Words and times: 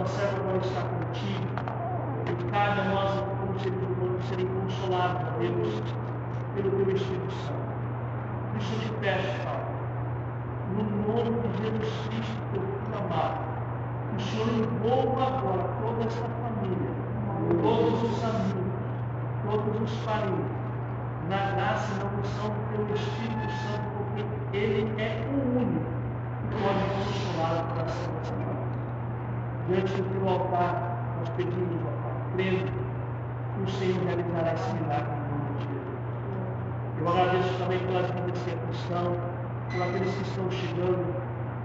tua 0.00 0.08
serva 0.08 0.56
está 0.56 0.80
contigo. 0.80 1.46
E 2.26 2.50
cabe 2.50 2.80
a 2.80 2.84
nós, 2.84 3.10
como 3.38 3.58
seres 3.58 3.78
humanos, 3.82 4.24
serem 4.28 4.46
consolados, 4.46 5.28
Deus, 5.38 5.82
pelo 6.54 6.70
teu 6.70 6.96
Espírito 6.96 7.32
Santo. 7.32 7.60
Por 8.50 8.60
isso 8.60 8.72
eu 8.74 8.80
te 8.80 8.90
peço, 9.00 9.44
Pai, 9.44 9.60
no 10.72 10.82
nome 10.82 11.48
de 11.48 11.62
Jesus 11.62 12.06
Cristo, 12.08 12.40
teu 12.52 12.62
filho 12.62 12.98
amado, 12.98 13.40
que 14.10 14.16
o 14.16 14.26
Senhor 14.26 14.48
envolva 14.48 15.26
agora 15.26 15.68
toda 15.82 16.04
esta 16.06 16.28
família, 16.40 16.90
todos 17.60 18.02
os 18.02 18.24
amigos, 18.24 18.72
todos 19.44 19.82
os 19.82 19.98
parentes, 20.04 20.60
na 21.28 21.52
graça 21.52 21.92
e 21.92 21.98
na 21.98 22.04
unção 22.06 22.48
do 22.48 22.86
teu 22.86 22.96
Espírito 22.96 23.52
Santo, 23.52 23.84
porque 23.98 24.56
Ele 24.56 24.94
é 24.98 25.26
o 25.28 25.58
único 25.58 25.90
que 26.40 26.56
pode 26.62 26.84
consolar 26.94 27.64
o 27.64 27.74
coração 27.74 28.12
dessa 28.14 28.32
família. 28.32 28.59
Diante 29.68 29.92
do 29.94 30.02
teu 30.10 30.28
altar, 30.28 31.16
nós 31.18 31.28
pedimos, 31.30 31.80
ó 31.84 31.90
Pai, 32.02 32.12
crendo 32.34 32.72
que 33.54 33.62
o 33.62 33.68
Senhor 33.68 34.02
realizará 34.04 34.54
esse 34.54 34.74
milagre 34.74 35.12
em 35.12 35.30
nome 35.30 35.50
de 35.58 35.64
Jesus. 35.64 36.00
Eu 36.98 37.08
agradeço 37.08 37.54
também 37.58 37.78
pelas 37.78 38.10
vidas 38.10 38.42
que 38.42 38.50
aqui 38.50 38.70
estão, 38.72 39.16
por 39.70 39.82
aqueles 39.82 40.14
que 40.14 40.22
estão 40.22 40.50
chegando, 40.50 41.14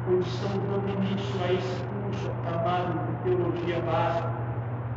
pois 0.05 0.27
estamos 0.27 0.63
dando 0.70 0.89
início 0.89 1.44
a 1.44 1.53
esse 1.53 1.84
curso 1.84 2.31
amado 2.45 3.00
de 3.08 3.13
teologia 3.23 3.80
básica. 3.81 4.30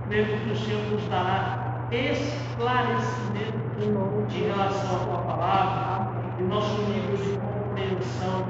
Crendo 0.09 0.45
que 0.45 0.51
o 0.51 0.57
Senhor 0.57 0.83
nos 0.91 1.09
dará 1.09 1.69
esclarecimento 1.91 3.69
em 3.81 4.43
relação 4.43 4.97
à 4.97 4.99
tua 5.05 5.19
palavra 5.23 6.11
e 6.39 6.43
nosso 6.43 6.83
nível 6.83 7.17
de 7.17 7.39
compreensão 7.39 8.45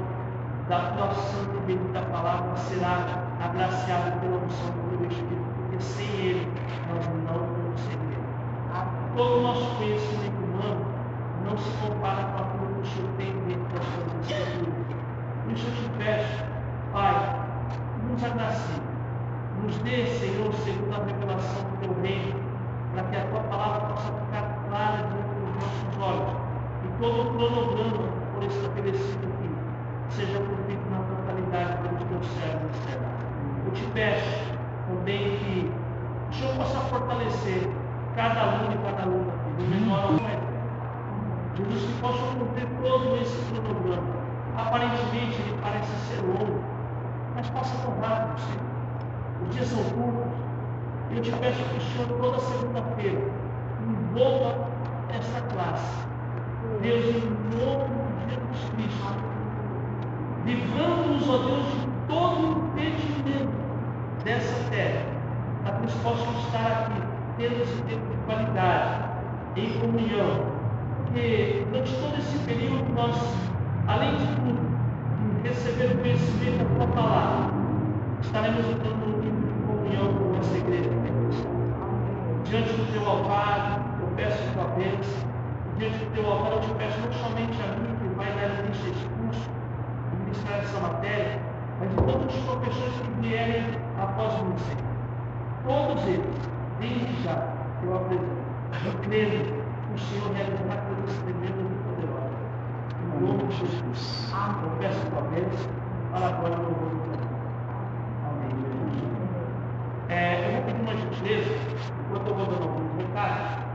da 0.67 0.91
tua 0.91 1.13
santa 1.13 1.55
e 1.55 1.59
bendita 1.65 2.01
palavra 2.11 2.55
será 2.57 3.28
agraciado 3.39 4.19
pela 4.19 4.37
unção 4.37 4.71
do 4.71 5.05
Espírito, 5.05 5.49
porque 5.55 5.79
sem 5.81 6.07
ele 6.19 6.47
nós 6.89 7.05
não 7.07 7.39
conseguiremos. 7.71 8.29
Todo 9.15 9.39
o 9.39 9.41
nosso 9.41 9.75
conhecimento 9.77 10.43
humano 10.43 10.85
não 11.45 11.57
se 11.57 11.71
compara 11.77 12.23
com 12.23 12.43
aquilo 12.43 12.75
que 12.75 12.81
o 12.81 12.85
Senhor 12.85 13.09
tem 13.17 13.33
dentro 13.47 13.67
das 13.73 13.85
suas 13.85 14.29
escrituras. 14.29 14.73
Por 15.43 15.53
isso 15.53 15.67
eu 15.67 15.73
te 15.73 15.97
peço, 15.97 16.43
Pai, 16.91 17.39
nos 18.07 18.23
agracie, 18.23 18.81
nos 19.63 19.77
dê, 19.79 20.05
Senhor, 20.05 20.53
segundo 20.53 20.93
a 20.93 21.05
revelação 21.05 21.63
do 21.63 21.77
teu 21.79 22.01
reino, 22.01 22.39
para 22.93 23.03
que 23.03 23.15
a 23.15 23.25
tua 23.25 23.41
palavra 23.41 23.87
possa 23.87 24.11
ficar 24.11 24.65
clara 24.67 24.97
diante 24.97 25.33
dos 25.39 25.55
nossos 25.55 25.97
olhos 26.01 26.49
e 26.83 27.01
todo 27.01 27.21
o 27.21 27.33
cronograma 27.33 28.09
por 28.33 28.43
estabelecido 28.43 29.27
aqui 29.27 29.49
seja 30.09 30.39
cumprido 30.39 30.81
na 30.89 30.99
totalidade 30.99 31.77
pelos 31.81 32.03
teus 32.03 32.27
servos 32.39 32.75
servos. 32.85 33.28
Eu 33.69 33.75
te 33.75 33.85
peço 33.93 34.55
também 34.87 35.37
que 35.37 35.71
o 36.31 36.33
Senhor 36.33 36.55
possa 36.55 36.79
fortalecer 36.87 37.69
cada 38.15 38.41
aluno 38.41 38.73
e 38.73 38.77
cada 38.83 39.03
aluna 39.03 39.31
aqui, 39.31 39.61
do 39.61 39.69
menor 39.69 40.05
ao 40.05 40.13
maior. 40.13 40.41
Jesus, 41.55 41.83
que 41.83 42.01
possa 42.01 42.23
cumprir 42.33 42.67
todo 42.81 43.15
esse 43.21 43.37
cronograma. 43.51 44.07
Aparentemente 44.57 45.39
ele 45.39 45.55
parece 45.61 45.91
ser 46.07 46.19
longo, 46.25 46.59
mas 47.35 47.47
passa 47.51 47.77
tão 47.83 47.93
rápido, 48.01 48.39
Senhor. 48.39 48.63
Os 49.43 49.55
dias 49.55 49.67
são 49.67 49.83
curtos. 49.83 50.33
Eu 51.11 51.21
te 51.21 51.31
peço 51.33 51.63
que 51.65 51.77
o 51.77 51.81
Senhor, 51.81 52.19
toda 52.19 52.39
segunda-feira, 52.39 53.21
envolva 53.87 54.67
esta 55.09 55.41
classe. 55.53 56.07
Deus, 56.81 57.05
em 57.05 57.21
nome 57.55 57.85
de 58.25 58.33
Jesus 58.33 58.69
Cristo, 58.73 59.13
livrando-nos, 60.43 61.29
ó 61.29 61.37
Deus, 61.37 61.65
de 61.67 61.98
todo 62.09 62.69
impedimento 62.73 63.53
dessa 64.25 64.69
terra, 64.71 65.05
para 65.63 65.73
que 65.73 65.81
nós 65.83 65.93
possamos 66.03 66.45
estar 66.45 66.67
aqui, 66.67 67.01
tendo 67.37 67.61
esse 67.61 67.81
tempo 67.83 68.05
de 68.09 68.17
qualidade, 68.25 69.09
em 69.55 69.79
comunhão, 69.79 70.45
porque 70.97 71.65
durante 71.69 71.95
todo 71.95 72.17
esse 72.17 72.37
período 72.39 72.91
nós, 72.93 73.15
além 73.87 74.17
de 74.17 74.25
tudo, 74.25 74.59
de 75.41 75.47
receber 75.47 75.93
o 75.93 75.97
conhecimento 75.99 76.57
da 76.57 76.85
tua 76.85 76.87
palavra, 76.95 77.53
estaremos 78.21 78.65
entrando 78.65 79.23
em 79.23 79.67
comunhão 79.67 80.13
com 80.13 80.39
essa 80.39 80.57
igreja. 80.57 80.89
Diante 82.45 82.69
do 82.73 82.91
teu 82.91 83.07
altar, 83.07 83.97
eu 84.01 84.07
peço 84.15 84.41
a 84.41 84.53
tua 84.53 84.73
bênção. 84.75 85.29
Diante 85.77 85.97
do 85.99 86.13
teu 86.15 86.25
altar, 86.25 86.53
eu 86.53 86.61
te 86.61 86.73
peço 86.73 86.99
não 86.99 87.13
somente 87.13 87.61
a 87.61 87.67
mim, 87.77 87.95
que 88.01 88.15
vai 88.15 88.31
dar 88.33 88.65
início 88.65 88.85
a 88.85 88.89
esse 88.89 89.05
curso, 89.05 89.49
ministrar 90.25 90.59
essa 90.59 90.79
matéria, 90.79 91.48
mas 91.79 91.89
todos 91.95 92.35
os 92.35 92.43
professores 92.43 92.93
que 93.01 93.21
vierem 93.21 93.63
após 93.97 94.33
Senhor. 94.33 94.89
Todos 95.65 96.03
eles, 96.03 96.49
desde 96.79 97.23
já, 97.23 97.47
eu 97.83 97.95
apresento. 97.95 98.39
Eu 98.85 98.93
creio 99.01 99.45
que 99.45 99.93
o 99.93 99.97
Senhor 99.97 100.31
realizará 100.33 100.81
coisas 100.81 101.17
tremendas 101.23 101.71
e 101.71 101.77
poderosas. 101.87 102.39
Em 103.01 103.25
nome 103.25 103.43
de 103.47 103.55
Jesus. 103.55 104.33
Eu 104.63 104.69
peço 104.79 104.99
tua 105.07 105.21
bênção. 105.21 105.71
Para 106.11 106.27
agora, 106.27 106.55
do 106.55 107.09
Amém. 108.27 108.53
É, 110.09 110.47
eu 110.47 110.53
vou 110.53 110.61
pedir 110.63 110.81
uma 110.81 110.97
gentileza, 110.97 111.55
enquanto 112.07 112.27
eu 112.27 112.35
vou 112.35 112.45
dando 112.45 112.63
alguns 112.63 112.97
recados. 112.97 113.69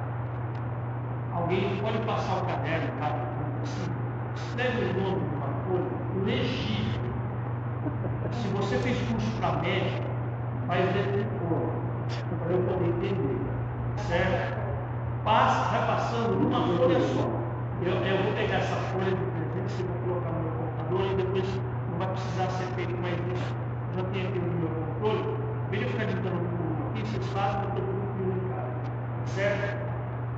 Alguém 1.32 1.76
pode 1.80 1.98
passar 1.98 2.42
o 2.42 2.46
caderno, 2.46 2.88
tá? 2.98 3.16
Assim, 3.62 3.90
escreve 4.36 4.98
o 4.98 5.02
nome 5.02 5.20
de 5.20 5.36
uma 5.36 5.48
coisa 5.68 5.90
legível. 6.24 7.03
Se 8.32 8.48
você 8.48 8.78
fez 8.78 8.98
curso 9.08 9.30
para 9.40 9.60
médico, 9.60 10.04
faz 10.66 10.84
detentor, 10.92 11.70
para 12.42 12.52
eu 12.52 12.62
poder 12.62 12.88
entender. 12.88 13.40
Certo? 14.08 14.58
Passa, 15.24 15.70
vai 15.70 15.86
passando 15.86 16.36
numa 16.36 16.66
folha 16.76 17.00
só. 17.00 17.30
Eu, 17.82 17.94
eu 18.04 18.22
vou 18.24 18.32
pegar 18.34 18.56
essa 18.56 18.76
folha 18.76 19.10
de 19.10 19.16
presente, 19.16 19.82
vou 19.82 20.14
colocar 20.14 20.30
no 20.30 20.42
meu 20.42 20.52
computador 20.52 21.12
e 21.12 21.14
depois 21.16 21.44
não 21.90 21.98
vai 21.98 22.08
precisar 22.08 22.50
ser 22.50 22.66
feito 22.74 22.96
mais 23.00 23.14
isso. 23.14 23.54
Já 23.96 24.02
tem 24.04 24.26
aqui 24.26 24.38
no 24.38 24.46
meu 24.46 24.68
controle. 24.68 25.44
Eu 25.72 25.88
ficar 25.88 26.04
ditando 26.04 26.38
tudo 26.38 26.90
aqui, 26.90 27.00
vocês 27.08 27.26
fazem, 27.32 27.62
eu 27.62 27.68
estou 27.68 27.84
tudo. 27.84 28.04
Certo? 29.26 29.84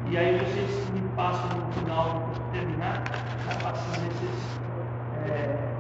E 0.09 0.17
aí 0.17 0.39
vocês 0.39 0.91
me 0.91 1.01
passam 1.17 1.51
no 1.59 1.73
final, 1.73 2.31
depois 2.31 2.53
de 2.53 2.59
terminar, 2.59 3.03
vai 3.45 3.57
passando 3.61 4.07
esses. 4.07 4.61
É, 5.28 5.76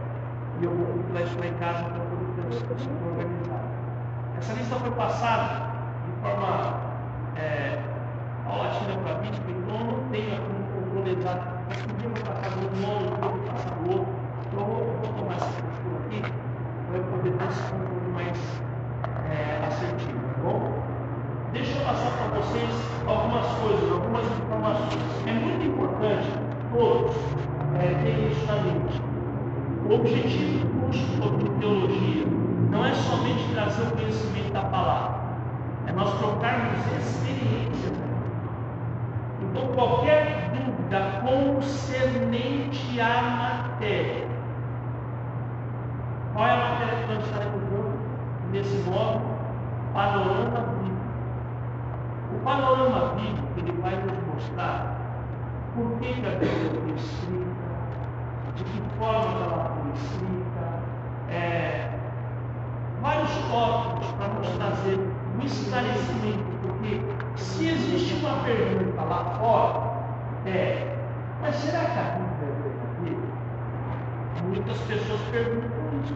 e 0.60 0.64
eu 0.64 0.70
vou 0.70 0.86
isso 1.22 1.38
lá 1.38 1.46
em 1.46 1.54
casa 1.54 1.84
para 1.84 2.00
poder 2.00 2.26
um 2.88 3.08
organizado. 3.10 3.68
Essa 4.38 4.52
lista 4.54 4.76
foi 4.76 4.90
passada 4.92 5.70
de 6.06 6.12
forma 6.22 6.80
é, 7.36 7.78
para 9.02 9.18
mim, 9.18 9.30
então 9.48 9.76
eu 9.76 9.84
não 9.84 10.08
tenho 10.10 10.34
um 10.34 11.06
exato. 11.10 11.46
Mas 11.68 11.78
um 11.82 11.96
dia 11.96 12.06
eu 12.06 12.14
vou 12.14 12.24
passar 12.24 12.50
do 12.50 12.80
nome, 12.80 13.06
outro 13.06 13.28
vou 13.28 13.38
passar 13.52 13.70
do 13.70 13.90
outro. 13.90 14.12
Então 14.46 14.60
eu 14.60 14.66
vou, 14.66 14.80
eu 14.80 14.98
vou 15.02 15.12
tomar 15.12 15.36
essa 15.36 15.46
postura 15.46 15.96
aqui 16.06 16.22
para 16.86 16.96
eu 16.96 17.04
poder 17.04 17.32
ter 17.32 17.48
esse 17.48 17.62
controle 17.62 18.10
mais 18.14 18.38
é, 19.28 19.66
assertivo, 19.66 20.20
tá 20.20 20.42
bom? 20.42 20.72
Deixa 21.52 21.78
eu 21.78 21.84
passar 21.84 22.10
para 22.16 22.40
vocês 22.40 22.70
algumas 23.06 23.46
coisas, 23.60 23.92
algumas 23.92 24.24
informações. 24.24 25.26
É 25.26 25.32
muito 25.32 25.64
importante 25.66 26.28
todos 26.72 27.16
é, 27.80 27.94
terem 28.02 28.30
isso 28.30 28.46
na 28.46 28.56
mente. 28.62 29.15
O 29.88 29.94
objetivo 29.94 30.66
do 30.66 30.80
curso 30.80 31.22
sobre 31.22 31.48
teologia 31.60 32.26
não 32.70 32.84
é 32.84 32.92
somente 32.92 33.48
trazer 33.54 33.82
o 33.82 33.90
conhecimento 33.92 34.52
da 34.52 34.62
palavra, 34.62 35.20
é 35.86 35.92
nós 35.92 36.12
trocarmos 36.18 36.84
experiências. 36.98 37.92
Então, 39.40 39.68
qualquer 39.76 40.50
dúvida 40.50 41.20
concernente 41.22 43.00
à 43.00 43.22
matéria, 43.22 44.26
qual 46.32 46.46
é 46.48 46.50
a 46.50 46.56
matéria 46.56 46.94
que 46.96 47.14
nós 47.14 47.24
estaremos 47.24 47.62
dando 47.70 47.98
nesse 48.50 48.76
modo? 48.90 49.20
Panorama 49.94 50.60
bíblico. 50.82 50.96
O 52.34 52.38
panorama 52.44 53.14
bíblico 53.14 53.46
ele 53.56 53.72
vai 53.80 53.94
nos 54.02 54.34
mostrar 54.34 54.96
por 55.76 55.92
que, 56.00 56.08
a 56.08 56.30
Bíblia 56.30 56.80
foi 56.82 56.94
escrita, 56.96 57.45
de 58.56 58.64
que 58.64 58.82
forma 58.98 59.44
ela 59.44 59.76
foi 59.76 59.92
escrita, 59.92 60.82
é, 61.30 61.90
vários 63.02 63.30
tópicos 63.50 64.06
para 64.12 64.28
nos 64.28 64.48
trazer 64.48 64.98
um 65.36 65.44
esclarecimento, 65.44 66.44
porque 66.62 67.00
se 67.36 67.68
existe 67.68 68.14
uma 68.24 68.42
pergunta 68.44 69.02
lá 69.02 69.36
fora, 69.38 70.50
é, 70.50 70.96
mas 71.42 71.54
será 71.56 71.80
que 71.80 71.98
a 71.98 72.02
Bíblia 72.02 72.48
é 72.48 72.62
verdadeira? 72.62 73.36
Muitas 74.48 74.78
pessoas 74.78 75.20
perguntam 75.30 76.00
isso. 76.02 76.14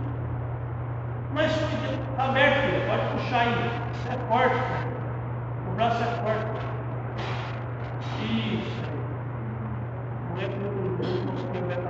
Mas 1.34 1.52
está 1.52 2.24
aberto, 2.24 2.86
pode 2.88 3.22
puxar 3.22 3.40
aí. 3.40 3.70
Isso 3.92 4.08
é 4.08 4.18
forte? 4.28 4.56
O 5.68 5.74
braço 5.76 6.02
é 6.02 6.06
forte. 6.22 6.60
Isso. 8.22 8.80
Não 10.30 10.40
é 10.40 10.79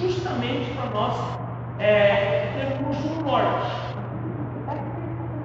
Justamente 0.00 0.72
para 0.74 0.90
nós 0.90 1.14
é, 1.78 2.52
termos 2.54 2.96
um 3.04 3.22
norte. 3.22 3.84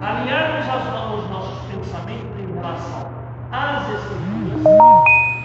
Alinharmos 0.01 1.23
os 1.23 1.29
nossos 1.29 1.59
pensamentos 1.65 2.39
em 2.39 2.53
relação 2.53 3.09
às 3.51 3.89
escrituras, 3.89 4.65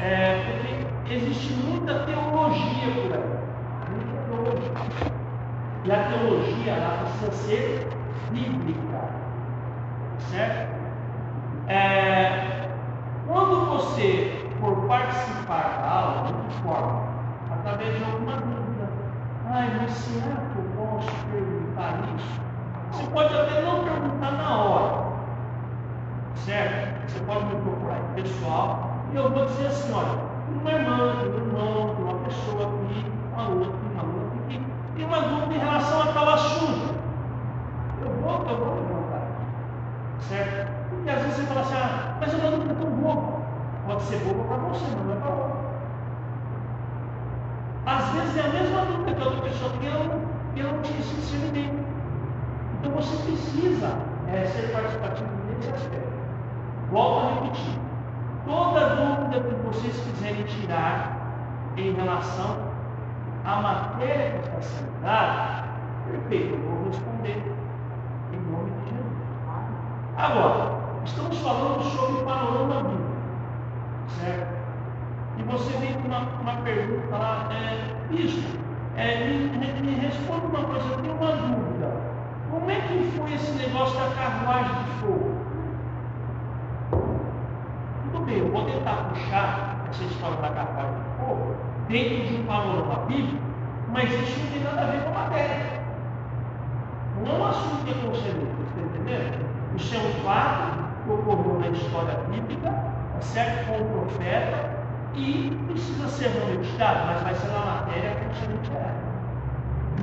é, 0.00 0.44
porque 0.44 1.14
existe 1.14 1.52
muita 1.64 1.94
teologia 2.05 2.93
por 2.94 3.12
aí. 3.14 3.35
Muita 3.91 4.14
teologia. 4.29 5.14
E 5.85 5.93
a 5.93 6.05
teologia 6.05 6.73
ela 6.73 6.99
precisa 6.99 7.32
ser 7.32 7.88
bíblica. 8.31 9.08
Certo? 10.31 10.75
É, 11.69 12.69
quando 13.26 13.67
você 13.67 14.46
for 14.61 14.76
participar 14.87 15.81
da 15.82 15.91
aula, 15.91 16.32
de 16.49 16.55
forma? 16.62 17.02
Através 17.50 17.99
de 17.99 18.05
alguma 18.05 18.37
dúvida. 18.37 18.63
Ai, 19.46 19.70
mas 19.79 19.91
será 19.91 20.37
que 20.37 20.58
eu 20.58 20.64
posso 20.76 21.11
perguntar 21.31 22.02
isso? 22.17 22.41
Você 22.93 23.11
pode 23.11 23.35
até 23.35 23.62
não 23.62 23.85
perguntar 23.85 24.32
na 24.32 24.56
hora. 24.56 25.05
Certo? 26.37 27.11
Você 27.11 27.20
pode 27.20 27.44
me 27.46 27.56
procurar 27.61 28.00
pessoal 28.14 28.94
e 29.12 29.17
eu 29.17 29.31
vou 29.31 29.44
dizer 29.46 29.67
assim, 29.67 29.93
olha, 29.93 30.19
uma 30.61 30.73
irmã, 30.73 31.14
um 31.14 31.35
irmão, 31.37 31.94
uma 31.99 32.14
pessoa 32.25 32.64
aqui, 32.64 33.12
uma 33.32 33.49
outra, 33.49 33.70
uma 33.93 34.02
outra 34.02 34.38
aqui, 34.44 34.62
tem 34.96 35.05
uma 35.05 35.20
dúvida 35.20 35.55
em 35.55 35.58
relação 35.58 36.02
a 36.02 36.06
tal 36.06 36.29
assunto. 36.31 36.94
Eu 38.02 38.11
vou, 38.23 38.46
eu 38.49 38.56
vou 38.58 38.76
perguntar. 38.76 39.26
Certo? 40.20 40.69
Porque 40.88 41.11
às 41.11 41.23
vezes 41.23 41.37
você 41.37 41.43
fala 41.46 41.61
assim, 41.61 41.75
ah, 41.76 42.17
mas 42.20 42.35
uma 42.35 42.50
dúvida 42.50 42.75
tão 42.75 42.91
boba. 42.91 43.44
Pode 43.87 44.02
ser 44.05 44.19
boba 44.19 44.44
para 44.44 44.56
você, 44.69 44.85
mas 44.96 45.06
não 45.06 45.12
é 45.12 45.17
para 45.17 45.31
outra. 45.31 45.63
Às 47.86 48.08
vezes 48.12 48.36
é 48.36 48.40
a 48.40 48.48
mesma 48.48 48.86
dúvida 48.86 49.14
que 49.14 49.22
a 49.22 49.26
outra 49.26 49.42
pessoa 49.42 49.70
tem, 49.78 49.88
eu 50.56 50.72
não 50.72 50.82
tinha 50.82 51.00
esse 51.00 51.14
discernimento. 51.16 51.84
Então 52.81 52.92
você 52.92 53.16
precisa 53.25 53.98
é, 54.28 54.46
ser 54.46 54.72
participativo 54.72 55.28
nesse 55.48 55.69
aspecto. 55.69 56.12
Volto 56.90 57.26
a 57.26 57.34
repetir. 57.34 57.78
Toda 58.46 58.94
dúvida 58.94 59.40
que 59.40 59.54
vocês 59.66 59.96
quiserem 59.96 60.44
tirar 60.44 61.16
em 61.76 61.92
relação 61.92 62.58
à 63.44 63.56
matéria 63.60 64.38
que 64.38 64.48
está 64.48 64.60
sendo 64.62 65.02
dada, 65.02 65.64
perfeito, 66.06 66.54
eu 66.54 66.60
vou 66.60 66.88
responder 66.88 67.42
em 68.32 68.52
nome 68.52 68.70
de 68.70 68.90
Jesus. 68.90 69.04
Agora, 70.16 70.72
estamos 71.04 71.38
falando 71.38 71.82
sobre 71.82 72.22
o 72.22 72.25
panorama 72.25 72.82
bíblico, 72.82 73.10
certo? 74.20 74.53
E 75.38 75.42
você 75.42 75.76
vem 75.78 75.94
com 75.94 76.08
uma, 76.08 76.20
uma 76.40 76.62
pergunta 76.62 77.16
lá, 77.16 77.48
é, 77.52 78.14
isso, 78.14 78.58
é, 78.96 79.26
me, 79.26 79.82
me 79.82 79.94
responda 80.00 80.46
uma 80.46 80.64
coisa, 80.64 80.86
eu 80.88 80.98
tenho 80.98 81.14
uma 81.14 81.32
dúvida. 81.32 81.90
Como 82.50 82.70
é 82.70 82.76
que 82.76 83.12
foi 83.16 83.34
esse 83.34 83.50
negócio 83.52 83.98
da 83.98 84.14
carruagem 84.14 84.84
de 84.84 84.90
fogo? 85.00 85.34
Tudo 88.12 88.25
bem, 88.26 88.38
eu 88.38 88.52
vou 88.52 88.64
tentar 88.64 89.10
puxar 89.10 89.84
essa 89.90 90.04
história 90.04 90.36
da 90.36 90.50
carruagem 90.50 90.94
de 90.94 91.25
fogo 91.25 91.56
dentro 91.88 92.28
de 92.28 92.34
um 92.36 92.46
panorama 92.46 93.06
bíblico, 93.06 93.42
mas 93.88 94.10
isso 94.12 94.40
não 94.40 94.50
tem 94.52 94.62
nada 94.62 94.82
a 94.82 94.84
ver 94.86 95.02
com 95.02 95.10
a 95.10 95.12
matéria. 95.12 95.84
Não 97.25 97.46
assunto 97.46 97.84
que 97.84 97.90
é 97.90 97.94
conselheiro, 97.94 98.48
está 98.69 98.81
entendendo? 98.81 99.46
Isso 99.76 99.94
é 99.94 99.98
um 99.98 100.25
fato 100.25 100.84
que 101.04 101.10
ocorreu 101.10 101.58
na 101.60 101.69
história 101.69 102.14
bíblica, 102.31 102.70
tá 102.70 103.20
certo? 103.20 103.66
Com 103.66 103.82
o 103.82 104.06
profeta, 104.06 104.73
e 105.16 105.56
precisa 105.69 106.08
ser 106.08 106.31
monetizado, 106.40 107.06
mas 107.06 107.22
vai 107.22 107.34
ser 107.34 107.49
na 107.49 107.61
matéria 107.61 108.16
quer. 108.64 108.94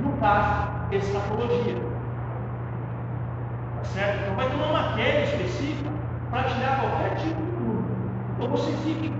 No 0.02 0.12
caso, 0.18 0.68
escatologia. 0.90 1.76
Tá 3.76 3.84
certo? 3.84 4.22
Então 4.22 4.36
vai 4.36 4.48
ter 4.48 4.56
uma 4.56 4.72
matéria 4.72 5.24
específica 5.24 5.90
para 6.30 6.44
tirar 6.44 6.80
qualquer 6.80 7.16
tipo 7.16 7.42
de 7.42 7.50
dúvida. 7.52 7.94
Então 8.36 8.48
você 8.48 8.72
fique 8.84 9.12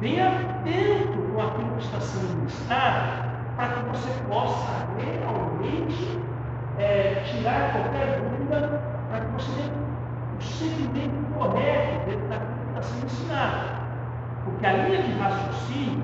bem 0.00 0.20
atento 0.20 1.18
com 1.32 1.40
aquilo 1.40 1.76
que 1.76 1.84
está 1.84 2.00
sendo 2.00 2.36
ministrado, 2.36 3.30
para 3.56 3.68
que 3.68 3.82
você 3.88 4.10
possa 4.28 4.86
realmente 4.98 6.20
é, 6.78 7.22
tirar 7.24 7.72
qualquer 7.72 8.20
dúvida, 8.20 8.82
para 9.08 9.20
que 9.20 9.32
você 9.32 9.52
tenha 9.52 9.72
o 10.38 10.42
segmento 10.42 11.34
correto 11.34 12.10
dentro 12.10 12.28
daquilo 12.28 12.52
que 12.52 12.68
está 12.68 12.82
sendo 12.82 13.06
ensinado. 13.06 13.79
Porque 14.44 14.66
a 14.66 14.72
linha 14.72 15.02
de 15.02 15.12
raciocínio, 15.18 16.02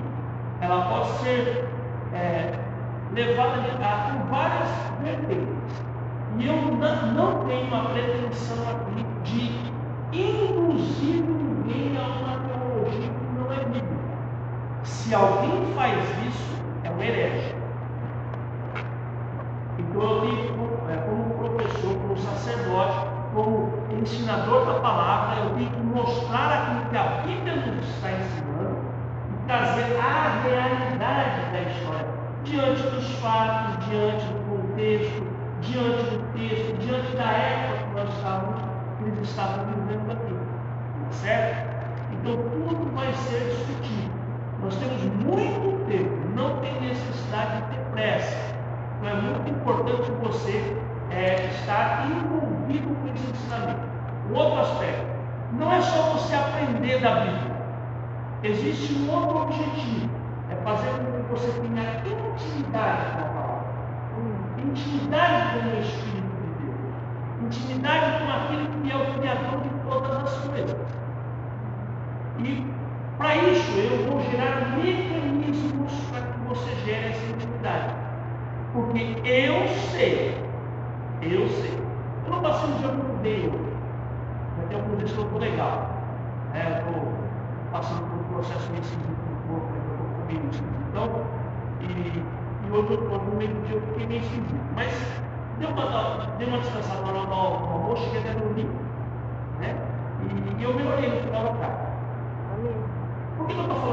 ela 0.61 0.85
pode 0.89 1.09
ser 1.19 1.67
é, 2.13 2.53
levada 3.13 3.61
a, 3.81 4.11
por 4.11 4.29
várias 4.29 4.69
vertentes. 5.01 5.57
E 6.37 6.47
eu 6.47 6.55
não, 6.55 7.13
não 7.13 7.47
tenho 7.47 7.75
a 7.75 7.85
pretensão 7.89 8.57
aqui 8.69 9.05
de 9.23 9.67
induzir 10.17 11.23
ninguém 11.23 11.97
a 11.97 12.05
uma 12.05 12.39
teologia 12.47 13.09
que 13.09 13.39
não 13.39 13.51
é 13.51 13.65
bíblica. 13.65 14.17
Se 14.83 15.15
alguém 15.15 15.73
faz 15.75 15.97
isso, 16.27 16.61
é 16.83 16.91
um 16.91 17.01
herege. 17.01 17.55
Então 19.79 20.01
eu 20.01 20.21
tenho, 20.21 20.69
é, 20.89 20.97
como 20.97 21.33
professor, 21.35 21.95
como 21.95 22.17
sacerdote, 22.17 23.16
como 23.37 23.71
ensinador 24.01 24.65
da 24.65 24.79
palavra, 24.79 25.43
eu 25.43 25.49
tenho 25.51 25.69
que 25.69 25.79
mostrar 25.81 26.53
aquilo 26.53 26.89
que 26.89 26.97
a 26.97 27.03
Bíblia 27.21 27.55
nos 27.55 27.87
está 27.87 28.11
ensinando 28.11 28.79
e 29.31 29.45
trazer 29.45 29.95
a 29.99 30.41
realidade 30.41 31.51
da 31.51 31.61
história 31.61 32.07
diante 32.43 32.81
dos 32.81 33.11
fatos, 33.19 33.85
diante 33.85 34.25
do 34.25 34.39
contexto, 34.49 35.23
diante 35.61 36.03
do 36.09 36.33
texto, 36.33 36.77
diante 36.79 37.15
da 37.15 37.31
época 37.31 37.83
que 37.83 37.95
nós 37.95 38.15
estávamos, 38.15 38.61
que 38.97 39.03
eles 39.03 39.29
estavam 39.29 39.65
vivendo 39.65 40.11
aqui. 40.11 40.35
Certo? 41.11 41.67
Então 42.13 42.37
tudo 42.37 42.95
vai 42.95 43.13
ser 43.13 43.55
discutido. 43.55 44.17
Nós 44.63 44.75
temos 44.77 45.03
muito 45.23 45.85
tempo, 45.85 46.09
não 46.35 46.57
tem 46.57 46.73
necessidade 46.81 47.61
de 47.61 47.75
ter 47.75 47.81
pressa. 47.91 48.35
Então 48.97 49.09
é 49.09 49.21
muito 49.21 49.49
importante 49.51 50.11
você 50.23 50.75
é, 51.11 51.45
estar 51.45 52.07
envolvido 52.09 52.95
com 52.95 53.07
esse 53.13 53.29
ensinamento. 53.29 53.87
Um 54.29 54.35
outro 54.35 54.59
aspecto, 54.59 55.05
não 55.53 55.71
é 55.71 55.81
só 55.81 56.13
você 56.13 56.35
aprender 56.35 56.99
da 56.99 57.21
Bíblia. 57.21 57.57
Existe 58.43 58.93
um 58.93 59.11
outro 59.11 59.43
objetivo, 59.43 60.09
é 60.51 60.55
fazer 60.63 60.89
com 60.89 61.11
que 61.11 61.31
você 61.31 61.51
tenha 61.61 61.83
intimidade 62.05 63.11
com 63.13 63.19
a 63.19 63.29
palavra, 63.29 63.67
intimidade 64.63 65.59
com 65.59 65.69
o 65.69 65.79
Espírito 65.79 66.27
de 66.43 66.65
Deus, 66.65 67.45
intimidade 67.45 68.23
com 68.23 68.31
aquele 68.31 68.67
que 68.67 68.91
é 68.91 68.95
o 68.95 69.19
Criador 69.19 69.61
de 69.61 69.69
todas 69.89 70.23
as 70.23 70.37
coisas. 70.45 70.77
E 72.39 72.65
para 73.17 73.35
isso 73.37 73.71
eu 73.79 74.11
vou 74.11 74.21
gerar 74.29 74.77
mecanismos 74.77 75.91
para 76.11 76.21
que 76.21 76.39
você 76.47 76.75
gere 76.85 77.07
essa 77.07 77.25
intimidade. 77.25 77.93
Porque 78.73 79.17
eu 79.23 79.67
sei 79.91 80.46
eu 81.21 81.47
sei. 81.49 81.73
Eu 82.25 82.31
não 82.31 82.41
passei 82.41 82.69
um 82.69 82.77
dia 82.77 82.87
muito 82.89 83.21
meio. 83.21 83.51
Vai 84.57 84.67
ter 84.67 84.75
algum 84.75 84.95
dia 84.97 85.07
que 85.07 85.17
eu 85.17 85.23
estou 85.23 85.39
legal. 85.39 85.89
É, 86.53 86.81
eu 86.83 86.89
estou 86.89 87.17
passando 87.71 88.01
por 88.09 88.19
um 88.19 88.23
processo 88.33 88.71
meio 88.71 88.81
assim, 88.81 88.95
sentido 88.95 89.09
né, 89.09 89.37
com 89.47 89.53
o 89.53 89.59
corpo, 89.59 89.73
eu 89.75 89.81
estou 89.91 90.07
com 90.07 90.25
meio 90.25 90.39
comigo, 90.41 90.77
então, 90.89 91.09
e, 91.81 91.87
e 92.65 92.71
hoje 92.71 92.93
eu 92.93 93.03
estou 93.03 93.17
no 93.19 93.35
meio 93.35 93.53
do 93.53 93.67
dia, 93.67 93.75
eu 93.75 93.81
fiquei 93.81 94.07
meio 94.07 94.23
sentido. 94.23 94.59
Mas 94.75 94.91
deu 95.59 95.69
uma, 95.69 96.37
deu 96.37 96.47
uma 96.47 96.57
descansada 96.59 97.01
na 97.01 97.07
hora 97.09 97.25
do 97.25 97.33
almoço, 97.33 98.03
cheguei 98.05 98.19
até 98.21 98.39
dormir. 98.39 98.69
Né? 99.59 99.75
E, 100.21 100.61
e 100.61 100.63
eu 100.63 100.73
melhorei 100.73 101.09
no 101.09 101.21
final 101.21 101.43
da 101.43 101.49
tarde. 101.51 101.87
Por 103.37 103.47
que 103.47 103.53
eu 103.53 103.61
estou 103.61 103.75
falando? 103.75 103.86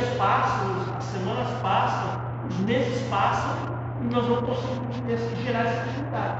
Dias 0.00 0.16
passam, 0.16 0.96
as 0.96 1.04
semanas 1.04 1.48
passam, 1.62 2.20
os 2.48 2.58
meses 2.60 3.08
passam, 3.08 3.54
e 4.00 4.14
nós 4.14 4.26
não 4.28 4.42
conseguimos 4.42 4.96
gerar 5.44 5.66
essa 5.66 5.84
dificuldade. 5.84 6.38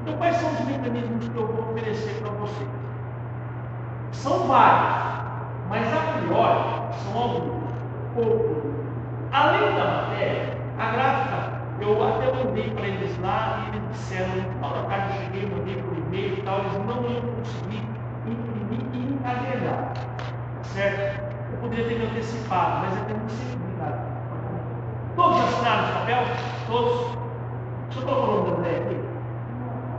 Então, 0.00 0.16
quais 0.18 0.36
são 0.36 0.52
os 0.52 0.60
mecanismos 0.60 1.28
que 1.28 1.36
eu 1.36 1.46
vou 1.48 1.72
oferecer 1.72 2.22
para 2.22 2.30
vocês? 2.30 2.68
São 4.12 4.46
vários, 4.46 5.04
mas 5.68 5.86
a 5.92 6.12
priori 6.12 6.94
são 7.02 7.18
alguns. 7.18 7.66
Poucos. 8.14 8.72
Além 9.32 9.74
da 9.74 9.84
matéria, 9.84 10.58
a 10.78 10.90
gráfica, 10.90 11.52
eu 11.80 12.08
até 12.08 12.32
mandei 12.32 12.70
para 12.70 12.86
eles 12.86 13.18
lá 13.20 13.66
e 13.66 13.76
eles 13.76 13.88
disseram, 13.90 14.32
na 14.60 14.68
tarde 14.88 15.16
eu 15.16 15.24
cheguei, 15.24 15.50
mandei 15.50 15.82
por 15.82 15.98
e-mail 15.98 16.38
e 16.38 16.42
tal, 16.42 16.60
eles 16.60 16.72
não 16.86 17.10
iam 17.10 17.22
conseguir 17.34 17.82
imprimir 18.26 18.86
e 18.94 19.12
encadernar. 19.12 19.92
Certo? 20.62 21.35
Eu 21.52 21.58
poderia 21.60 21.86
ter 21.86 21.98
me 21.98 22.06
antecipado, 22.06 22.80
mas 22.80 22.96
é 22.96 23.04
que 23.04 23.12
eu 23.12 23.18
não 23.18 23.28
sei 23.28 23.56
Todos 25.16 25.40
assinaram 25.40 25.84
esse 25.84 25.92
papel? 25.92 26.24
Todos? 26.66 27.16
Deixa 27.86 28.00
eu 28.00 28.06
colocar 28.06 28.32
o 28.32 28.36
nome 28.36 28.50
da 28.50 28.56
André 28.58 28.76
aqui. 28.76 28.96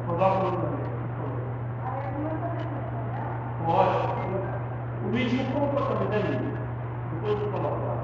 Coloca 0.06 0.26
o 0.26 0.44
nome 0.44 0.58
da 0.58 0.64
André. 0.68 0.78
Pode. 3.66 3.98
O 5.04 5.10
Luizinho 5.10 5.52
colocou 5.52 5.88
também, 5.88 6.08
né, 6.10 6.18
Luiz? 6.18 6.42
Depois 7.14 7.42
eu 7.42 7.52
coloco 7.52 7.82
lá. 7.88 7.98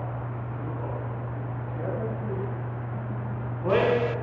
Oi? 3.65 4.17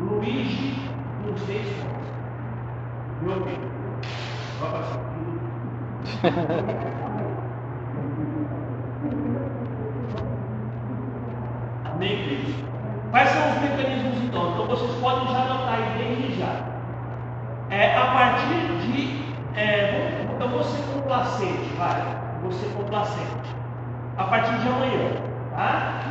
Luigi, 0.00 0.90
não 1.26 1.36
sei 1.38 1.64
se 1.64 1.74
Meu 3.22 3.42
filho. 3.44 3.68
Vai 4.60 4.70
passar. 4.72 4.98
Amém, 11.84 12.16
queridos? 12.16 12.54
Quais 13.10 13.28
são 13.30 13.50
os 13.50 13.60
mecanismos 13.60 14.22
então? 14.22 14.52
Então 14.52 14.66
vocês 14.66 14.94
podem 15.00 15.26
já 15.28 15.42
anotar 15.42 15.74
aí 15.74 15.98
desde 15.98 16.38
já. 16.38 16.54
É, 17.70 17.96
a 17.96 18.06
partir 18.06 18.68
de. 18.82 19.28
É, 19.56 20.26
eu 20.40 20.48
vou 20.48 20.62
ser 20.62 20.82
complacente, 20.94 21.74
vai. 21.76 22.00
Vou 22.42 22.52
ser 22.52 22.68
complacente. 22.74 23.56
A 24.16 24.24
partir 24.24 24.56
de 24.58 24.68
amanhã, 24.68 25.10
tá? 25.50 26.02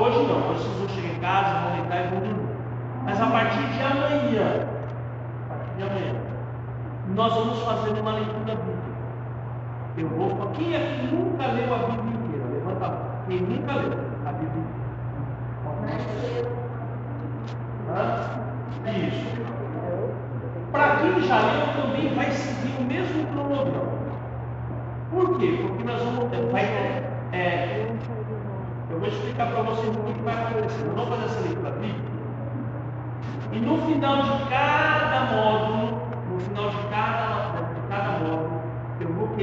Hoje 0.00 0.18
não, 0.26 0.40
vocês 0.54 0.78
vão 0.78 0.88
chegar 0.88 1.14
em 1.14 1.20
casa, 1.20 1.60
vão 1.60 1.72
deitar 1.76 2.04
e 2.04 2.08
vão 2.08 2.20
dormir. 2.20 2.56
Mas 3.04 3.20
a 3.20 3.26
partir 3.26 3.58
de 3.58 3.82
amanhã, 3.82 4.66
a 5.44 5.54
partir 5.54 5.76
de 5.76 5.82
amanhã, 5.82 6.14
nós 7.14 7.34
vamos 7.34 7.58
fazer 7.62 8.00
uma 8.00 8.12
leitura 8.12 8.54
bíblica. 8.54 8.83
Eu 9.96 10.08
vou. 10.08 10.50
Quem 10.54 10.74
aqui 10.74 11.06
nunca 11.14 11.46
leu 11.46 11.72
a 11.72 11.78
Bíblia 11.78 12.14
inteira? 12.14 12.44
Levanta 12.52 12.84
a 12.84 12.88
mão. 12.88 12.98
Quem 13.28 13.40
nunca 13.40 13.74
leu 13.74 13.92
a 14.26 14.32
Bíblia 14.32 14.64
inteira? 14.64 14.84
Isso. 18.86 19.44
Para 20.72 20.96
quem 20.96 21.22
já 21.22 21.38
leu, 21.38 21.82
também 21.82 22.14
vai 22.14 22.30
seguir 22.32 22.76
o 22.80 22.84
mesmo 22.84 23.26
cronograma. 23.26 23.94
Por 25.10 25.38
quê? 25.38 25.58
Porque 25.62 25.84
nós 25.84 26.02
vamos 26.02 26.30
ter. 26.30 26.44
Vai, 26.50 26.64
é, 27.32 27.86
eu 28.90 28.98
vou 28.98 29.08
explicar 29.08 29.46
para 29.52 29.62
vocês 29.62 29.96
o 29.96 30.00
que 30.00 30.22
vai 30.22 30.34
acontecer. 30.34 30.84
Nós 30.86 30.94
vamos 30.96 31.10
fazer 31.10 31.24
essa 31.26 31.40
leitura 31.40 31.70
bíblica. 31.70 32.14
E 33.52 33.60
no 33.60 33.78
final 33.86 34.22
de 34.22 34.50
cada 34.50 35.20
módulo, 35.32 36.02
no 36.32 36.40
final 36.40 36.70
de 36.70 36.76
cada, 36.88 37.33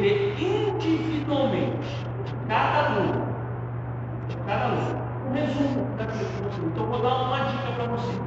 querer 0.02 0.36
individualmente, 0.42 2.08
cada 2.48 2.90
de 4.28 4.36
cada 4.48 4.68
um 4.70 5.34
resumo 5.34 5.86
daquilo 5.96 6.26
que 6.26 6.42
você 6.44 6.62
Então, 6.66 6.86
vou 6.88 7.02
dar 7.02 7.16
uma 7.24 7.40
dica 7.46 7.72
para 7.76 7.86
você. 7.86 8.20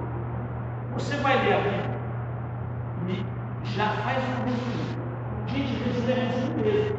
Você 0.95 1.17
vai 1.17 1.45
ler 1.45 1.55
a 1.55 1.59
Bíblia 1.59 3.25
e 3.65 3.67
já 3.67 3.89
faz 3.89 4.23
um 4.23 4.45
resumo. 4.45 4.85
Gente, 5.49 5.83
resumo 5.83 6.11
é 6.11 6.15
resumo 6.15 6.57
mesmo. 6.63 6.97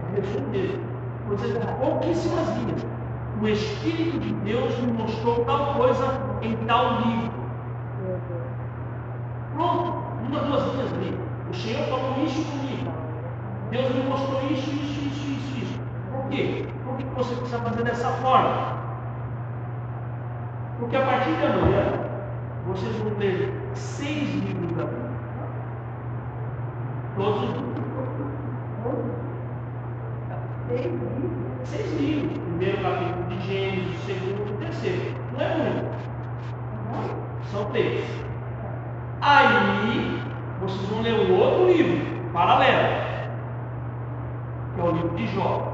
É 0.00 0.20
resumo 0.20 0.48
mesmo. 0.50 0.82
Você 1.28 1.52
tem 1.52 1.74
pouquíssimas 1.74 2.48
linhas. 2.56 2.86
O 3.40 3.48
Espírito 3.48 4.18
de 4.20 4.32
Deus 4.32 4.78
me 4.78 4.92
mostrou 4.92 5.44
tal 5.44 5.74
coisa 5.74 6.20
em 6.42 6.56
tal 6.66 7.00
livro. 7.00 7.32
Pronto, 9.54 9.94
uma, 10.24 10.40
duas 10.40 10.72
linhas 10.72 10.92
ali. 10.92 11.18
O 11.50 11.54
Senhor 11.54 11.84
falou 11.88 12.24
isso 12.24 12.44
comigo. 12.44 13.07
Deus 13.70 13.94
me 13.94 14.02
mostrou 14.04 14.40
isso, 14.50 14.70
isso, 14.70 15.00
isso, 15.06 15.30
isso, 15.30 15.58
isso. 15.62 15.80
Por 16.12 16.30
quê? 16.30 16.68
que 16.98 17.04
você 17.14 17.34
precisa 17.34 17.58
fazer 17.58 17.82
dessa 17.84 18.08
forma? 18.22 18.78
Porque 20.78 20.96
a 20.96 21.04
partir 21.04 21.32
de 21.32 21.44
amanhã, 21.44 21.84
vocês 22.66 22.96
vão 22.96 23.18
ler 23.18 23.52
seis 23.74 24.34
livros 24.34 24.72
da 24.76 24.84
Bíblia. 24.84 25.08
Todos 27.16 27.42
os 27.42 27.50
livros. 27.50 27.68
Seis 31.64 32.00
livros. 32.00 32.38
Primeiro 32.38 32.82
capítulo 32.82 33.24
de 33.28 33.46
Gênesis, 33.46 34.00
segundo 34.04 34.48
e 34.48 34.64
terceiro. 34.64 35.14
Não 35.32 35.40
é 35.40 35.56
muito. 35.56 35.88
São 37.50 37.64
três. 37.66 38.04
Aí, 39.20 40.22
vocês 40.60 40.88
vão 40.88 41.02
ler 41.02 41.14
um 41.14 41.38
outro 41.38 41.66
livro, 41.68 42.32
paralelo, 42.32 43.07
que 44.78 44.80
é 44.80 44.84
o 44.84 44.92
livro 44.92 45.16
de 45.16 45.26
Jó 45.34 45.72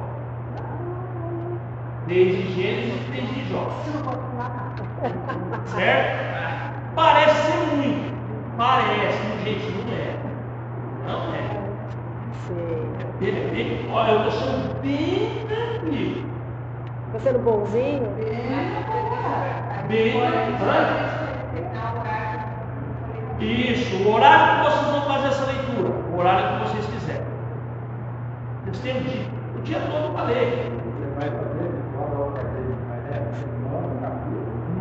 desde 2.07 2.43
Gênesis 2.55 3.03
desde 3.11 3.51
Jó. 3.51 3.69
Certo? 5.67 6.35
Parece 6.95 7.53
ser 7.53 7.77
muito. 7.77 8.15
Parece, 8.57 9.19
gente, 9.45 9.67
não 9.73 9.93
é. 9.93 10.17
Não 11.07 11.35
é. 11.35 11.45
Ele 13.21 13.51
bem, 13.51 13.91
olha, 13.93 14.13
eu 14.13 14.29
estou 14.29 14.33
sendo 14.33 14.81
bem 14.81 15.47
tranquilo. 15.49 16.27
Está 17.09 17.19
sendo 17.21 17.39
bonzinho? 17.41 18.09
Bem. 19.89 20.15
Isso, 23.41 23.97
o 24.03 24.15
horário 24.15 24.65
que 24.65 24.71
vocês 24.71 24.91
vão 24.91 25.03
fazer 25.03 25.29
essa 25.29 25.45
leitura, 25.45 25.91
o 26.13 26.19
horário 26.19 26.49
que 26.49 26.69
vocês 26.69 26.94
dia, 28.83 28.95
o 29.57 29.63
dia 29.63 29.81
todo 29.81 30.15
falei. 30.15 30.73
Você 30.85 31.07
vai 31.19 31.31
fazer? 31.31 31.75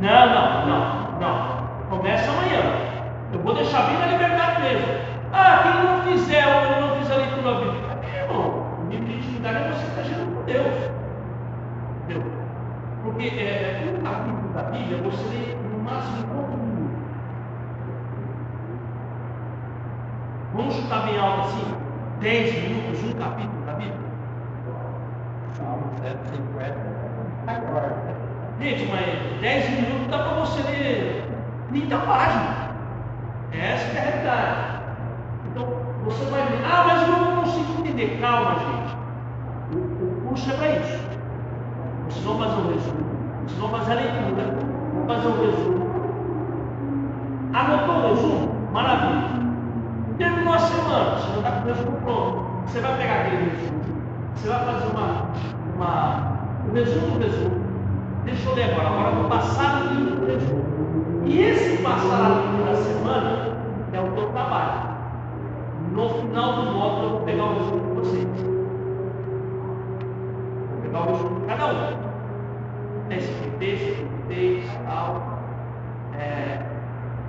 Não, 0.02 0.26
não, 0.28 0.68
não, 0.68 1.20
não. 1.20 1.64
Começa 1.90 2.30
amanhã. 2.32 2.62
Eu 3.32 3.40
vou 3.40 3.56
deixar 3.56 3.88
bem 3.88 3.98
na 3.98 4.08
liberdade 4.08 4.62
mesmo. 4.62 4.88
Ah, 5.32 5.60
quem 5.64 5.84
não 5.84 6.02
fizer 6.04 6.46
ou 6.46 6.82
não 6.82 6.96
fizer 6.98 7.14
a 7.14 7.18
leitura 7.18 7.54
bíblica, 7.56 8.00
é 8.04 8.24
irmão, 8.24 8.66
o 8.82 8.86
nível 8.86 9.08
de 9.08 9.14
intimidade 9.16 9.58
é 9.58 9.72
você 9.72 9.84
que 9.84 9.90
está 9.90 10.04
gerando 10.04 10.36
com 10.36 10.44
Deus. 10.44 10.92
Entendeu? 12.04 12.24
Porque 13.04 13.28
é, 13.28 13.96
um 13.98 14.04
capítulo 14.04 14.54
da 14.54 14.64
Bíblia 14.64 14.98
você 14.98 15.24
lê 15.24 15.56
no 15.56 15.84
máximo 15.84 16.28
quanto 16.28 16.58
minuto? 16.58 16.98
Vamos 20.54 20.76
chutar 20.76 21.06
bem 21.06 21.18
alto 21.18 21.48
assim? 21.48 21.83
10 22.24 22.53
minutos, 22.70 23.03
um 23.03 23.20
capítulo 23.20 23.65
da 23.65 23.74
Bíblia? 23.74 23.98
Salmo 25.58 25.92
150. 26.01 26.74
Agora. 27.48 27.98
Gente, 28.62 28.86
mas 28.89 29.42
10 29.42 29.70
minutos 29.72 30.08
dá 30.08 30.20
para 30.20 30.39
você 30.39 30.62
ler 30.63 31.25
30 31.68 31.98
páginas. 31.98 32.56
Essa 33.51 33.86
é 33.88 34.00
a 34.00 34.03
realidade. 34.03 34.84
Então, 35.51 35.68
você 36.06 36.24
vai 36.32 36.50
ler, 36.50 36.62
ah, 36.65 36.86
mas 36.88 37.01
eu 37.01 37.08
não 37.10 37.42
consigo 37.42 37.82
entender. 37.82 38.18
Calma, 38.22 38.56
gente. 38.56 38.96
O, 39.75 40.22
curso 40.30 40.50
é 40.50 40.53
para 40.53 40.70
isso. 40.80 41.00
Vocês 42.08 42.24
vão 42.24 42.39
fazer 42.39 42.56
um 42.56 42.74
resumo. 42.74 43.06
Vocês 43.46 43.60
vão 43.60 43.70
fazer 43.70 43.92
a 43.92 43.96
leitura. 43.96 44.58
Vão 44.94 45.08
fazer 45.08 45.27
um 45.27 45.46
resumo. 45.46 45.84
Anotou 47.53 47.96
o 47.96 48.15
resumo? 48.15 48.44
Não, 50.94 51.18
você 51.18 51.32
não 51.32 51.38
está 51.38 51.51
com 51.51 51.70
o 51.70 51.74
resumo 51.74 51.98
pronto. 52.01 52.46
Você 52.68 52.80
vai 52.80 52.98
pegar 52.98 53.13
aquele 53.22 53.50
resumo, 53.50 53.82
você 54.36 54.48
vai 54.48 54.65
fazer 54.65 54.86
uma, 54.88 55.30
uma, 55.75 56.38
um 56.70 56.74
resumo 56.74 57.20
do 57.20 57.24
resumo. 57.24 57.63
Deixa 58.25 58.50
eu 58.50 58.56
ler 58.56 58.72
agora, 58.72 58.88
agora 58.88 59.15
do 59.15 59.30
passado 59.30 59.94
livro 59.94 60.15
do 60.15 60.25
resumo. 60.25 60.63
E 61.25 61.42
esse 61.42 61.82
passado 61.82 62.51
livro 62.51 62.65
da 62.65 62.75
semana 62.75 63.58
é 63.92 64.00
o 64.00 64.12
teu 64.12 64.30
trabalho. 64.30 64.94
No 65.92 66.10
final 66.10 66.53
do 66.53 66.72
módulo 66.72 67.03
eu 67.03 67.10
vou 67.10 67.22
pegar 67.22 67.44
o 67.44 67.53
resumo 67.53 67.80
de 67.80 67.94
vocês. 68.00 68.27
Vou 70.70 70.82
pegar 70.82 71.00
o 71.01 71.12
resumo 71.12 71.39
de 71.39 71.46
cada 71.48 71.68
um. 71.68 72.03
Esse 73.12 73.34
texto, 73.60 74.08
texto, 74.27 74.86
tal. 74.86 75.22
É, 76.18 76.73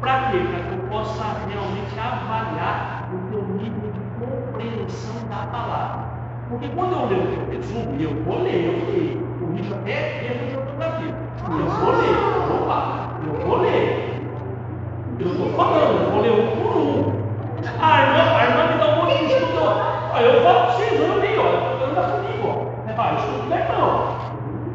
para 0.04 0.30
quê? 0.30 0.38
Para 0.38 0.60
que 0.60 0.74
eu 0.74 0.88
possa 0.90 1.24
realmente 1.48 1.98
avaliar 1.98 3.08
o 3.10 3.30
teu 3.30 3.42
nível 3.42 3.90
de 3.90 4.00
compreensão 4.20 5.14
da 5.30 5.46
palavra. 5.46 6.04
Porque 6.50 6.68
quando 6.68 6.92
eu 6.92 7.06
leio 7.06 7.22
o 7.22 7.46
teu 7.46 7.56
resumo, 7.56 7.96
eu 7.98 8.22
vou 8.22 8.42
ler, 8.42 8.66
eu 8.66 8.92
leio. 8.92 9.26
O 9.40 9.46
bicho 9.46 9.74
até 9.74 10.26
erro 10.26 10.46
de 10.46 10.56
ortografia. 10.56 11.14
Eu 11.48 11.66
vou 11.66 11.92
ler. 11.92 12.62
Opa, 12.62 13.08
eu 13.26 13.46
vou 13.46 13.58
ler. 13.60 14.20
Eu 15.18 15.26
estou 15.26 15.48
falando, 15.54 16.02
eu 16.02 16.10
vou 16.10 16.20
ler 16.20 16.32
um 16.32 16.56
por 16.56 16.76
um. 16.76 17.24
A 17.80 18.02
irmã, 18.02 18.36
a 18.36 18.44
irmã 18.44 18.72
me 18.72 18.78
dá 18.78 18.88
um 18.88 18.96
monte 18.96 19.18
de 19.24 19.32
estudo. 19.32 19.62
Ó, 20.12 20.18
eu 20.18 20.42
falo 20.42 20.72
vocês, 20.72 21.00
eu 21.00 21.18
leio, 21.18 21.40
ó. 21.40 21.84
Anda 21.88 22.02
comigo, 22.02 22.46
ó. 22.46 22.90
É, 22.90 22.94
ó, 22.98 23.14
estudo 23.16 23.48
da 23.48 23.56
irmã, 23.56 23.74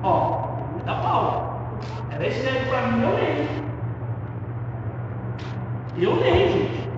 ó. 0.03 0.39
Da 0.85 0.95
Paula. 0.95 1.59
Ela 2.09 2.25
escreve 2.25 2.65
para 2.67 2.81
mim, 2.87 3.03
eu 3.03 3.15
leio. 3.15 3.68
Eu 5.97 6.15
leio, 6.15 6.51
gente. 6.51 6.89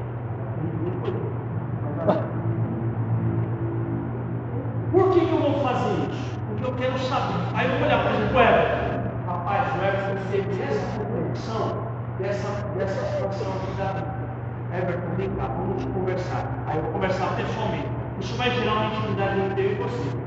Por 4.91 5.09
que, 5.11 5.19
que 5.21 5.31
eu 5.31 5.39
vou 5.39 5.59
fazer 5.61 6.11
isso? 6.11 6.39
Porque 6.47 6.65
eu 6.65 6.73
quero 6.73 6.99
saber. 6.99 7.39
Aí 7.53 7.67
eu 7.67 7.77
vou 7.77 7.87
olhar, 7.87 8.13
exemplo, 8.13 8.37
o 8.37 8.41
Everton. 8.41 9.09
Rapaz, 9.27 9.67
o 9.73 9.85
Everton 9.85 10.31
teve 10.31 10.63
essa 10.63 10.85
compreensão 10.97 11.87
dessa, 12.19 12.47
dessa 12.77 13.05
situação 13.11 13.47
aqui 13.53 13.71
da. 13.77 14.77
Everton, 14.77 15.15
vem 15.17 15.29
cá, 15.31 15.47
vamos 15.47 15.83
conversar. 15.85 16.45
Aí 16.67 16.77
eu 16.77 16.83
vou 16.83 16.91
conversar 16.91 17.35
pessoalmente. 17.35 17.87
Isso 18.19 18.35
vai 18.35 18.51
gerar 18.51 18.73
uma 18.73 18.85
intimidade 18.93 19.39
entre 19.39 19.65
eu 19.65 19.71
e 19.71 19.75
você. 19.75 20.17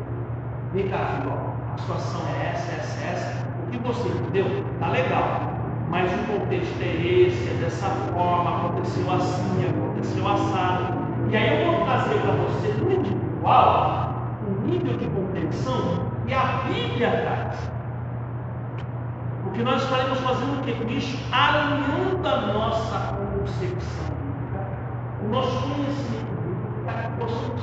Vem 0.72 0.88
cá, 0.88 0.98
filho, 1.16 1.32
ó, 1.32 1.74
a 1.74 1.78
situação 1.78 2.20
é 2.40 2.50
essa, 2.54 2.72
essa, 2.72 3.04
essa. 3.04 3.46
O 3.66 3.70
que 3.70 3.78
você 3.78 4.08
entendeu? 4.08 4.64
Tá 4.80 4.88
legal 4.88 5.53
mas 5.88 6.12
o 6.12 6.18
contexto 6.32 6.80
é 6.80 7.06
esse, 7.06 7.50
é 7.50 7.54
dessa 7.60 7.88
forma, 7.88 8.56
aconteceu 8.56 9.10
assim, 9.12 9.66
aconteceu 9.68 10.28
assado. 10.28 10.94
E 11.30 11.36
aí 11.36 11.64
eu 11.64 11.72
vou 11.72 11.84
trazer 11.84 12.18
para 12.20 12.32
você 12.32 12.68
no 12.80 12.92
individual 12.92 14.14
o 14.46 14.66
nível 14.66 14.96
de 14.96 15.06
compreensão 15.06 16.06
que 16.26 16.34
a 16.34 16.62
Bíblia 16.68 17.10
traz. 17.10 17.70
Porque 19.44 19.62
nós 19.62 19.82
estaremos 19.82 20.18
fazendo 20.20 20.60
o 20.60 20.62
que 20.62 20.72
com 20.72 20.90
isso? 20.90 21.18
Alinhando 21.32 22.26
a 22.26 22.40
nossa 22.52 23.14
concepção 23.38 24.14
o 25.24 25.28
nosso 25.28 25.58
conhecimento 25.62 26.84
para 26.84 27.02
que 27.02 27.08
possamos 27.18 27.62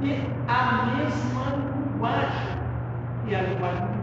ter 0.00 0.30
a 0.46 0.86
mesma 0.96 1.44
linguagem 1.92 2.60
que 3.26 3.34
a 3.34 3.42
linguagem 3.42 3.99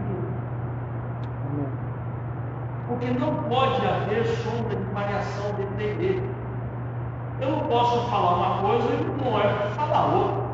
porque 2.88 3.06
não 3.10 3.34
pode 3.44 3.86
haver 3.86 4.24
sombra 4.26 4.74
de 4.74 4.84
variação 4.94 5.54
de 5.54 5.62
entender. 5.62 6.22
Eu 7.40 7.50
não 7.50 7.60
posso 7.60 8.10
falar 8.10 8.36
uma 8.36 8.68
coisa 8.68 8.88
e 8.88 9.22
não 9.22 9.38
é 9.38 9.70
falar 9.76 10.06
outra. 10.06 10.48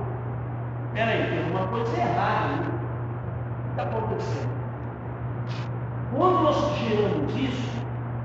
Peraí, 0.93 1.29
tem 1.31 1.51
uma 1.51 1.67
coisa 1.69 1.97
errada 1.97 2.47
aí. 2.47 2.59
O 2.59 2.63
que 2.63 3.71
está 3.71 3.83
acontecendo? 3.85 4.55
Quando 6.15 6.43
nós 6.43 6.77
tiramos 6.77 7.35
isso, 7.37 7.83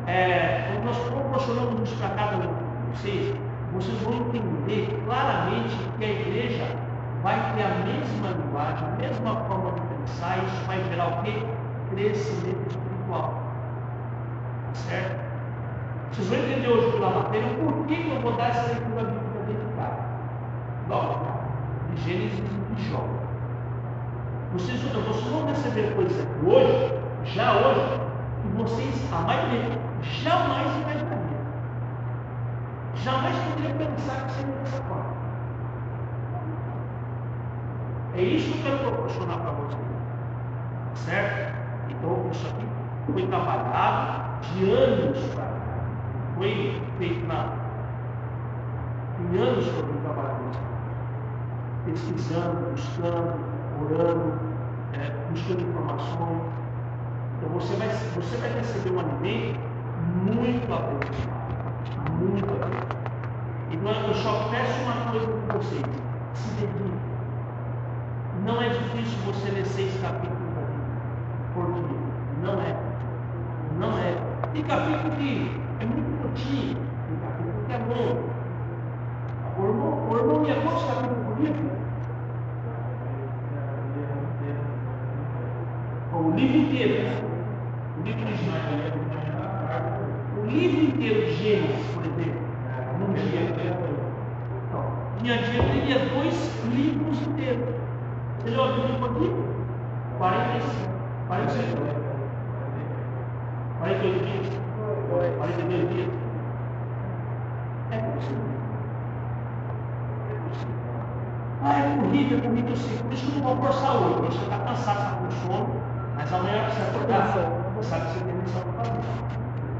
é, 0.07 0.71
quando 0.73 0.85
nós 0.85 0.97
proporcionamos 0.97 1.89
isso 1.89 1.97
para 1.97 2.09
cada 2.09 2.37
um 2.37 2.41
de 2.41 2.97
vocês, 2.97 3.35
vocês 3.73 3.97
vão 4.01 4.13
entender 4.13 5.01
claramente 5.05 5.75
que 5.97 6.05
a 6.05 6.09
igreja 6.09 6.65
vai 7.21 7.35
ter 7.53 7.63
a 7.63 7.69
mesma 7.85 8.29
linguagem, 8.29 8.87
a 8.87 8.91
mesma 8.97 9.35
forma 9.45 9.71
de 9.73 9.81
pensar, 9.81 10.37
e 10.39 10.45
isso 10.45 10.65
vai 10.65 10.83
gerar 10.83 11.07
o 11.07 11.23
quê? 11.23 11.43
Crescimento 11.91 12.69
espiritual. 12.69 13.38
Certo? 14.73 15.29
Vocês 16.11 16.27
vão 16.27 16.37
entender 16.39 16.67
hoje 16.67 16.91
pela 16.91 17.09
matéria 17.11 17.49
porquê 17.63 17.95
que 17.95 18.09
eu 18.09 18.21
vou 18.21 18.33
dar 18.33 18.49
essa 18.49 18.73
leitura 18.73 19.03
bíblica 19.03 19.39
dedicada. 19.47 19.99
Logo, 20.89 21.19
de 21.93 22.01
Gênesis 22.01 22.39
e 22.39 22.75
de 22.75 22.89
Jó. 22.89 23.03
Vocês, 24.53 24.81
vocês 24.81 25.27
vão 25.27 25.45
receber 25.45 25.93
coisas 25.95 26.19
aqui 26.19 26.45
hoje, 26.45 26.93
já 27.25 27.53
hoje, 27.53 28.01
que 28.41 28.47
vocês, 28.57 29.13
a 29.13 29.21
maioria, 29.21 29.79
jamais 30.01 30.75
imaginariam. 30.77 31.39
Jamais 32.95 33.35
poderia 33.37 33.75
pensar 33.75 34.25
que 34.25 34.31
seria 34.31 34.55
dessa 34.55 34.83
forma. 34.83 35.13
É 38.15 38.21
isso 38.21 38.51
que 38.51 38.67
eu 38.67 38.77
quero 38.77 38.91
proporcionar 38.91 39.37
para 39.37 39.51
vocês. 39.51 39.79
Certo? 40.95 41.55
Então, 41.89 42.29
isso 42.31 42.47
aqui 42.47 42.67
foi 43.13 43.27
trabalhado 43.27 44.28
de 44.41 44.71
anos 44.71 45.17
para. 45.33 45.59
Foi 46.37 46.81
feito 46.97 47.27
na, 47.27 47.53
em 49.19 49.37
anos 49.37 49.65
vim 49.65 50.01
trabalhando 50.03 50.69
pesquisando, 51.85 52.71
buscando, 52.71 53.35
orando, 53.81 54.33
é, 54.93 55.11
buscando 55.29 55.61
informações. 55.61 56.41
Então 57.37 57.49
você 57.53 57.75
vai, 57.75 57.87
você 57.87 58.37
vai 58.37 58.53
receber 58.53 58.95
um 58.95 58.99
alimento 58.99 59.59
muito 60.23 60.73
abençoado. 60.73 62.13
Muito 62.19 62.45
abençoado. 62.45 62.99
Então 63.71 63.91
eu 63.91 64.13
só 64.15 64.49
peço 64.49 64.81
uma 64.81 65.11
coisa 65.11 65.27
para 65.27 65.57
vocês: 65.57 65.85
se 66.33 66.49
dediquem. 66.55 66.99
Não 68.45 68.61
é 68.61 68.69
difícil 68.69 69.17
você 69.25 69.51
ler 69.51 69.65
seis 69.65 69.99
capítulos 70.01 70.39
por 71.53 71.65
dia. 71.73 71.99
Não 72.41 72.61
é. 72.61 72.88
Não 73.77 73.97
é. 73.97 74.15
Tem 74.53 74.63
capítulo 74.63 75.11
que 75.15 75.51
é 75.79 75.85
muito 75.85 76.21
curtinho, 76.21 76.77
tem 77.07 77.17
capítulo 77.19 77.65
que 77.67 77.73
é 77.73 77.77
longo. 77.77 78.29
O 79.57 79.63
irmão, 79.67 80.09
o 80.09 80.17
irmão 80.17 80.45
ia 80.45 80.55
quantos 80.61 80.83
capítulos 80.83 81.19
livro? 81.39 81.69
O 86.13 86.31
livro 86.31 86.57
inteiro. 86.57 87.25
O 87.97 88.03
livro 88.03 88.25
de 88.25 88.37
Gênesis. 88.37 88.93
O 90.37 90.45
livro 90.45 90.83
inteiro 90.83 91.25
de 91.25 91.33
Gênesis, 91.35 91.85
por 91.93 92.05
exemplo, 92.05 92.41
num 92.99 93.13
dia. 93.13 93.89
Dia 95.21 95.37
que 95.37 95.51
teria 95.51 95.99
dois 96.13 96.63
livros 96.73 97.21
inteiros. 97.27 97.75
Você 98.39 98.51
já 98.51 98.61
ouviu 98.61 98.83
o 98.85 99.05
aqui? 99.05 99.31
45. 100.17 100.89
45. 101.27 101.98
48 103.79 104.25
dias? 104.25 104.47
42 105.37 105.89
dias? 105.89 106.09
É 107.91 107.97
possível. 107.97 108.43
É 110.29 110.49
possível. 110.49 110.75
Ah, 111.63 111.79
é 111.79 111.97
corrida, 111.97 112.35
é 112.35 112.41
corrida. 112.41 112.71
Por 113.03 113.13
isso 113.13 113.31
eu 113.31 113.35
não 113.35 113.55
vou 113.55 113.65
forçar 113.65 113.95
hoje. 113.95 114.15
Você 114.25 114.43
está 114.43 114.57
cansado, 114.59 114.97
está 114.97 115.11
com 115.15 115.31
sono, 115.31 115.69
mas 116.15 116.33
amanhã 116.33 116.69
você 116.69 116.81
acordar, 116.81 117.21
você 117.75 117.89
sabe 117.89 118.05
que 118.05 118.19
você 118.19 118.25
tem 118.25 118.35
missão 118.35 118.61
para 118.61 118.83
fazer. 118.83 119.01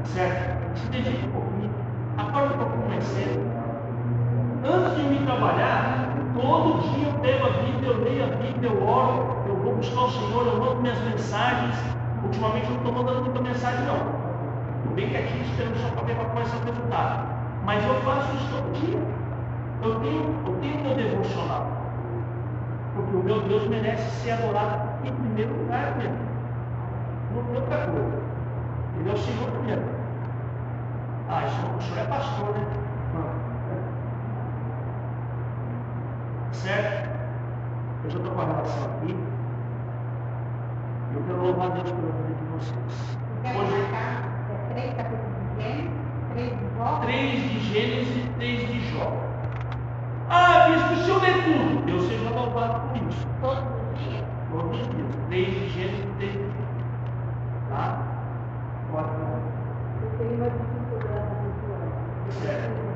Certo? 0.04 0.78
Se 0.78 0.86
dedique 0.88 1.26
um 1.26 1.30
pouquinho. 1.32 1.70
Acorda 2.16 2.54
um 2.54 2.58
pouquinho 2.58 2.88
mais 2.88 3.04
cedo. 3.04 3.50
Antes 4.64 4.96
de 4.96 5.02
me 5.02 5.26
trabalhar, 5.26 6.08
todo 6.34 6.80
dia 6.94 7.06
eu 7.06 7.14
pego 7.20 7.46
a 7.46 7.50
Bíblia, 7.50 7.90
eu 7.90 8.00
leio 8.02 8.24
a 8.24 8.36
Bíblia, 8.36 8.70
eu 8.70 8.86
oro, 8.86 9.36
eu 9.46 9.56
vou 9.56 9.76
buscar 9.76 10.00
o 10.00 10.10
Senhor, 10.10 10.46
eu 10.46 10.58
mando 10.58 10.82
minhas 10.82 10.98
mensagens 11.04 11.99
Ultimamente 12.22 12.64
eu 12.64 12.70
não 12.70 12.78
estou 12.78 12.92
mandando 12.92 13.22
muita 13.22 13.40
mensagem, 13.40 13.84
não. 13.86 14.20
Bem 14.94 15.08
quietinho 15.08 15.42
esperando 15.42 15.76
só 15.78 15.88
para 15.90 16.02
ver 16.02 16.14
vai 16.14 16.44
ser 16.44 16.56
o 16.56 16.64
resultado. 16.64 17.28
Mas 17.64 17.84
eu 17.84 17.94
faço 18.02 18.34
isso 18.36 18.48
todo 18.50 18.72
dia. 18.80 18.98
Eu 19.82 20.00
tenho, 20.00 20.42
eu 20.46 20.56
tenho 20.60 20.82
meu 20.82 20.94
devocional. 20.94 21.66
Porque 22.94 23.16
o 23.16 23.22
meu 23.22 23.40
Deus 23.42 23.66
merece 23.68 24.10
ser 24.22 24.32
adorado 24.32 25.06
em 25.06 25.12
primeiro 25.12 25.56
lugar 25.56 25.96
mesmo. 25.96 26.18
Não 27.34 27.44
tem 27.44 27.56
outra 27.56 27.76
coisa. 27.86 28.18
Ele 28.98 29.08
é 29.08 29.12
o 29.12 29.16
Senhor 29.16 29.50
primeiro. 29.52 30.00
Ah, 31.32 31.44
isso, 31.46 31.60
o 31.78 31.80
senhor 31.80 31.98
é 32.00 32.08
pastor, 32.08 32.48
né? 32.54 32.66
Certo? 36.52 37.08
Eu 38.02 38.10
já 38.10 38.18
estou 38.18 38.34
com 38.34 38.40
a 38.40 38.44
relação 38.44 38.84
aqui. 38.84 39.16
Eu 41.12 41.22
quero 41.26 41.42
louvar 41.42 41.70
Deus 41.70 41.90
pela 41.90 42.12
vida 42.12 42.34
de 42.34 42.44
vocês. 42.52 43.18
Hoje... 43.56 43.74
É 43.92 44.72
3 44.72 44.94
capítulos 44.94 45.30
de 45.40 45.60
Gênesis, 45.62 45.90
três 46.32 46.50
de 46.58 46.76
Jó. 46.76 47.00
Três 47.00 47.50
de 47.50 47.60
Gênesis, 47.60 48.24
três 48.36 48.68
de 48.68 48.92
Jó. 48.92 49.12
Ah, 50.28 50.68
visto 50.68 50.92
o 50.92 51.04
senhor 51.04 51.22
lê 51.22 51.32
tudo. 51.42 51.90
Eu 51.90 52.00
seja 52.00 52.30
louvado 52.30 52.88
por 52.88 52.96
isso. 53.08 53.26
Todos 53.40 53.64
os 53.64 53.98
dias? 53.98 54.24
Todos 54.52 54.80
os 54.80 54.88
dias. 54.88 55.08
Três 55.28 55.46
de 55.48 55.68
Gênesis, 55.70 56.06
três 56.18 56.32
de 56.32 56.38
Jó. 56.38 56.50
Tá? 57.70 58.02
Pode. 58.92 59.08
O 59.08 60.16
Senhor 60.16 60.38
vai 60.38 60.50
Certo. 62.42 62.89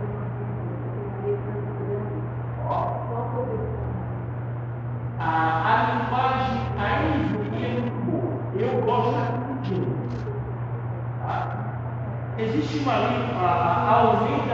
marido 12.85 13.25
a, 13.41 13.91
a 13.91 14.03
ouvir 14.03 14.54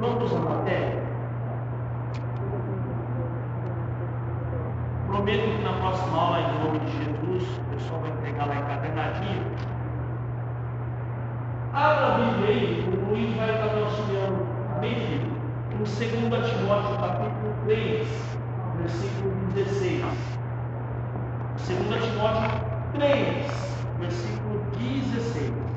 Vamos 0.00 0.32
à 0.34 0.38
matéria. 0.38 1.02
Prometo 5.06 5.56
que 5.58 5.62
na 5.62 5.72
próxima 5.74 6.18
aula, 6.18 6.40
em 6.40 6.64
nome 6.64 6.78
de 6.78 6.92
Jesus, 6.92 7.58
o 7.58 7.74
pessoal 7.74 8.00
vai 8.00 8.10
entregar 8.12 8.46
lá 8.46 8.56
encadernadinho. 8.56 9.44
Abra 11.74 12.06
a 12.06 12.18
Bíblia 12.18 12.48
aí, 12.48 12.88
o 12.88 13.10
Luiz 13.10 13.36
vai 13.36 13.50
estar 13.50 13.74
me 13.74 13.82
auxiliando. 13.82 14.46
Amém, 14.74 14.94
filho? 14.94 15.30
Em 15.70 15.76
2 15.76 16.50
Timóteo, 16.50 16.96
capítulo 16.96 17.54
3, 17.66 18.08
versículo 18.78 19.34
16. 19.54 20.02
2 21.68 22.04
Timóteo 22.04 22.60
3, 22.94 23.76
versículo 23.98 24.60
16. 24.78 25.69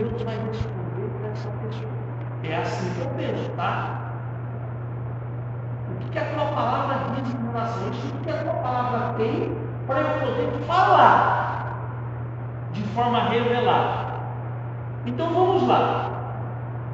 Deus 0.00 0.22
vai 0.22 0.34
responder 0.46 1.10
para 1.20 1.28
essa 1.30 1.50
pessoa. 1.50 1.90
É 2.42 2.56
assim 2.56 2.90
que 2.94 3.00
eu 3.00 3.10
penso, 3.18 3.50
tá? 3.50 4.12
O 5.90 5.98
que, 5.98 6.08
que 6.08 6.18
a 6.18 6.24
tua 6.24 6.46
palavra 6.46 6.96
diz 7.16 7.34
em 7.34 7.52
relação 7.52 7.86
a 7.86 7.90
isso? 7.90 8.14
O 8.14 8.20
que 8.20 8.30
a 8.30 8.42
tua 8.42 8.54
palavra 8.54 9.14
tem 9.18 9.54
para 9.86 10.00
eu 10.00 10.20
poder 10.20 10.64
falar 10.66 11.74
de 12.72 12.82
forma 12.94 13.28
revelada? 13.28 14.14
Então 15.04 15.34
vamos 15.34 15.68
lá. 15.68 16.08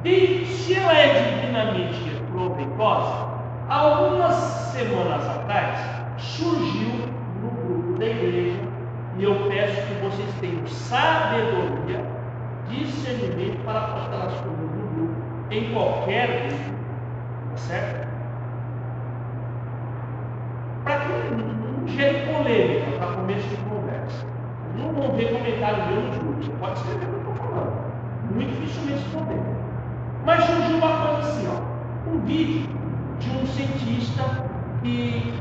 E 0.03 0.45
se 0.45 0.75
ela 0.75 0.91
é 0.91 1.31
divinamente 1.31 2.21
proveitosa, 2.33 3.27
algumas 3.69 4.35
semanas 4.35 5.25
atrás 5.29 5.79
surgiu 6.17 7.07
no 7.41 7.51
grupo 7.51 7.99
da 7.99 8.05
igreja, 8.05 8.59
e 9.17 9.23
eu 9.23 9.47
peço 9.47 9.81
que 9.87 9.93
vocês 10.03 10.29
tenham 10.41 10.67
sabedoria 10.67 12.16
discernimento 12.69 13.63
para 13.65 13.81
postar 13.81 14.27
as 14.27 14.33
coisas 14.33 14.59
no 14.59 14.87
grupo, 14.95 15.13
em 15.51 15.73
qualquer 15.73 16.47
grupo, 16.47 16.73
tá 17.51 17.57
certo? 17.57 18.07
Para 20.83 20.99
que 20.99 21.07
não 21.35 21.87
gere 21.87 22.31
polêmica 22.31 22.91
para 22.97 23.15
começo 23.15 23.47
de 23.47 23.55
conversa. 23.57 24.25
Não 24.77 24.93
vão 24.93 25.15
ver 25.15 25.33
comentário 25.33 25.85
meu 25.87 26.01
nos 26.01 26.17
grupos. 26.17 26.47
Pode 26.59 26.79
escrever 26.79 27.05
o 27.05 27.09
que 27.09 27.15
eu 27.15 27.19
estou 27.19 27.35
falando. 27.35 27.73
Muito 28.33 28.59
dificilmente 28.59 29.09
problema. 29.09 29.45
Mas 30.25 30.43
surgiu 30.43 30.77
uma 30.77 31.07
coisa 31.07 31.19
assim, 31.19 31.47
ó, 31.47 32.11
um 32.11 32.19
vídeo 32.25 32.69
de 33.19 33.29
um 33.31 33.45
cientista 33.47 34.23
que 34.83 35.33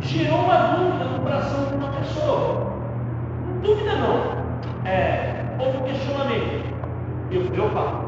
gerou 0.00 0.44
uma 0.44 0.54
dúvida 0.54 1.04
no 1.04 1.20
coração 1.20 1.66
de 1.66 1.74
uma 1.74 1.88
pessoa. 1.88 2.72
Dúvida 3.62 3.94
não. 3.96 4.36
É, 4.84 5.35
houve 5.58 5.78
um 5.78 5.82
questionamento. 5.82 6.74
Eu, 7.30 7.42
eu 7.42 7.70
falo. 7.70 8.06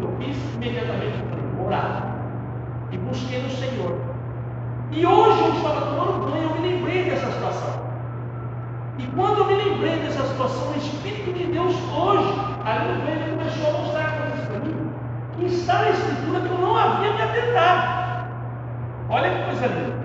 Eu 0.00 0.10
fiz 0.18 0.36
imediatamente, 0.54 1.18
orar. 1.64 2.16
E 2.90 2.98
busquei 2.98 3.42
no 3.42 3.50
Senhor. 3.50 3.98
E 4.90 5.06
hoje 5.06 5.40
eu 5.40 5.54
estava 5.54 5.80
tomando 5.86 6.30
banho, 6.30 6.50
eu 6.50 6.60
me 6.60 6.68
lembrei 6.68 7.04
dessa 7.04 7.30
situação. 7.32 7.84
E 8.98 9.06
quando 9.08 9.38
eu 9.38 9.46
me 9.46 9.54
lembrei 9.54 9.98
dessa 9.98 10.24
situação, 10.26 10.72
o 10.72 10.76
Espírito 10.76 11.32
de 11.32 11.46
Deus 11.46 11.74
hoje, 11.92 12.32
ali 12.64 12.92
no 12.92 13.00
banho, 13.04 13.36
começou 13.36 13.68
a 13.68 13.78
mostrar 13.80 14.18
coisas 14.18 14.46
para 14.46 14.58
mim 14.60 14.90
que 15.36 15.46
está 15.46 15.74
na 15.80 15.90
Escritura 15.90 16.40
que 16.40 16.46
eu 16.46 16.58
não 16.58 16.76
havia 16.76 17.12
me 17.12 17.22
atentado. 17.22 18.28
Olha 19.08 19.30
que 19.30 19.44
coisa 19.44 19.66
linda. 19.66 20.03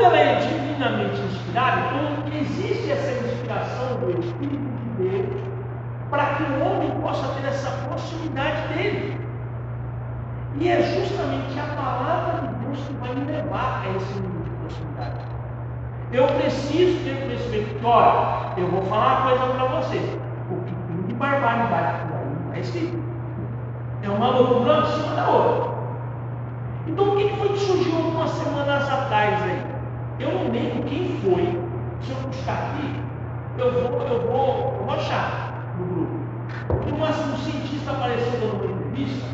Quando 0.00 0.14
ela 0.14 0.18
é 0.18 0.34
divinamente 0.36 1.20
inspirada, 1.20 1.82
então 1.88 2.40
existe 2.40 2.90
essa 2.90 3.10
inspiração 3.22 3.96
do 3.98 4.18
Espírito 4.18 4.56
de 4.56 5.10
Deus 5.10 5.42
para 6.08 6.24
que 6.36 6.42
o 6.42 6.64
homem 6.64 6.90
possa 7.02 7.28
ter 7.34 7.46
essa 7.46 7.70
proximidade 7.86 8.68
dele. 8.68 9.20
E 10.58 10.68
é 10.70 10.80
justamente 10.80 11.60
a 11.60 11.74
palavra 11.74 12.48
de 12.48 12.64
Deus 12.64 12.78
que 12.78 12.94
vai 12.94 13.14
me 13.14 13.30
levar 13.30 13.82
a 13.84 13.90
esse 13.94 14.14
nível 14.14 14.42
de 14.42 14.50
proximidade. 14.62 15.20
Eu 16.12 16.26
preciso 16.28 17.04
ter 17.04 17.20
conhecimento 17.20 17.86
olha, 17.86 18.54
eu 18.56 18.68
vou 18.68 18.82
falar 18.84 19.20
uma 19.20 19.36
coisa 19.36 19.54
para 19.54 19.80
vocês. 19.80 20.18
O 20.50 20.64
que 20.64 20.74
tem 20.74 21.02
de 21.08 21.12
barbaridade 21.12 22.06
por 22.08 22.16
aí 22.16 22.36
não 22.46 22.54
é 22.54 22.60
escrito. 22.60 22.98
É 24.02 24.08
uma 24.08 24.30
loucura 24.30 24.78
em 24.78 24.86
cima 24.86 25.14
da 25.14 25.28
outra. 25.28 25.70
Então, 26.86 27.12
o 27.12 27.16
que 27.18 27.36
foi 27.36 27.48
que 27.50 27.58
surgiu 27.58 27.96
algumas 27.96 28.30
semanas 28.30 28.88
atrás 28.88 29.42
aí? 29.42 29.69
Eu 30.20 30.32
não 30.32 30.52
lembro 30.52 30.82
quem 30.84 31.18
foi. 31.22 31.58
Se 32.02 32.10
eu 32.10 32.16
buscar 32.28 32.52
aqui, 32.52 33.00
eu 33.56 33.72
vou, 33.72 34.02
eu 34.02 34.20
vou, 34.28 34.76
eu 34.78 34.84
vou 34.84 34.94
achar 34.94 35.74
no 35.78 35.86
grupo. 35.86 36.20
E 36.86 36.92
um 36.92 37.36
cientista 37.38 37.92
apareceu 37.92 38.38
dando 38.40 38.64
uma 38.64 38.72
entrevista 38.72 39.26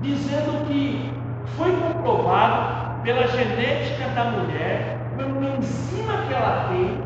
dizendo 0.00 0.66
que 0.66 1.12
foi 1.56 1.70
comprovado 1.76 3.00
pela 3.02 3.28
genética 3.28 4.08
da 4.08 4.24
mulher, 4.24 4.98
pela 5.16 5.56
enzima 5.56 6.26
que 6.26 6.34
ela 6.34 6.68
tem, 6.68 7.00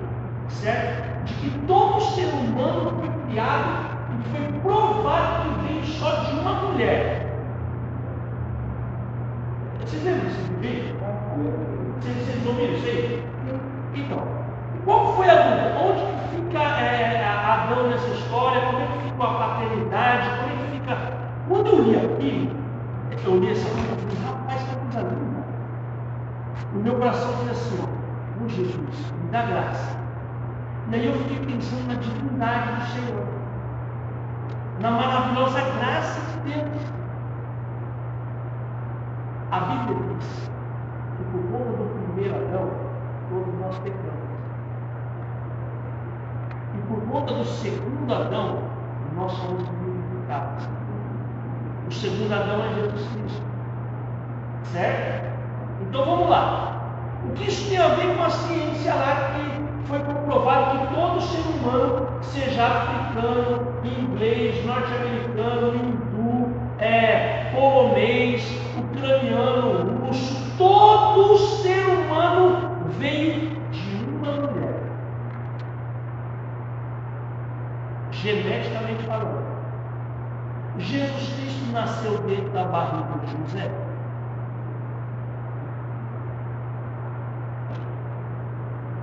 certo? 0.49 1.25
De 1.25 1.35
que 1.35 1.59
todo 1.67 2.01
ser 2.01 2.29
humano 2.29 2.93
foi 2.99 3.11
criado 3.27 3.93
e 4.11 4.29
foi 4.31 4.61
provado 4.61 5.51
que 5.51 5.67
veio 5.67 5.85
só 5.85 6.25
de 6.25 6.33
uma 6.33 6.55
mulher. 6.55 7.27
Vocês 9.81 10.03
lembram 10.03 10.25
desse 10.25 10.53
vídeo? 10.61 11.82
Vocês, 12.03 12.17
vocês 12.17 12.47
ouviram 12.47 12.75
isso 12.75 12.87
aí? 12.87 13.25
Então, 13.95 14.27
qual 14.85 15.15
foi 15.15 15.31
a 15.31 15.35
dúvida? 15.35 15.79
Onde 15.79 16.01
que 16.01 16.37
fica 16.37 16.59
é, 16.81 17.25
Adão 17.25 17.91
nessa 17.91 18.09
história? 18.09 18.61
Como 18.63 18.81
é 18.81 18.87
que 18.87 18.99
fica 19.05 19.23
a 19.23 19.35
paternidade? 19.35 20.31
Como 20.31 20.51
é 20.51 20.57
que 20.57 20.73
fica. 20.73 20.99
Quando 21.49 21.67
eu 21.69 21.83
li 21.85 21.97
aquilo, 21.97 22.57
eu 23.25 23.39
li 23.39 23.53
essa 23.53 23.71
coisa 23.71 23.87
e 23.87 24.17
falei, 24.17 24.25
rapaz, 24.27 24.63
que 24.63 24.75
coisa 24.75 25.09
linda. 25.11 25.45
O 26.75 26.79
meu 26.79 26.95
coração 26.97 27.33
foi 27.35 27.51
assim, 27.51 27.79
ó, 27.81 28.45
oh 28.45 28.49
Jesus, 28.49 29.13
me 29.23 29.31
dá 29.31 29.43
graça. 29.43 29.97
E 30.91 30.95
aí 30.97 31.07
eu 31.07 31.15
fiquei 31.15 31.39
pensando 31.47 31.87
na 31.87 31.95
divindade 31.95 32.81
do 32.81 32.87
Senhor, 32.95 33.27
na 34.81 34.91
maravilhosa 34.91 35.61
graça 35.79 36.21
de 36.21 36.53
Deus. 36.53 36.83
A 39.53 39.61
Bíblia 39.61 40.17
diz 40.19 40.51
que 41.17 41.25
por 41.25 41.43
conta 41.51 41.77
do 41.77 42.15
primeiro 42.15 42.37
Adão, 42.37 42.71
todos 43.29 43.55
nós 43.61 43.79
pecamos. 43.79 44.33
E 46.75 46.79
por 46.89 47.01
conta 47.11 47.35
do 47.35 47.45
segundo 47.45 48.15
Adão, 48.15 48.59
nós 49.17 49.33
somos 49.33 49.69
vivificados. 49.69 50.69
O 51.89 51.93
segundo 51.93 52.33
Adão 52.33 52.65
é 52.65 52.75
Jesus 52.75 53.09
Cristo. 53.13 53.43
Certo? 54.73 55.33
Então 55.83 56.05
vamos 56.05 56.31
lá. 56.31 56.81
O 57.29 57.33
que 57.35 57.49
isso 57.49 57.69
tem 57.69 57.79
a 57.79 57.89
ver 57.89 58.17
com 58.17 58.25
a 58.25 58.31
ciência 58.31 58.95
lá 58.95 59.33
que 59.35 59.89
foi 59.89 59.99
comprovado 60.01 60.79
que 60.79 60.95
todo 60.95 61.21
ser 61.21 61.41
humano, 61.41 62.09
seja 62.23 62.67
africano, 62.67 63.73
inglês, 63.85 64.65
norte-americano, 64.65 65.75
hindu, 65.75 66.55
é, 66.79 67.51
polonês, 67.55 68.43
ucraniano, 68.79 70.07
russo, 70.07 70.42
todo 70.69 71.39
ser 71.39 71.87
humano 71.87 72.71
veio 72.99 73.51
de 73.71 74.05
uma 74.05 74.33
mulher. 74.33 74.75
Geneticamente 78.11 79.03
falando. 79.05 79.43
Jesus 80.79 81.35
Cristo 81.35 81.73
nasceu 81.73 82.19
dentro 82.19 82.51
da 82.51 82.65
barriga 82.65 83.19
de 83.25 83.33
José. 83.33 83.71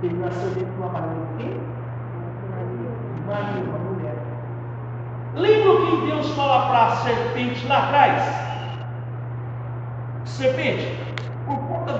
Ele 0.02 0.14
nasceu 0.14 0.50
dentro 0.50 0.72
de 0.72 0.78
uma 0.78 0.88
barriga 0.88 1.14
de 1.14 1.44
quem? 1.44 1.60
Maria, 3.26 3.62
uma 3.62 3.78
mulher. 3.78 4.16
Lembra 5.34 5.72
o 5.72 5.86
que 5.86 6.06
Deus 6.06 6.30
fala 6.34 6.68
para 6.68 6.86
a 6.86 6.96
serpente 6.96 7.66
lá 7.66 7.84
atrás? 7.84 8.50
Serpente, 10.24 11.09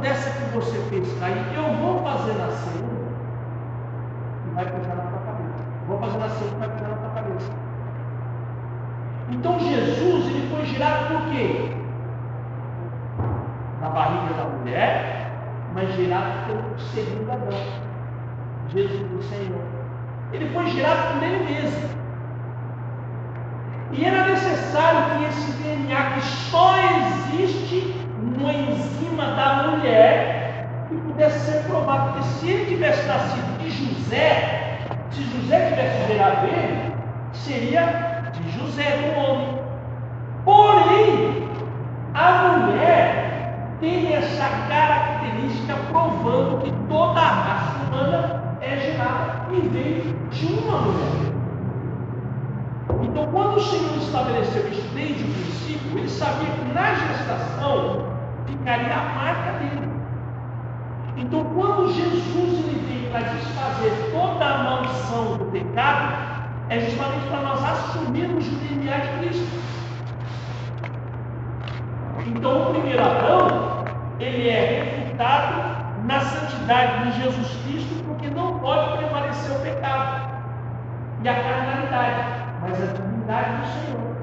dessa 0.00 0.30
que 0.30 0.44
você 0.54 0.78
fez 0.88 1.18
cair, 1.18 1.44
eu 1.54 1.74
vou 1.76 2.02
fazer 2.02 2.32
nascer 2.34 2.84
e 4.46 4.54
vai 4.54 4.64
pisar 4.64 4.96
na 4.96 5.02
tua 5.02 5.18
cabeça. 5.20 5.64
Vou 5.86 5.98
fazer 5.98 6.18
nascer 6.18 6.46
e 6.46 6.58
vai 6.58 6.68
pisar 6.68 6.88
na 6.88 6.96
tua 6.96 7.10
cabeça. 7.10 7.52
Então 9.30 9.58
Jesus 9.58 10.26
ele 10.26 10.48
foi 10.50 10.66
gerado 10.66 11.14
por 11.14 11.30
quê? 11.30 11.72
Na 13.80 13.88
barriga 13.90 14.34
da 14.34 14.44
mulher, 14.44 15.30
mas 15.74 15.94
gerado 15.94 16.46
pelo 16.46 16.78
segundo 16.78 17.30
Adão, 17.30 17.58
Jesus 18.68 19.08
do 19.08 19.22
Senhor. 19.22 19.62
Ele 20.32 20.48
foi 20.50 20.66
gerado 20.68 21.14
por 21.14 21.22
ele 21.22 21.44
mesmo. 21.44 21.90
E 23.92 24.04
era 24.04 24.28
necessário 24.28 25.18
que 25.18 25.24
esse 25.24 25.52
DNA 25.62 26.10
que 26.10 26.20
só 26.20 26.74
existe 26.76 27.99
no 28.20 28.50
enzima 28.50 29.24
da 29.36 29.68
mulher 29.68 30.66
que 30.88 30.94
pudesse 30.96 31.50
ser 31.50 31.62
provado. 31.64 32.12
Porque 32.12 32.24
se 32.24 32.48
ele 32.48 32.66
tivesse 32.66 33.06
nascido 33.06 33.58
de 33.58 33.70
José, 33.70 34.78
se 35.10 35.22
José 35.22 35.68
tivesse 35.70 36.12
gerado 36.12 36.46
ele, 36.46 36.92
seria 37.32 38.30
de 38.32 38.50
José, 38.58 38.96
do 38.96 39.18
homem. 39.18 39.58
Porém, 40.44 41.48
a 42.14 42.58
mulher 42.58 43.30
tem 43.80 44.14
essa 44.14 44.48
característica 44.68 45.74
provando 45.90 46.62
que 46.62 46.72
toda 46.88 47.20
a 47.20 47.24
raça 47.24 47.76
humana 47.86 48.56
é 48.60 48.76
gerada 48.76 49.46
e 49.52 49.60
veio 49.68 50.16
de 50.30 50.46
uma 50.46 50.78
mulher. 50.78 51.30
Então, 53.02 53.26
quando 53.32 53.56
o 53.56 53.60
Senhor 53.60 53.96
estabeleceu 53.96 54.68
isso 54.68 54.86
desde 54.94 55.24
o 55.24 55.26
princípio, 55.26 55.98
ele 55.98 56.08
sabia 56.08 56.50
que 56.50 56.72
na 56.72 56.94
gestação 56.94 58.09
ficaria 58.46 58.94
a 58.94 59.14
marca 59.14 59.52
dele. 59.58 59.90
Então, 61.16 61.44
quando 61.54 61.92
Jesus 61.92 62.64
ele 62.64 62.84
veio 62.88 63.10
para 63.10 63.20
desfazer 63.20 64.10
toda 64.12 64.44
a 64.44 64.58
maldição 64.62 65.36
do 65.36 65.44
pecado, 65.46 66.14
é 66.70 66.80
justamente 66.80 67.26
para 67.28 67.40
nós 67.40 67.64
assumirmos 67.64 68.46
o 68.46 68.56
DNA 68.56 68.98
de 68.98 69.18
Cristo. 69.18 69.60
Então, 72.26 72.62
o 72.62 72.72
primeiro 72.72 73.02
Adão, 73.02 73.84
ele 74.18 74.48
é 74.48 74.94
refutado 74.94 75.80
na 76.04 76.20
santidade 76.20 77.10
de 77.10 77.22
Jesus 77.22 77.48
Cristo, 77.64 78.04
porque 78.06 78.30
não 78.30 78.58
pode 78.60 78.96
prevalecer 78.98 79.56
o 79.56 79.60
pecado 79.60 80.30
e 81.22 81.28
a 81.28 81.34
carnalidade, 81.34 82.24
mas 82.62 82.82
a 82.82 82.86
divindade 82.86 83.50
do 83.56 83.66
Senhor. 83.66 84.16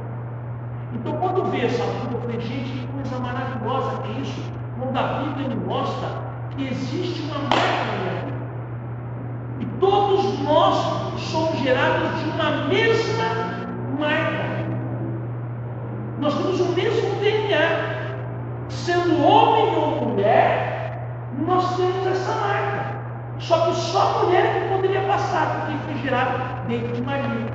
Então, 0.94 1.18
quando 1.18 1.52
vê 1.52 1.66
essa 1.66 1.84
turma, 1.84 2.14
eu 2.14 2.22
falei, 2.22 2.40
gente, 2.42 2.87
coisa 2.98 3.20
maravilhosa 3.20 4.02
que 4.02 4.10
é 4.10 4.22
isso, 4.22 4.42
quando 4.80 4.98
a 4.98 5.04
Bíblia 5.20 5.50
me 5.50 5.56
mostra 5.56 6.10
que 6.56 6.68
existe 6.68 7.22
uma 7.24 7.38
marca 7.40 7.86
na 7.86 7.98
minha 8.02 8.22
vida. 8.26 8.38
E 9.60 9.66
todos 9.80 10.40
nós 10.40 11.20
somos 11.20 11.60
gerados 11.60 12.20
de 12.20 12.30
uma 12.30 12.68
mesma 12.68 13.26
marca. 14.00 14.48
Nós 16.20 16.34
temos 16.34 16.60
o 16.60 16.74
mesmo 16.74 17.20
DNA. 17.20 17.98
Sendo 18.70 19.24
homem 19.24 19.76
ou 19.78 20.10
mulher, 20.10 21.08
nós 21.46 21.78
temos 21.78 22.08
essa 22.08 22.36
marca. 22.36 22.98
Só 23.40 23.68
que 23.68 23.76
só 23.76 24.02
a 24.02 24.26
mulher 24.26 24.54
que 24.54 24.76
poderia 24.76 25.02
passar, 25.02 25.68
porque 25.68 25.78
foi 25.86 26.04
gerado 26.04 26.68
dentro 26.68 26.94
de 26.94 27.02
Maria. 27.02 27.54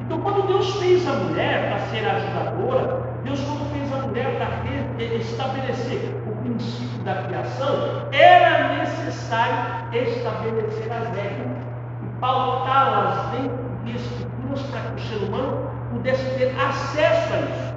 Então, 0.00 0.20
quando 0.20 0.46
Deus 0.46 0.74
fez 0.76 1.06
a 1.06 1.12
mulher 1.12 1.68
para 1.68 1.78
ser 1.90 2.08
ajudadora, 2.08 3.05
Deus, 3.26 3.40
quando 3.40 3.72
fez 3.72 3.92
a 3.92 4.06
mulher 4.06 4.36
para 4.38 5.16
estabelecer 5.16 6.14
o 6.28 6.36
princípio 6.42 6.98
da 7.00 7.24
criação, 7.24 8.06
era 8.12 8.78
necessário 8.78 9.56
estabelecer 9.92 10.92
as 10.92 11.08
regras 11.08 11.56
e 12.04 12.20
pautá-las 12.20 13.30
dentro 13.32 13.58
de 13.84 13.96
escrituras 13.96 14.62
para 14.70 14.80
que 14.80 14.94
o 14.94 15.04
ser 15.04 15.24
humano 15.26 15.70
pudesse 15.90 16.24
ter 16.38 16.54
acesso 16.60 17.34
a 17.34 17.40
isso. 17.40 17.74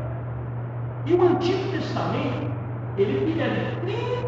E 1.08 1.14
o 1.16 1.28
Antigo 1.28 1.72
Testamento, 1.72 2.52
ele 2.96 3.34
tem 3.34 3.44
ali 3.44 3.78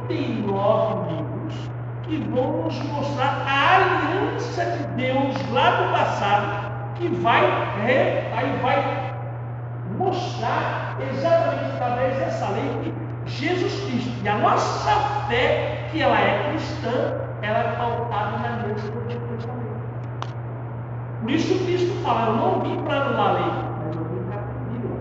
39 0.07 1.13
livros 1.13 1.69
que 2.01 2.17
vão 2.31 2.63
nos 2.63 2.83
mostrar 2.85 3.45
a 3.47 3.75
aliança 3.75 4.65
de 4.65 4.83
Deus 4.95 5.35
lá 5.51 5.69
do 5.69 5.91
passado, 5.91 6.95
que 6.95 7.07
vai, 7.09 7.45
aí 8.33 8.59
vai 8.63 9.00
mostrar 9.97 10.97
exatamente 11.11 11.71
através 11.75 12.17
dessa 12.17 12.49
lei 12.49 12.93
que 13.25 13.31
Jesus 13.31 13.73
Cristo 13.85 14.11
e 14.23 14.27
a 14.27 14.37
nossa 14.37 14.91
fé, 15.27 15.87
que 15.91 16.01
ela 16.01 16.19
é 16.19 16.49
cristã, 16.49 17.21
ela 17.41 17.59
é 17.59 17.75
pautada 17.77 18.37
na 18.37 18.55
aliança 18.55 18.87
do 18.91 18.99
Antigo 19.01 19.27
Testamento. 19.35 19.71
Por 21.21 21.31
isso 21.31 21.65
Cristo 21.65 22.03
fala, 22.03 22.29
eu 22.29 22.35
não 22.35 22.59
vim 22.61 22.83
para 22.83 23.01
anular 23.01 23.29
a 23.29 23.33
lei, 23.33 23.51
mas 23.85 23.95
eu 23.95 24.03
vim 24.05 24.23
para 24.29 24.37
cumprir 24.41 24.97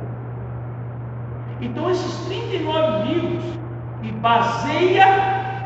Então 1.61 1.91
esses 1.91 2.27
39 2.27 3.13
livros 3.13 3.45
que 4.03 4.13
baseia, 4.13 5.05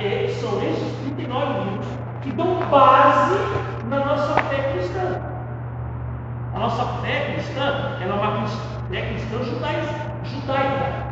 é, 0.00 0.28
são 0.40 0.62
esses 0.62 0.96
39 0.98 1.70
livros 1.70 1.86
que 2.22 2.32
dão 2.32 2.58
base 2.70 3.38
na 3.88 4.04
nossa 4.04 4.34
fé 4.42 4.72
cristã. 4.72 5.33
A 6.54 6.58
nossa 6.60 6.84
fé 7.02 7.32
cristã, 7.32 7.96
ela 8.00 8.14
é 8.14 8.18
uma 8.18 8.46
fé 8.88 9.02
cristã 9.08 9.42
judaica, 9.42 11.04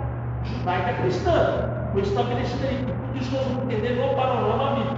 judaica 0.45 1.03
cristã. 1.03 1.69
Foi 1.93 2.03
estabelecida 2.03 2.69
aí. 2.69 2.87
Tudo 2.87 3.19
isso 3.19 3.35
nós 3.35 3.45
vamos 3.47 3.65
entender 3.65 4.01
no 4.01 4.15
panorama. 4.15 4.97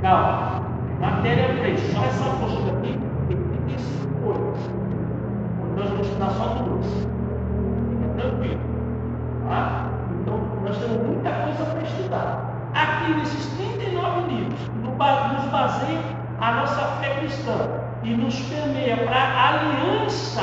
Calma. 0.00 0.62
Matéria 1.00 1.56
3. 1.58 1.80
Só 1.92 2.04
essa 2.04 2.30
apostila 2.30 2.78
aqui 2.78 2.96
tem 3.26 3.36
35 3.36 4.14
coisas. 4.22 4.70
Nós 5.76 5.90
vamos 5.90 6.06
estudar 6.06 6.30
só 6.30 6.44
duas. 6.62 6.86
Tranquilo. 8.16 8.60
Tá? 9.48 9.90
Então, 10.20 10.38
nós 10.64 10.78
temos 10.78 11.06
muita 11.08 11.30
coisa 11.30 11.64
para 11.64 11.82
estudar. 11.82 12.52
Aqui 12.72 13.14
nesses 13.14 13.46
39 13.56 14.32
livros, 14.32 14.60
nos 14.76 15.50
baseia 15.50 16.00
a 16.40 16.52
nossa 16.52 16.82
fé 17.00 17.16
cristã 17.16 17.91
e 18.02 18.16
nos 18.16 18.40
permeia 18.40 18.96
para 18.96 19.16
a 19.16 19.48
aliança 19.48 20.42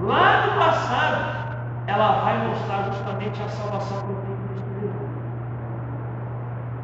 lá 0.00 0.42
do 0.42 0.58
passado, 0.58 1.38
ela 1.86 2.24
vai 2.24 2.46
mostrar 2.46 2.82
justamente 2.84 3.42
a 3.42 3.48
salvação 3.48 4.02
que 4.02 4.12
eu 4.12 4.28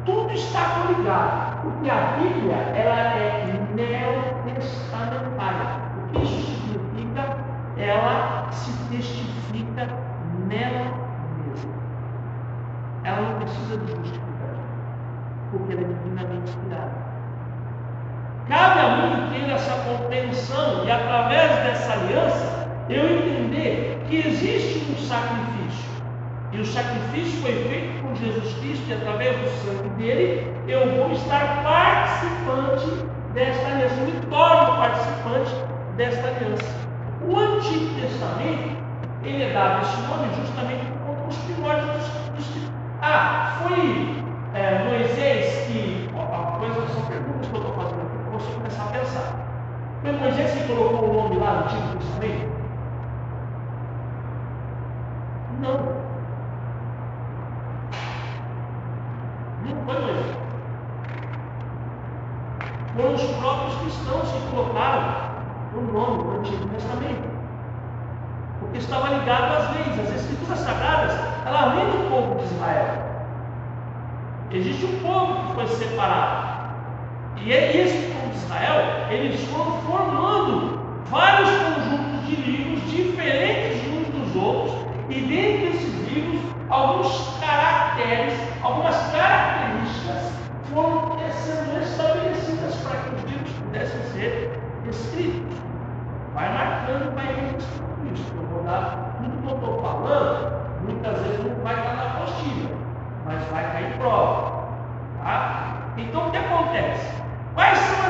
tudo 0.05 0.31
está 0.33 0.81
coligado, 0.81 1.61
porque 1.63 1.89
a 1.89 2.17
Bíblia 2.17 2.55
ela 2.55 3.15
é 3.15 3.67
neotestamentária. 3.73 5.79
O 5.97 6.01
que 6.11 6.19
isso 6.23 6.51
significa? 6.51 7.37
Ela 7.77 8.47
se 8.51 8.71
testifica 8.89 9.87
nela 10.47 10.93
mesma. 11.43 11.73
Ela 13.03 13.21
não 13.21 13.39
precisa 13.39 13.77
de 13.77 13.87
justificativa, 13.87 14.59
porque 15.51 15.73
ela 15.73 15.81
é 15.81 15.85
divinamente 15.85 16.51
inspirada. 16.51 17.04
Cabe 18.47 18.79
a 18.79 18.95
mim 18.95 19.29
ter 19.33 19.51
essa 19.51 19.71
compreensão 19.83 20.85
e 20.85 20.91
através 20.91 21.51
dessa 21.63 21.93
aliança 21.93 22.67
eu 22.89 23.17
entender 23.17 23.99
que 24.07 24.17
existe 24.17 24.91
um 24.91 24.97
sacrifício. 24.97 25.89
E 26.51 26.59
o 26.59 26.65
sacrifício 26.65 27.41
foi 27.41 27.53
feito 27.67 28.01
por 28.03 28.15
Jesus 28.15 28.53
Cristo 28.59 28.85
e 28.87 28.93
através 28.93 29.35
do 29.37 29.49
sangue 29.65 29.89
dele 29.97 30.55
eu 30.67 30.95
vou 30.95 31.11
estar 31.11 31.63
participante 31.63 33.05
desta 33.33 33.67
aliança, 33.67 33.95
eu 33.95 34.05
me 34.05 34.25
torno 34.27 34.77
participante 34.77 35.51
desta 35.97 36.27
aliança. 36.27 36.75
O 37.27 37.37
Antigo 37.37 37.99
Testamento, 37.99 38.77
ele 39.23 39.43
é 39.43 39.53
dado 39.53 39.81
esse 39.81 39.97
nome 40.03 40.27
justamente 40.35 40.85
por 40.85 41.15
conta 41.15 41.27
dos 41.27 41.37
primórdios 41.37 42.07
dos 42.35 42.69
Ah, 43.01 43.57
foi 43.63 44.23
é, 44.53 44.83
Moisés 44.85 45.67
que. 45.67 46.09
Ó, 46.15 46.57
coisa 46.59 46.87
são 46.93 47.01
perguntas 47.07 47.47
que 47.49 47.55
eu 47.55 47.61
estou 47.61 47.73
fazendo 47.73 48.01
aqui 48.01 48.17
para 48.23 48.31
você 48.31 48.51
começar 48.53 48.83
a 48.83 48.87
pensar. 49.05 49.35
Foi 50.01 50.11
Moisés 50.11 50.51
que 50.51 50.67
colocou 50.67 51.09
o 51.09 51.13
nome 51.13 51.37
lá 51.37 51.53
no 51.53 51.65
Antigo 51.65 51.97
Testamento? 51.97 52.55
Não. 55.61 55.73
Não 59.63 59.85
foi 59.85 60.01
Moisés. 60.01 60.35
Foram 62.95 63.13
os 63.13 63.23
próprios 63.23 63.75
cristãos 63.81 64.31
que 64.31 64.51
colocaram 64.51 65.25
o 65.75 65.81
nome 65.81 66.23
do 66.23 66.39
Antigo 66.39 66.67
Testamento. 66.69 67.35
Porque 68.59 68.77
estava 68.77 69.09
ligado 69.09 69.53
às 69.53 69.75
leis. 69.75 69.99
As 69.99 70.15
escrituras 70.15 70.59
sagradas, 70.59 71.13
ela 71.45 71.75
vem 71.75 71.85
do 71.85 72.09
povo 72.09 72.35
de 72.35 72.45
Israel. 72.45 73.05
Existe 74.51 74.85
um 74.85 74.99
povo 74.99 75.47
que 75.47 75.53
foi 75.55 75.67
separado. 75.67 76.55
E 77.37 77.51
é 77.51 77.71
de 77.71 78.14
Israel, 78.35 79.07
eles 79.09 79.43
foram 79.45 79.71
formando 79.81 80.79
vários 81.09 81.49
conjuntos 81.49 82.27
de 82.27 82.35
livros 82.35 82.91
diferentes 82.91 83.81
uns 83.87 84.07
dos 84.07 84.35
outros, 84.35 84.75
e 85.09 85.21
dentro 85.21 85.71
desses 85.71 86.11
livros, 86.11 86.41
alguns 86.69 87.37
caracteres, 87.39 88.33
algumas 88.61 88.95
características 89.11 90.31
foram 90.73 91.15
sendo 91.31 91.81
estabelecidas 91.81 92.75
para 92.77 92.99
que 92.99 93.15
os 93.15 93.23
livros 93.23 93.51
pudessem 93.63 94.01
ser 94.13 94.59
escritos. 94.89 95.57
Vai 96.33 96.51
marcando, 96.53 97.15
vai 97.15 97.27
registrando 97.27 98.13
isso. 98.13 98.33
Eu 98.35 98.47
vou 98.47 98.63
dar 98.63 99.15
tudo 99.17 99.41
que 99.41 99.47
eu 99.47 99.55
estou 99.55 99.81
falando, 99.81 100.81
muitas 100.83 101.19
vezes 101.21 101.45
não 101.45 101.63
vai 101.63 101.75
estar 101.75 101.93
na 101.95 102.03
apostila 102.03 102.75
mas 103.25 103.43
vai 103.45 103.71
cair 103.71 103.97
prova. 103.97 104.65
Tá? 105.23 105.91
Então 105.97 106.27
o 106.27 106.31
que 106.31 106.37
acontece? 106.37 107.24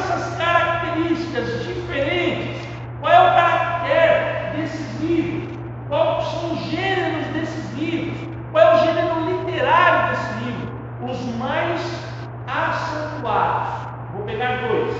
Essas 0.05 0.35
características 0.37 1.63
diferentes? 1.63 2.67
Qual 3.01 3.11
é 3.11 3.19
o 3.19 3.33
caráter 3.33 4.51
desses 4.55 5.01
livros? 5.01 5.57
Quais 5.89 6.23
são 6.25 6.53
os 6.53 6.59
gêneros 6.65 7.25
desses 7.33 7.73
livros? 7.73 8.29
Qual 8.51 8.63
é 8.63 8.75
o 8.75 8.85
gênero 8.85 9.25
literário 9.25 10.11
desse 10.11 10.33
livro? 10.43 10.71
Os 11.09 11.35
mais 11.37 11.81
acentuados. 12.45 13.87
Vou 14.13 14.25
pegar 14.25 14.67
dois. 14.67 14.95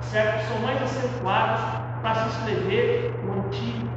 Certo? 0.00 0.48
São 0.48 0.58
mais 0.62 0.82
acentuados 0.82 1.60
para 2.02 2.14
se 2.14 2.28
escrever 2.30 3.14
no 3.22 3.46
Antigo 3.46 3.88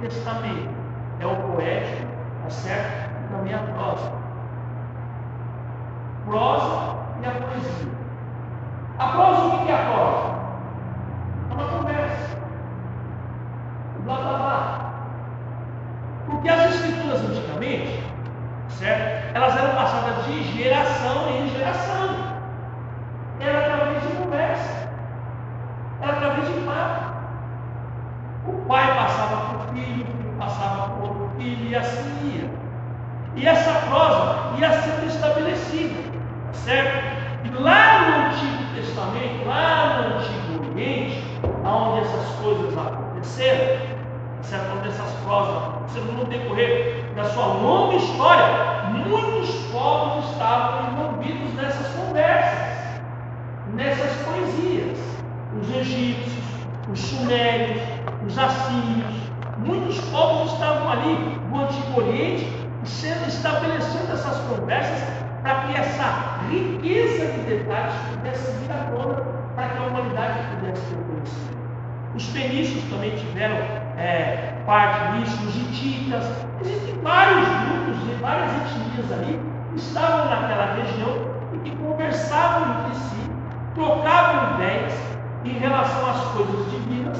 Testamento. 0.00 0.74
É 1.20 1.26
o 1.26 1.36
poético, 1.36 2.08
tá 2.42 2.50
certo? 2.50 3.10
E 3.24 3.32
também 3.32 3.54
a 3.54 3.58
prosa 3.58 4.10
prosa 6.26 6.96
e 7.22 7.26
a 7.26 7.30
poesia. 7.30 7.99
A 9.00 9.06
prosa, 9.08 9.46
o 9.46 9.64
que 9.64 9.72
é 9.72 9.74
a? 9.74 9.78
É 11.48 11.54
uma 11.54 11.64
conversa. 11.68 12.36
Blá 14.04 14.16
blá 14.16 14.38
blá. 14.38 14.90
Porque 16.26 16.48
as 16.50 16.74
escrituras 16.74 17.22
antigamente, 17.22 18.04
certo? 18.68 19.34
Elas 19.34 19.56
eram 19.56 19.74
passadas 19.74 20.26
de 20.26 20.42
geração 20.52 21.30
em 21.30 21.48
geração. 21.48 22.14
Era 23.40 23.58
através 23.60 24.02
de 24.02 24.08
conversa. 24.18 24.88
Era 26.02 26.12
através 26.12 26.46
de 26.46 26.60
papo. 26.60 27.14
O 28.48 28.52
pai 28.68 28.86
passava 28.96 29.36
para 29.46 29.56
o 29.56 29.74
filho, 29.74 30.02
o 30.02 30.16
filho 30.18 30.34
passava 30.38 30.88
para 30.90 30.94
o 30.96 31.02
outro 31.04 31.30
e 31.38 31.74
assim 31.74 32.34
ia. 32.34 32.50
E 33.34 33.48
essa 33.48 33.72
prosa 33.86 34.58
ia 34.58 34.70
sendo 34.72 35.06
estabelecida, 35.06 35.98
certo? 36.52 37.20
E 37.46 37.48
lá 37.62 38.00
no 38.00 38.26
Antigo 38.26 38.59
Testamento, 38.74 39.46
lá 39.46 40.08
no 40.08 40.16
Antigo 40.16 40.70
Oriente, 40.70 41.22
onde 41.64 42.00
essas 42.00 42.28
coisas 42.36 42.76
aconteceram, 42.76 43.86
certo? 44.42 44.88
essas 44.88 45.12
prosas 45.24 45.56
aconteceram 45.56 46.12
no 46.12 46.24
decorrer 46.24 47.04
da 47.14 47.24
sua 47.24 47.46
longa 47.46 47.96
história, 47.96 48.44
muitos 48.90 49.50
povos 49.72 50.30
estavam 50.30 50.92
envolvidos 50.92 51.54
nessas 51.54 51.86
conversas, 51.94 53.00
nessas 53.74 54.12
poesias. 54.24 54.98
Os 55.60 55.76
egípcios, 55.76 56.44
os 56.92 57.00
sumérios, 57.00 57.82
os 58.26 58.38
assírios, 58.38 59.14
muitos 59.58 60.00
povos 60.10 60.52
estavam 60.52 60.90
ali 60.90 61.40
no 61.50 61.64
Antigo 61.64 62.00
Oriente 62.00 62.60
sendo 62.84 63.28
estabelecendo 63.28 64.12
essas 64.12 64.38
conversas 64.48 65.02
para 65.42 65.62
que 65.62 65.76
essa 65.76 66.29
riqueza 66.50 67.26
de 67.26 67.40
detalhes 67.42 67.94
pudesse 68.10 68.52
vir 68.52 68.72
à 68.72 68.84
tona 68.90 69.22
para 69.54 69.68
que 69.68 69.78
a 69.78 69.86
humanidade 69.86 70.38
pudesse 70.56 70.82
ter 70.86 70.96
conhecimento. 70.96 71.60
Os 72.14 72.26
fenícios 72.26 72.84
também 72.90 73.14
tiveram 73.14 73.56
é, 73.96 74.54
parte 74.66 75.18
nisso, 75.18 75.36
os 75.46 75.56
hititas, 75.56 76.24
existem 76.60 76.94
vários 77.02 77.46
grupos 77.46 78.02
e 78.10 78.14
várias 78.20 78.50
etnias 78.52 79.12
ali 79.12 79.40
que 79.70 79.78
estavam 79.78 80.28
naquela 80.28 80.74
região 80.74 81.30
e 81.54 81.58
que 81.60 81.76
conversavam 81.76 82.80
entre 82.80 82.94
si, 82.96 83.30
trocavam 83.74 84.54
ideias 84.54 84.92
em 85.44 85.52
relação 85.58 86.10
às 86.10 86.20
coisas 86.32 86.70
divinas 86.70 87.18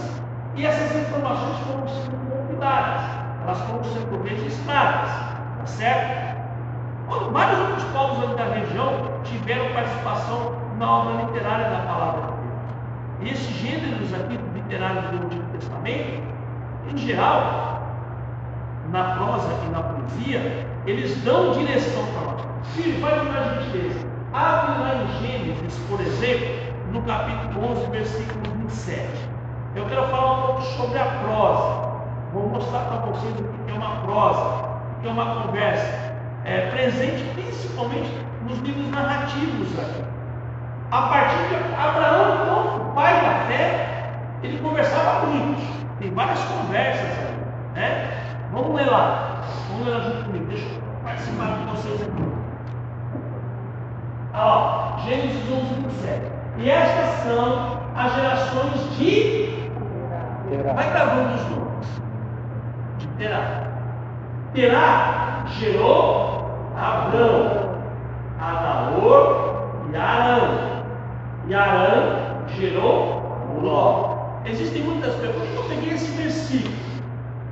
e 0.57 0.67
essas 0.67 0.95
informações 0.97 1.57
foram 1.67 1.89
sendo 1.89 2.31
compiladas, 2.31 3.03
elas 3.43 3.59
foram 3.61 3.85
sendo 3.85 4.23
registradas, 4.23 5.11
tá 5.59 5.67
certo? 5.67 6.30
Vários 7.11 7.59
outros 7.59 7.85
povos 7.93 8.37
da 8.37 8.45
região 8.45 9.21
tiveram 9.25 9.73
participação 9.73 10.55
na 10.79 10.91
obra 10.91 11.25
literária 11.25 11.69
da 11.69 11.79
palavra 11.81 12.23
de 12.23 12.29
Deus. 12.29 12.61
E 13.21 13.29
esses 13.31 13.57
gêneros 13.57 14.15
aqui 14.15 14.39
literários 14.55 15.11
do 15.11 15.27
Antigo 15.27 15.43
Testamento, 15.53 16.23
em 16.89 16.97
geral, 16.97 17.83
na 18.93 19.17
prosa 19.17 19.49
e 19.67 19.71
na 19.71 19.83
poesia, 19.83 20.67
eles 20.87 21.21
dão 21.23 21.53
direção 21.53 22.05
para 22.07 22.33
nós. 22.33 22.67
Filho, 22.75 23.01
faz 23.01 23.23
uma 23.23 23.61
gentileza. 23.61 24.07
Abre 24.33 24.81
lá 24.81 24.95
em 24.95 25.27
Gênesis, 25.27 25.79
por 25.89 26.01
exemplo, 26.01 26.47
no 26.93 27.03
capítulo 27.03 27.73
11, 27.73 27.87
versículo 27.91 28.41
27. 28.59 29.09
Eu 29.75 29.85
quero 29.87 30.07
falar 30.07 30.33
um 30.33 30.43
pouco 30.47 30.63
sobre 30.63 30.99
a 30.99 31.07
prosa. 31.07 31.91
Vou 32.33 32.49
mostrar 32.49 32.85
para 32.85 32.99
vocês 33.07 33.35
o 33.41 33.65
que 33.65 33.73
é 33.73 33.75
uma 33.75 33.97
prosa, 34.03 34.65
o 34.97 35.01
que 35.01 35.09
é 35.09 35.11
uma 35.11 35.43
conversa. 35.43 36.10
É, 36.45 36.71
presente 36.71 37.23
principalmente 37.35 38.11
nos 38.49 38.59
livros 38.61 38.89
narrativos 38.91 39.79
aqui. 39.79 40.05
A 40.91 41.03
partir 41.03 41.49
de 41.49 41.75
Abraão, 41.75 42.43
então, 42.43 42.89
o 42.89 42.93
pai 42.95 43.15
da 43.21 43.47
fé, 43.47 44.13
ele 44.43 44.59
conversava 44.59 45.27
muito. 45.27 45.61
Tem 46.01 46.13
várias 46.13 46.41
conversas 46.45 47.07
aí. 47.07 47.35
Né? 47.75 48.11
Vamos 48.53 48.75
ler 48.75 48.91
lá. 48.91 49.43
Vamos 49.69 49.87
ler 49.87 49.95
lá 49.95 50.01
junto 50.01 50.25
comigo. 50.25 50.47
Deixa 50.47 50.67
eu 50.67 50.83
participar 51.05 51.59
com 51.59 51.67
vocês 51.77 52.03
aqui. 52.03 52.23
Ó, 54.35 54.99
Gênesis 55.05 55.43
11, 55.53 55.75
27. 55.83 56.21
E 56.59 56.71
estas 56.71 57.25
são 57.25 57.81
as 57.95 58.15
gerações 58.15 58.97
de. 58.97 59.69
Vai 60.75 60.91
gravando 60.91 61.35
os 61.35 61.51
nomes. 61.51 61.89
De 62.99 63.07
Terá. 63.19 63.70
Terá 64.53 65.45
gerou 65.59 66.45
Abrão, 66.77 67.77
Adaor 68.41 69.69
e 69.93 69.97
Arão. 69.97 70.85
E 71.47 71.55
Arão 71.55 72.47
gerou 72.49 73.23
Ló. 73.63 74.17
Existem 74.45 74.83
muitas 74.83 75.15
perguntas. 75.17 75.49
Por 75.49 75.67
que 75.67 75.73
eu 75.73 75.77
peguei 75.77 75.95
esse 75.95 76.11
versículo? 76.13 76.75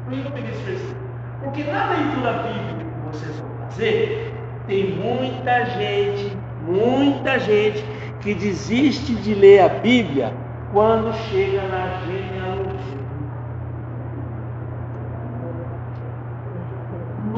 Por 0.05 0.15
que 0.15 0.27
eu 0.27 0.33
peguei 0.33 0.51
esse 0.51 0.63
versículo? 0.63 0.97
Porque 1.45 1.65
na 1.65 1.91
leitura 1.91 2.33
bíblica 2.33 2.85
que 2.85 3.17
vocês 3.17 3.37
vão 3.37 3.49
fazer, 3.69 4.35
tem 4.67 4.91
muita 4.91 5.65
gente, 5.67 6.37
muita 6.67 7.39
gente 7.39 7.85
que 8.21 8.35
desiste 8.35 9.15
de 9.15 9.35
ler 9.35 9.61
a 9.61 9.69
Bíblia 9.69 10.33
quando 10.73 11.15
chega 11.31 11.63
na 11.69 12.01
genealogia. 12.07 12.58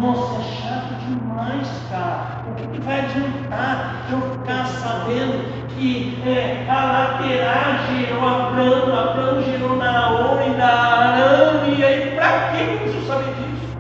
Nossa, 0.01 0.41
é 0.41 0.45
chato 0.45 0.95
demais, 1.07 1.69
cara. 1.91 2.43
O 2.51 2.55
que, 2.55 2.67
que 2.67 2.81
vai 2.81 3.01
adiantar 3.01 3.95
eu 4.11 4.21
ficar 4.33 4.67
sabendo 4.67 5.69
que 5.69 6.23
é, 6.27 6.67
a 6.69 6.85
lateral 6.85 7.87
gerou 7.89 8.29
Abraão, 8.29 8.99
Abraão 8.99 9.43
gerou 9.43 9.77
Naor 9.77 10.41
e 10.43 10.61
Arão, 10.61 11.69
e 11.69 11.85
aí 11.85 12.15
para 12.15 12.51
que 12.51 12.63
eu 12.63 12.79
preciso 12.79 13.07
saber 13.07 13.35
disso? 13.35 13.77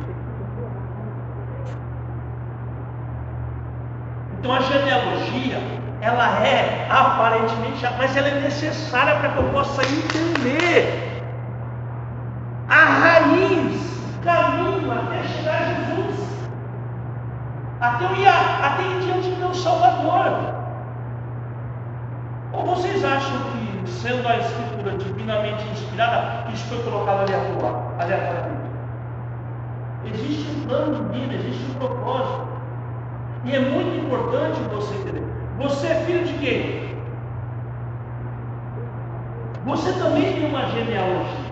Então 4.38 4.52
a 4.52 4.60
genealogia 4.60 5.60
ela 6.00 6.44
é 6.44 6.86
aparentemente, 6.90 7.86
mas 7.98 8.16
ela 8.16 8.28
é 8.28 8.40
necessária 8.40 9.16
para 9.16 9.28
que 9.30 9.38
eu 9.38 9.44
possa 9.44 9.82
entender 9.82 11.22
a 12.68 12.84
raiz, 12.84 14.16
o 14.16 14.22
caminho 14.22 14.92
até 14.92 15.22
chegar 15.24 15.60
a 15.60 15.64
Jesus, 15.64 16.28
até 17.80 18.04
eu 18.04 18.16
ir 18.16 18.26
até 18.28 18.82
em 18.82 19.00
diante 19.00 19.28
do 19.30 19.36
meu 19.36 19.54
Salvador. 19.54 20.54
Ou 22.52 22.66
vocês 22.66 23.04
acham 23.04 23.38
que, 23.52 23.90
sendo 23.90 24.26
a 24.26 24.36
Escritura 24.38 24.96
divinamente 24.98 25.59
inspirada, 25.72 26.50
isso 26.52 26.66
foi 26.66 26.82
colocado 26.82 27.20
aleatoriamente? 27.98 28.70
Existe 30.04 30.50
um 30.50 30.66
plano 30.66 31.04
divino, 31.04 31.34
existe 31.34 31.70
um 31.70 31.74
propósito. 31.74 32.48
E 33.44 33.54
é 33.54 33.60
muito 33.60 34.04
importante 34.04 34.60
você 34.74 34.94
entender. 34.94 35.24
Você 35.58 35.86
é 35.86 35.94
filho 36.06 36.24
de 36.24 36.32
quem? 36.34 36.90
Você 39.64 39.92
também 39.92 40.32
tem 40.34 40.46
uma 40.46 40.66
genealogia. 40.68 41.50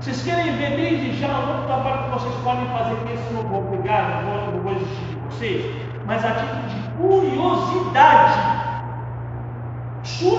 Vocês 0.00 0.22
querem 0.22 0.56
ver 0.56 0.76
desde 0.76 1.20
já 1.20 1.28
um 1.28 1.66
trabalho 1.66 2.04
que 2.04 2.10
vocês 2.10 2.34
podem 2.42 2.66
fazer, 2.68 2.96
que 3.04 3.12
esse 3.12 3.32
não 3.32 3.42
vou 3.42 3.62
pegar, 3.62 4.22
não 4.22 4.30
vou, 4.30 4.52
não 4.52 4.62
vou 4.62 4.72
exigir 4.72 5.08
de 5.08 5.14
vocês, 5.28 5.86
mas 6.06 6.24
a 6.24 6.32
título 6.32 6.62
de 6.68 6.88
curiosidade. 6.96 8.58
Sua 10.04 10.38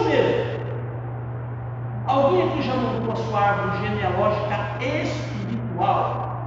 Alguém 2.10 2.42
aqui 2.42 2.64
já 2.64 2.74
montou 2.74 3.14
a 3.14 3.16
sua 3.16 3.40
árvore 3.40 3.88
genealógica 3.88 4.84
espiritual? 4.84 6.42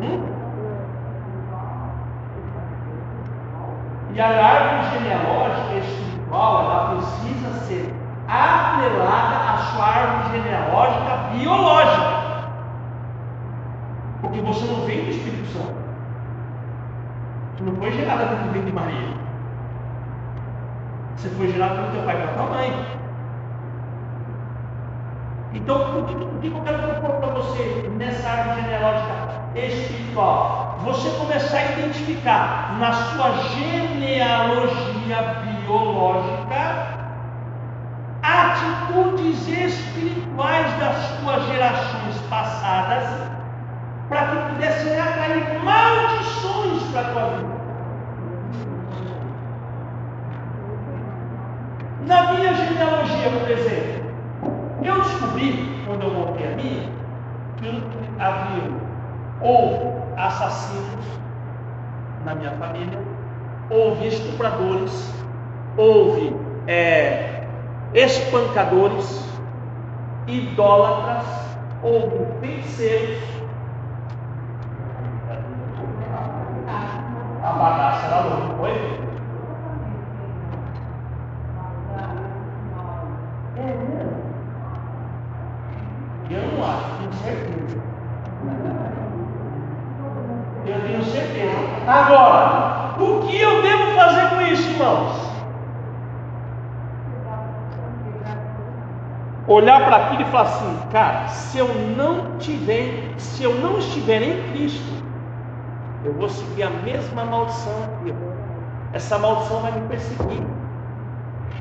Hum? 0.00 0.26
E 4.12 4.20
a 4.20 4.26
árvore 4.26 4.98
genealógica 4.98 5.78
espiritual, 5.78 6.64
ela 6.64 6.96
precisa 6.96 7.52
ser 7.66 7.94
atrelada 8.26 9.52
à 9.52 9.58
sua 9.58 9.86
árvore 9.86 10.38
genealógica 10.38 11.16
biológica. 11.36 12.48
Porque 14.22 14.40
você 14.40 14.64
não 14.66 14.84
vem 14.86 15.04
do 15.04 15.10
Espírito 15.10 15.46
Santo. 15.52 15.76
Você 17.56 17.62
não 17.62 17.76
foi 17.76 17.92
gerada 17.92 18.26
vem 18.52 18.64
de 18.64 18.72
Maria. 18.72 19.21
Você 21.22 21.28
foi 21.36 21.52
gerado 21.52 21.76
pelo 21.76 21.92
teu 21.92 22.02
pai 22.02 22.16
e 22.16 22.18
pela 22.18 22.32
tua 22.32 22.46
mãe. 22.46 22.86
Então, 25.54 26.00
o 26.00 26.04
que, 26.04 26.14
o 26.16 26.40
que 26.40 26.48
eu 26.48 26.62
quero 26.64 26.78
propor 26.78 27.20
para 27.20 27.34
você 27.34 27.88
nessa 27.96 28.28
árvore 28.28 28.62
genealógica 28.62 29.14
espiritual? 29.54 30.78
Você 30.82 31.10
começar 31.10 31.58
a 31.58 31.78
identificar 31.78 32.76
na 32.80 32.92
sua 32.92 33.30
genealogia 33.54 35.22
biológica 35.64 36.88
atitudes 38.24 39.46
espirituais 39.46 40.76
das 40.80 40.96
suas 41.20 41.46
gerações 41.46 42.16
passadas 42.28 43.30
para 44.08 44.26
que 44.26 44.36
pudessem 44.54 44.98
atrair 44.98 45.60
maldições 45.62 46.82
para 46.90 47.00
a 47.00 47.04
tua 47.04 47.24
vida. 47.36 47.62
Na 52.06 52.32
minha 52.32 52.52
por 53.30 53.50
exemplo, 53.50 54.02
eu 54.82 54.94
descobri, 55.02 55.82
quando 55.86 56.02
eu 56.02 56.10
montei 56.10 56.52
a 56.52 56.56
minha, 56.56 56.88
que 57.58 57.82
havia 58.18 58.70
ou 59.40 60.02
assassinos 60.16 61.04
na 62.24 62.34
minha 62.34 62.52
família, 62.52 62.98
houve 63.70 64.08
estupradores, 64.08 65.12
houve 65.76 66.34
é, 66.66 67.44
espancadores, 67.94 69.28
idólatras 70.26 71.42
houve 71.82 72.24
feiticeiros. 72.40 73.22
A 77.42 77.52
bagaça 77.54 78.06
era 78.06 78.20
louca, 78.20 78.44
não 78.44 78.56
foi? 78.58 78.70
É 83.56 83.62
mesmo? 83.62 84.12
Eu 86.30 86.42
não 86.52 86.64
acho, 86.64 86.98
tenho 86.98 87.12
certeza. 87.14 87.82
Eu 90.64 90.80
tenho 90.86 91.04
certeza. 91.04 91.58
Agora, 91.88 92.94
o 93.00 93.26
que 93.26 93.40
eu 93.40 93.60
devo 93.60 93.94
fazer 93.96 94.30
com 94.30 94.40
isso, 94.42 94.70
irmãos? 94.70 95.32
Olhar 99.52 99.84
para 99.84 99.96
aquilo 99.96 100.22
e 100.22 100.24
falar 100.24 100.44
assim, 100.44 100.78
cara, 100.90 101.28
se 101.28 101.58
eu 101.58 101.68
não 101.94 102.38
tiver, 102.38 103.12
se 103.18 103.44
eu 103.44 103.54
não 103.56 103.78
estiver 103.78 104.22
em 104.22 104.50
Cristo, 104.50 105.04
eu 106.02 106.14
vou 106.14 106.26
seguir 106.26 106.62
a 106.62 106.70
mesma 106.70 107.22
maldição 107.22 107.74
aqui. 107.84 108.14
Essa 108.94 109.18
maldição 109.18 109.60
vai 109.60 109.72
me 109.72 109.86
perseguir. 109.88 110.42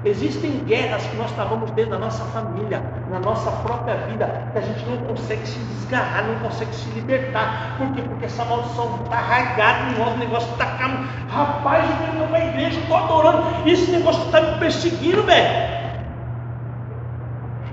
Existem 0.06 0.64
guerras 0.64 1.06
que 1.06 1.18
nós 1.18 1.32
travamos 1.34 1.70
dentro 1.72 1.92
da 1.92 2.00
nossa 2.00 2.24
família, 2.26 2.82
na 3.10 3.20
nossa 3.20 3.52
própria 3.52 3.96
vida, 4.08 4.48
que 4.54 4.58
a 4.58 4.62
gente 4.62 4.86
não 4.86 4.98
consegue 5.00 5.46
se 5.46 5.60
desgarrar, 5.60 6.24
não 6.28 6.36
consegue 6.40 6.74
se 6.74 6.90
libertar. 6.92 7.76
Por 7.78 7.92
quê? 7.92 8.02
Porque 8.04 8.24
essa 8.24 8.46
maldição 8.46 9.02
está 9.04 9.18
arraigada 9.18 9.90
em 9.90 10.00
nós, 10.00 10.14
o 10.14 10.18
negócio 10.18 10.50
está. 10.54 10.66
Rapaz, 11.30 11.90
eu 11.90 12.14
venho 12.14 12.28
para 12.30 12.38
a 12.38 12.46
igreja, 12.46 12.80
estou 12.80 12.96
adorando, 12.96 13.44
esse 13.66 13.92
negócio 13.92 14.24
está 14.24 14.40
me 14.40 14.58
perseguindo, 14.60 15.24
velho. 15.24 15.71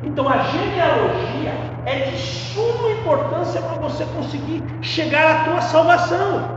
Então 0.09 0.27
a 0.27 0.39
genealogia 0.39 1.53
é 1.85 2.11
de 2.11 2.17
suma 2.17 2.91
importância 2.93 3.61
para 3.61 3.77
você 3.77 4.07
conseguir 4.07 4.65
chegar 4.81 5.31
à 5.31 5.45
tua 5.45 5.61
salvação. 5.61 6.49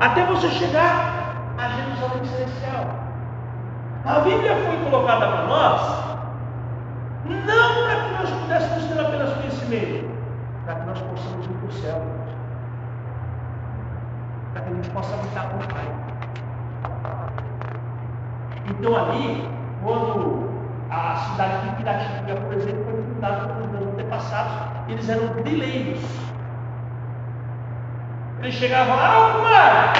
Até 0.00 0.24
você 0.24 0.48
chegar 0.48 1.54
a 1.58 1.68
Jerusalém 1.68 2.24
Celestial. 2.24 2.86
A 4.06 4.20
Bíblia 4.20 4.56
foi 4.56 4.90
colocada 4.90 5.26
para 5.26 5.46
nós 5.46 6.10
não 7.26 7.84
para 7.84 7.96
que 7.96 8.12
nós 8.14 8.30
pudéssemos 8.40 8.84
ter 8.84 9.00
apenas 9.00 9.34
conhecimento, 9.34 10.10
para 10.64 10.74
que 10.76 10.86
nós 10.86 10.98
possamos 10.98 11.44
ir 11.44 11.50
para 11.50 11.68
o 11.68 11.72
céu, 11.72 12.02
para 14.54 14.62
que 14.62 14.70
a 14.70 14.74
gente 14.74 14.90
possa 14.90 15.14
habitar 15.14 15.50
com 15.50 15.56
o 15.58 15.68
Pai. 15.68 15.84
Então 18.66 18.96
ali, 18.96 19.48
quando 19.84 20.49
a 20.90 21.16
cidade 21.16 21.68
de 21.68 21.76
Piratininga, 21.76 22.34
por 22.34 22.52
exemplo, 22.54 22.84
foi 22.84 23.02
fundada 23.02 23.48
por 23.48 23.68
meus 23.68 23.86
antepassados, 23.92 24.52
eles 24.88 25.08
eram 25.08 25.28
grileiros. 25.34 26.00
Eles 28.40 28.54
chegavam 28.54 28.96
lá, 28.96 29.08
ah, 29.16 29.38
Mar, 29.38 29.92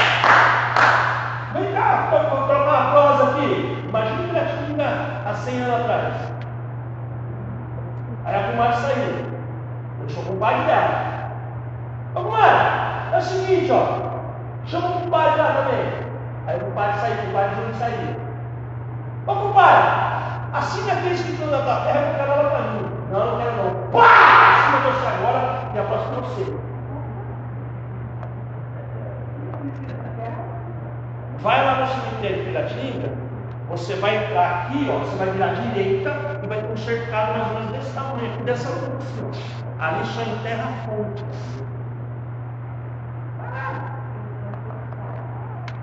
vem 1.52 1.72
cá, 1.72 2.08
vou 2.10 2.20
trocar 2.20 2.62
uma 2.62 2.90
prosa 2.90 3.30
aqui. 3.30 3.84
Imagina 3.88 4.30
tinha 4.66 5.22
há 5.26 5.34
100 5.34 5.60
anos 5.60 5.80
atrás. 5.80 6.14
Aí 8.24 8.34
a 8.34 8.50
comadre 8.50 8.76
saiu. 8.78 9.30
Deixou 10.00 10.22
o 10.32 10.36
pai 10.38 10.64
dela. 10.64 11.30
Ô 12.14 12.20
comadre, 12.22 12.66
é 13.12 13.18
o 13.18 13.20
seguinte, 13.20 13.70
ó. 13.70 14.10
Chama 14.66 14.88
o 14.88 15.00
compadre 15.00 15.40
lá 15.40 15.52
também. 15.52 15.92
Aí 16.46 16.56
o 16.56 16.64
compadre 16.64 17.00
saiu, 17.00 17.14
o 17.14 17.26
compadre 17.26 17.56
não 17.56 17.74
saiu. 17.74 18.16
Ô 19.26 19.34
compadre, 19.34 20.09
assim 20.52 20.84
que 20.84 20.90
aqueles 20.90 21.22
que 21.22 21.32
estão 21.32 21.50
na 21.50 21.62
tua 21.62 21.76
terra, 21.84 22.00
eu 22.00 22.16
quero 22.16 22.32
ela 22.32 22.50
para 22.50 22.60
mim. 22.72 22.90
Não, 23.10 23.26
não 23.26 23.38
quero 23.38 23.56
não. 23.56 23.90
Pá! 23.90 24.50
Assim 24.56 24.82
você 24.82 25.06
agora 25.06 25.70
e 25.74 25.78
a 25.78 25.82
próxima 25.84 26.20
você. 26.20 26.70
Vai 31.40 31.64
lá 31.64 31.80
no 31.80 31.86
cemitério 31.86 32.36
de 32.36 32.44
Piratininga, 32.50 33.12
você 33.70 33.94
vai 33.94 34.24
entrar 34.24 34.66
aqui, 34.66 34.86
ó, 34.90 34.98
você 34.98 35.16
vai 35.16 35.30
virar 35.30 35.46
à 35.46 35.54
direita 35.54 36.40
e 36.42 36.46
vai 36.46 36.60
ter 36.60 36.70
um 36.70 36.76
cercado 36.76 37.38
mais 37.38 37.48
ou 37.48 37.54
menos 37.54 37.70
desse 37.72 37.94
tamanho, 37.94 38.26
aqui 38.26 38.42
dessa 38.42 38.68
altura. 38.68 38.98
Assim, 38.98 39.60
Ali 39.78 40.04
só 40.04 40.20
enterra 40.20 40.68
fontes. 40.84 41.24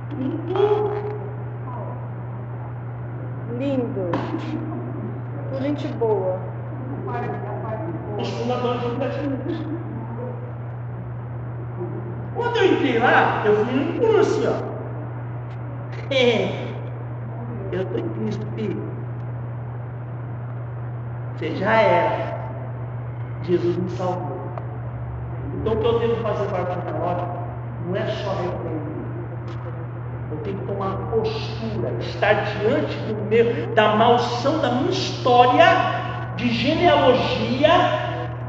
Tudo. 0.09 0.17
Lindo. 0.17 0.96
Tudo 5.51 5.61
gente 5.61 5.87
boa. 5.93 6.39
Os 8.19 8.29
fundadores 8.29 8.81
do 8.81 8.99
cristianismo. 8.99 9.77
Quando 12.35 12.57
eu 12.57 12.73
entrei 12.73 12.99
lá, 12.99 13.41
eu 13.45 13.65
fui 13.65 13.73
num 13.73 13.99
pulo 13.99 14.19
assim, 14.19 14.43
ó. 14.47 16.13
É. 16.13 16.67
Eu 17.71 17.81
estou 17.81 17.99
em 17.99 18.09
Cristo, 18.09 18.45
filho. 18.55 18.81
Você 21.35 21.55
já 21.55 21.73
era. 21.73 22.37
Jesus 23.43 23.77
me 23.77 23.89
salvou. 23.91 24.37
Então 25.61 25.73
o 25.73 25.77
que 25.77 25.85
eu 25.85 25.99
devo 25.99 26.15
fazer 26.21 26.45
para 26.47 26.59
a 26.59 27.05
hora 27.05 27.27
não 27.85 27.95
é 27.95 28.05
só 28.07 28.31
repreender. 28.35 28.96
Tenho 30.43 30.57
que 30.57 30.65
tomar 30.65 30.95
postura, 31.11 31.91
estar 31.99 32.33
diante 32.33 32.95
do 33.07 33.15
meu, 33.29 33.67
da 33.73 33.95
maldição 33.95 34.59
da 34.59 34.71
minha 34.71 34.91
história 34.91 35.65
de 36.35 36.49
genealogia 36.53 37.69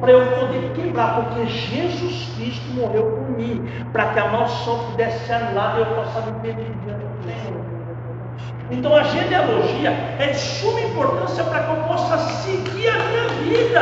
para 0.01 0.13
eu 0.13 0.27
poder 0.39 0.73
quebrar, 0.75 1.17
porque 1.17 1.47
Jesus 1.47 2.29
Cristo 2.37 2.71
morreu 2.75 3.03
por 3.05 3.31
mim, 3.37 3.69
para 3.93 4.07
que 4.07 4.19
a 4.19 4.29
maldição 4.29 4.79
pudesse 4.91 5.27
ser 5.27 5.33
anulada 5.35 5.79
e 5.79 5.81
eu 5.81 5.87
possa 5.87 6.21
viver 6.21 6.55
diante 6.55 7.05
do 7.05 7.23
Senhor. 7.25 7.79
Então 8.71 8.95
a 8.95 9.03
genealogia 9.03 9.91
é 10.19 10.27
de 10.27 10.39
suma 10.39 10.81
importância 10.81 11.43
para 11.45 11.63
que 11.63 11.71
eu 11.71 11.77
possa 11.85 12.19
seguir 12.19 12.89
a 12.89 12.99
minha 12.99 13.29
vida. 13.45 13.81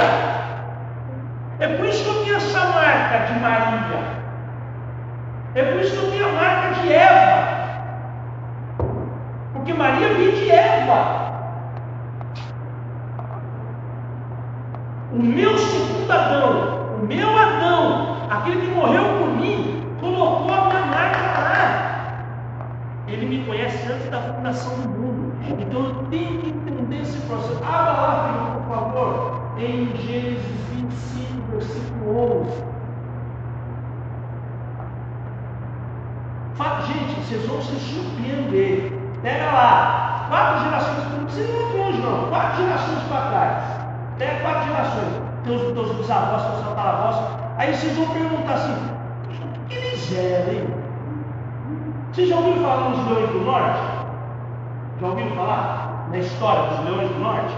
É 1.59 1.69
por 1.69 1.87
isso 1.87 2.05
que 2.05 2.11
eu 2.11 2.25
tenho 2.25 2.37
essa 2.37 2.61
marca 2.61 3.27
de 3.27 3.41
Maria. 3.41 4.17
É 5.55 5.63
por 5.65 5.81
isso 5.81 5.93
que 5.93 6.05
eu 6.05 6.11
tenho 6.11 6.29
a 6.29 6.33
marca 6.33 6.81
de 6.81 6.93
Eva. 6.93 7.56
Porque 9.67 9.81
Maria 9.81 10.15
veio 10.15 10.31
de 10.31 10.49
Eva. 10.49 11.27
O 15.13 15.17
meu 15.17 15.59
segundo 15.59 16.09
Adão, 16.09 16.99
o 17.03 17.05
meu 17.05 17.37
Adão, 17.37 18.17
aquele 18.31 18.61
que 18.61 18.69
morreu 18.69 19.03
por 19.19 19.29
mim, 19.31 19.85
colocou 20.01 20.55
a 20.55 20.69
minha 20.69 20.87
marca 20.87 21.41
lá. 21.41 22.25
Ele 23.09 23.27
me 23.27 23.45
conhece 23.45 23.91
antes 23.91 24.09
da 24.09 24.21
fundação 24.21 24.73
do 24.83 24.89
mundo. 24.89 25.33
Então 25.59 25.85
eu 25.87 25.95
tenho 26.11 26.39
que 26.39 26.51
entender 26.51 27.03
esse 27.03 27.19
processo. 27.23 27.61
Abra 27.65 27.91
lá, 27.91 28.29
filho, 28.29 28.63
por 28.63 28.73
favor, 28.73 29.41
em 29.59 29.97
Gênesis 29.97 30.61
25, 30.75 31.51
versículo 31.51 32.43
11. 32.45 32.63
Fala, 36.55 36.83
gente, 36.83 37.15
vocês 37.21 37.45
vão 37.47 37.61
se 37.61 37.75
surpreender. 37.81 38.96
Pega 39.27 39.51
lá, 39.51 40.27
quatro 40.29 40.63
gerações, 40.63 41.13
não 41.19 41.25
precisa 41.25 41.49
ir 41.49 41.53
muito 41.53 41.77
longe 41.77 42.01
não, 42.01 42.29
quatro 42.29 42.63
gerações 42.63 43.03
para 43.09 43.21
trás. 43.23 43.65
Pega 44.19 44.41
quatro 44.41 44.69
gerações, 44.69 45.21
teus, 45.43 45.73
teus 45.73 45.97
bisavós, 45.97 46.43
teus 46.43 46.65
tataravós. 46.65 47.17
Aí 47.59 47.75
vocês 47.75 47.97
vão 47.97 48.09
perguntar 48.11 48.55
assim, 48.55 48.77
que 49.69 49.75
eles 49.75 50.17
eram, 50.17 50.53
hein? 50.53 50.75
Vocês 52.13 52.29
já 52.29 52.37
ouviram 52.37 52.63
falar 52.63 52.89
dos 52.91 53.05
leões 53.09 53.31
do 53.31 53.41
norte? 53.41 53.81
Já 55.01 55.07
ouviram 55.09 55.31
falar 55.35 56.07
na 56.09 56.19
história 56.19 56.63
dos 56.69 56.85
leões 56.85 57.09
do 57.09 57.19
norte? 57.19 57.57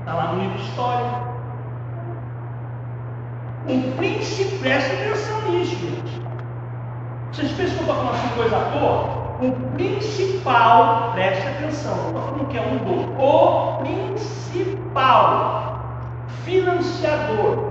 Está 0.00 0.14
lá 0.14 0.32
no 0.32 0.40
livro 0.40 0.58
História. 0.58 1.06
O 3.68 3.96
príncipe, 3.96 4.58
presta 4.58 4.94
atenção 4.94 5.52
nisso, 5.52 5.76
gente. 5.76 6.27
Vocês 7.32 7.52
pensam 7.52 7.76
que 7.76 7.82
eu 7.82 7.82
estou 7.82 7.94
falando 7.94 8.14
assim 8.14 8.28
coisa 8.36 8.56
à 8.56 8.60
toa? 8.72 9.28
O 9.40 9.52
principal, 9.74 11.12
preste 11.12 11.46
atenção, 11.46 11.96
não 11.96 12.06
estou 12.06 12.22
falando 12.22 12.48
que 12.48 12.58
é 12.58 12.62
um 12.62 12.78
dos, 12.78 13.06
o 13.18 13.78
principal 13.82 15.78
financiador 16.44 17.68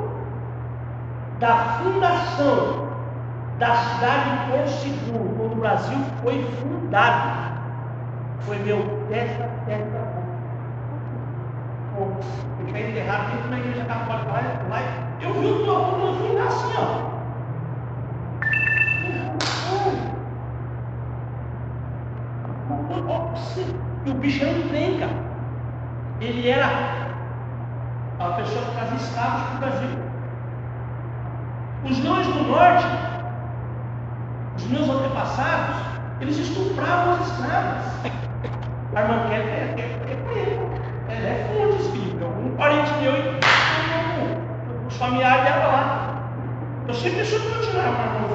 da 1.39 1.55
fundação 1.79 2.87
da 3.57 3.75
cidade 3.75 4.29
de 4.29 4.51
Porto 4.51 4.69
Seguro, 4.69 5.35
quando 5.37 5.53
o 5.53 5.55
Brasil 5.55 5.97
foi 6.21 6.43
fundado, 6.61 7.57
foi 8.41 8.59
meu 8.59 8.79
testa, 9.09 9.49
testa, 9.65 10.17
ele 12.59 12.71
foi 12.71 12.89
enterrado 12.89 13.31
dentro 13.31 13.49
da 13.49 13.57
igreja 13.57 13.85
católica 13.85 14.31
lá, 14.31 14.41
lá. 14.69 14.79
Eu 15.19 15.33
vi 15.33 15.47
o 15.47 15.65
doutor 15.65 15.97
no 15.97 16.15
fim 16.15 16.37
assim, 16.37 16.73
ó. 16.77 17.16
E 24.05 24.09
o 24.09 24.13
bicho 24.13 24.43
era 24.43 24.57
um 24.57 24.67
trem, 24.69 24.99
cara. 24.99 25.11
Ele 26.21 26.49
era 26.49 26.65
a 28.19 28.29
pessoa 28.29 28.65
que 28.65 28.71
trazia 28.71 28.97
escravos 28.97 29.41
para 29.41 29.55
o 29.55 29.59
Brasil. 29.59 29.89
Os 31.83 32.03
leões 32.03 32.27
do 32.27 32.43
norte, 32.43 32.85
os 34.57 34.67
meus 34.67 34.89
antepassados, 34.89 35.75
eles 36.21 36.37
estupravam 36.37 37.13
as 37.13 37.27
escravas. 37.27 37.85
A 38.95 39.01
irmã 39.01 39.29
Kelly 39.29 39.49
é, 39.49 39.75
é, 39.77 40.13
é, 40.35 41.13
é, 41.13 41.13
é 41.13 41.53
fontes 41.53 41.87
bíblicas. 41.87 42.27
Um 42.43 42.55
parente 42.55 42.91
meu, 43.01 43.13
os 44.87 44.95
familiares 44.95 45.43
dela 45.43 45.67
lá. 45.67 46.31
Eu 46.87 46.93
sempre 46.93 47.17
deixo 47.17 47.35
eu 47.35 47.61
tirar 47.61 47.89
uma 47.89 48.03
irmã 48.03 48.27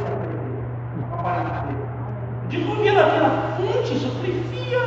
uma 1.08 1.22
parente 1.22 1.66
dele. 1.66 1.81
Naquela 2.52 3.56
fontes, 3.56 4.02
eu 4.04 4.10
falei, 4.10 4.44
fia. 4.50 4.78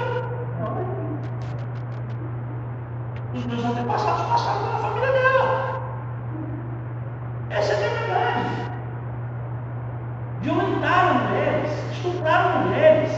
Os 3.34 3.46
meus 3.46 3.66
antepassados 3.66 4.26
passaram 4.28 4.66
pela 4.66 4.78
família 4.78 5.12
dela. 5.12 5.82
Essa 7.50 7.74
é 7.74 7.76
a 7.76 7.90
verdade. 7.90 8.50
Violentaram 10.42 11.26
mulheres, 11.26 11.72
estupraram 11.92 12.68
mulheres. 12.68 13.12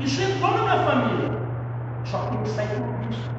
Isso 0.00 0.22
entrou 0.22 0.52
na 0.52 0.62
minha 0.62 0.84
família. 0.84 1.38
Só 2.04 2.18
que 2.18 2.30
tem 2.30 2.42
que 2.42 2.48
sair 2.48 2.68
com 2.68 3.04
Cristo. 3.04 3.30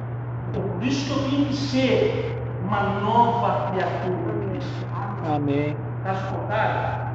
Então, 0.50 0.62
por 0.62 0.82
isso 0.84 1.04
que 1.04 1.18
eu 1.18 1.30
tenho 1.30 1.46
que 1.46 1.56
ser 1.56 2.40
uma 2.64 2.82
nova 3.00 3.72
criatura 3.72 4.32
em 4.34 4.50
Cristo. 4.50 4.86
Amém. 5.34 5.76
Caso 6.04 6.26
contrário, 6.32 7.08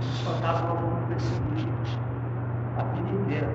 esses 0.00 0.20
fantasmas 0.20 0.80
vão 0.80 0.98
perseguir 1.08 1.68
a 2.78 2.82
vida 2.82 3.22
inteira. 3.22 3.48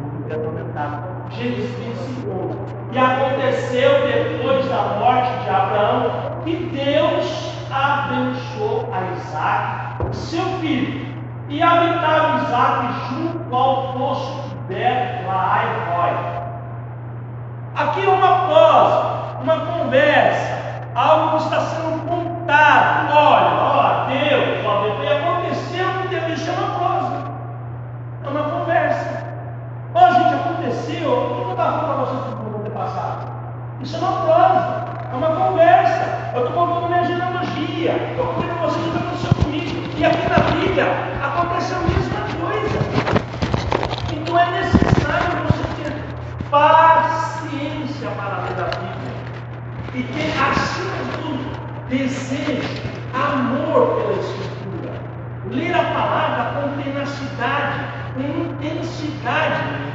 Vão 0.00 0.10
viver 0.20 0.34
atormentados. 0.34 1.34
Gênesis 1.34 1.70
25. 1.70 2.74
E 2.92 2.98
aconteceu 2.98 3.90
depois 4.06 4.68
da 4.68 4.82
morte 5.00 5.44
de 5.44 5.50
Abraão 5.50 6.34
que 6.44 6.56
Deus 6.72 7.54
abençoou 7.70 8.88
a 8.92 9.12
Isaac, 9.16 10.14
seu 10.14 10.44
filho, 10.60 11.14
e 11.48 11.62
habitava 11.62 12.44
Isaac 12.44 12.86
junto 13.10 13.54
ao 13.54 13.92
poço 13.94 14.48
de 14.48 14.74
Betlaai 14.74 15.84
Aqui 17.76 18.06
uma 18.06 18.46
prosa, 18.46 19.38
uma 19.42 19.56
conversa, 19.66 20.82
algo 20.94 21.38
está 21.38 21.60
sendo 21.60 22.06
contado. 22.08 23.12
Olha, 23.12 23.50
ó, 23.60 24.06
Deus, 24.06 24.64
ó, 24.64 24.82
Deus, 24.82 25.02
e 25.02 25.08
aconteceu 25.08 25.86
que 26.02 26.08
Deus, 26.08 26.38
isso 26.38 26.50
é 26.50 26.52
uma 26.52 26.78
prosa, 26.78 27.24
é 28.24 28.28
uma 28.28 28.42
conversa. 28.44 29.24
Ó, 29.92 30.10
gente, 30.12 30.34
aconteceu, 30.84 31.10
o 31.10 31.34
que 31.34 31.50
eu 31.50 31.56
para 31.56 31.94
vocês 31.94 32.38
no 32.38 32.56
ano 32.56 32.70
passado? 32.70 33.32
Isso 33.80 33.96
é 33.96 33.98
uma 33.98 34.12
prosa, 34.22 34.84
é 35.12 35.16
uma 35.16 35.28
conversa. 35.28 36.32
Eu 36.34 36.46
estou 36.46 36.66
contando 36.66 36.88
minha 36.88 37.04
genealogia, 37.04 38.10
estou 38.10 38.26
contando 38.26 38.60
vocês 38.60 38.86
o 38.86 38.90
que 38.90 38.98
aconteceu 38.98 39.34
comigo. 39.42 39.98
E 39.98 40.04
aqui 40.04 40.28
na 40.28 40.38
Bíblia 40.50 40.86
aconteceu 41.22 41.78
a 41.78 41.80
mesma 41.80 42.20
coisa. 42.40 42.78
Então 44.12 44.38
é 44.38 44.50
necessário 44.50 45.46
você 45.46 45.82
ter 45.82 46.04
paciência 46.50 48.10
para 48.10 48.36
ler 48.42 48.60
a 48.60 48.68
Bíblia. 48.76 49.14
E 49.94 50.02
ter, 50.02 50.32
acima 50.42 50.96
de 50.96 51.22
tudo, 51.22 51.44
desejo, 51.88 52.82
amor 53.14 53.96
pela 53.96 54.12
Escritura. 54.20 54.92
Ler 55.50 55.74
a 55.74 55.84
palavra 55.94 56.60
com 56.60 56.82
tenacidade, 56.82 57.78
com 58.14 58.64
intensidade 58.64 59.93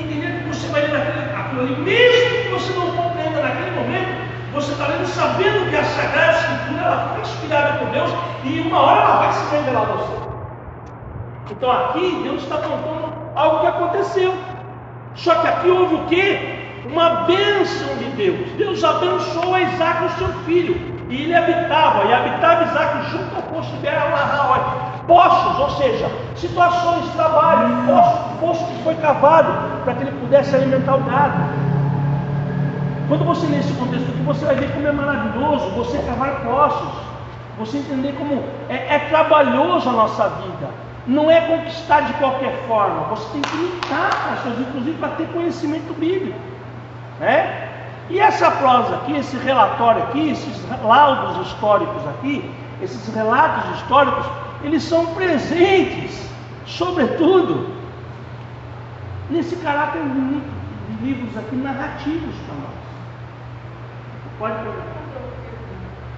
entender 0.00 0.42
que 0.42 0.48
você 0.48 0.66
vai 0.68 0.82
ler 0.82 1.34
aquilo, 1.36 1.62
ali, 1.62 1.76
mesmo 1.76 2.42
que 2.42 2.48
você 2.50 2.72
não 2.72 2.90
compreenda 2.92 3.40
naquele 3.42 3.70
momento, 3.72 4.24
você 4.52 4.72
está 4.72 4.86
lendo 4.86 5.06
sabendo 5.06 5.68
que 5.68 5.76
a 5.76 5.84
Sagrada 5.84 6.38
Escritura 6.38 6.82
ela 6.82 7.08
foi 7.12 7.22
inspirada 7.22 7.78
por 7.78 7.88
Deus 7.88 8.10
e 8.44 8.60
uma 8.60 8.80
hora 8.80 9.00
ela 9.00 9.16
vai 9.16 9.32
se 9.32 9.54
revelar 9.54 9.82
a 9.82 9.84
você. 9.84 10.12
Então 11.50 11.70
aqui 11.70 12.20
Deus 12.22 12.42
está 12.42 12.56
contando 12.58 13.12
algo 13.34 13.60
que 13.60 13.66
aconteceu. 13.66 14.34
Só 15.14 15.34
que 15.36 15.48
aqui 15.48 15.68
houve 15.68 15.94
o 15.94 16.06
quê? 16.06 16.58
Uma 16.86 17.10
bênção 17.24 17.96
de 17.96 18.04
Deus. 18.16 18.50
Deus 18.52 18.84
abençoou 18.84 19.54
a 19.54 19.60
Isaac, 19.60 20.04
o 20.04 20.18
seu 20.18 20.28
filho. 20.44 20.94
E 21.08 21.22
ele 21.22 21.34
habitava, 21.34 22.04
e 22.04 22.12
habitava 22.12 22.64
Isaac 22.64 23.10
junto 23.10 23.36
ao 23.36 23.42
poço 23.42 23.70
de 23.72 23.76
Beer-Lahai 23.78 24.93
poços, 25.06 25.60
ou 25.60 25.70
seja, 25.70 26.10
situações 26.36 27.04
de 27.04 27.10
trabalho, 27.10 27.86
poço, 27.86 28.18
poço 28.40 28.64
que 28.66 28.82
foi 28.82 28.94
cavado 28.96 29.52
para 29.84 29.94
que 29.94 30.02
ele 30.02 30.12
pudesse 30.20 30.54
alimentar 30.54 30.96
o 30.96 31.02
gado. 31.04 31.38
Quando 33.08 33.24
você 33.24 33.46
lê 33.46 33.58
esse 33.58 33.72
contexto 33.74 34.08
aqui, 34.10 34.22
você 34.22 34.46
vai 34.46 34.54
ver 34.54 34.72
como 34.72 34.86
é 34.86 34.92
maravilhoso 34.92 35.70
você 35.70 35.98
cavar 35.98 36.40
poços, 36.40 36.92
você 37.58 37.78
entender 37.78 38.12
como 38.12 38.42
é, 38.68 38.94
é 38.94 38.98
trabalhoso 39.10 39.88
a 39.88 39.92
nossa 39.92 40.28
vida, 40.28 40.70
não 41.06 41.30
é 41.30 41.40
conquistar 41.42 42.00
de 42.00 42.14
qualquer 42.14 42.52
forma, 42.66 43.02
você 43.10 43.30
tem 43.32 43.42
que 43.42 43.56
lutar 43.56 44.10
para 44.10 44.32
as 44.32 44.40
coisas, 44.40 44.60
inclusive 44.60 44.98
para 44.98 45.10
ter 45.10 45.26
conhecimento 45.28 45.92
bíblico. 45.98 46.38
Né? 47.20 47.68
E 48.08 48.18
essa 48.18 48.50
prosa 48.50 48.96
aqui, 48.96 49.16
esse 49.16 49.36
relatório 49.36 50.02
aqui, 50.04 50.30
esses 50.30 50.62
laudos 50.82 51.46
históricos 51.46 52.06
aqui, 52.08 52.50
esses 52.82 53.14
relatos 53.14 53.76
históricos, 53.76 54.26
eles 54.64 54.82
são 54.82 55.14
presentes, 55.14 56.26
sobretudo, 56.66 57.74
nesse 59.30 59.56
caráter 59.56 60.00
de 60.02 61.04
livros 61.04 61.36
aqui 61.36 61.54
narrativos 61.56 62.34
para 62.46 62.54
nós. 62.54 62.84
Pode 64.38 64.54
perguntar. 64.54 65.04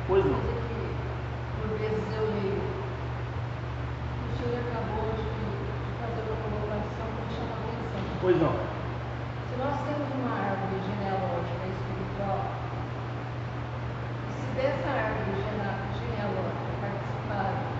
Pois 0.07 0.25
não. 0.25 0.39
Por 0.39 1.79
vezes 1.79 2.05
eu 2.17 2.23
leio. 2.23 2.63
O 4.23 4.37
senhor 4.39 4.63
acabou 4.63 5.11
de 5.19 5.27
fazer 5.99 6.23
uma 6.31 6.39
colocação 6.47 7.07
que 7.11 7.23
me 7.27 7.35
chama 7.35 7.51
a 7.51 7.59
atenção. 7.59 8.17
Pois 8.21 8.41
não. 8.41 8.55
Se 9.51 9.55
nós 9.59 9.75
temos 9.91 10.07
uma 10.15 10.33
árvore 10.39 10.79
genealógica 10.87 11.67
espiritual, 11.67 12.47
se 14.39 14.47
dessa 14.55 14.89
árvore 14.89 15.35
genealógica 15.99 16.71
participarem 16.81 17.76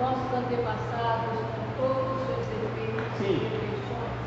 nossos 0.00 0.32
antepassados, 0.34 1.38
com 1.54 1.82
todos 1.82 2.22
os 2.22 2.46
seus 2.46 2.46
defeitos 2.46 3.20
e 3.20 3.32
imperfeições, 3.32 4.18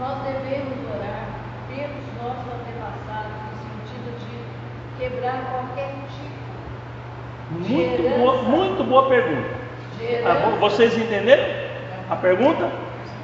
nós 0.00 0.18
devemos 0.22 0.78
orar 0.94 1.26
pelos 1.68 2.06
nossos 2.22 2.46
antepassados 2.52 3.36
no 3.46 3.56
sentido 3.62 4.08
de 4.20 4.98
quebrar 4.98 5.38
qualquer 5.50 5.94
tipo 6.14 6.36
muito 7.50 8.02
de 8.02 8.08
boa, 8.18 8.42
muito 8.42 8.84
boa 8.84 9.08
pergunta. 9.08 9.66
Ah, 10.24 10.56
vocês 10.58 10.96
entenderam 10.98 11.44
a 12.10 12.16
pergunta? 12.16 12.68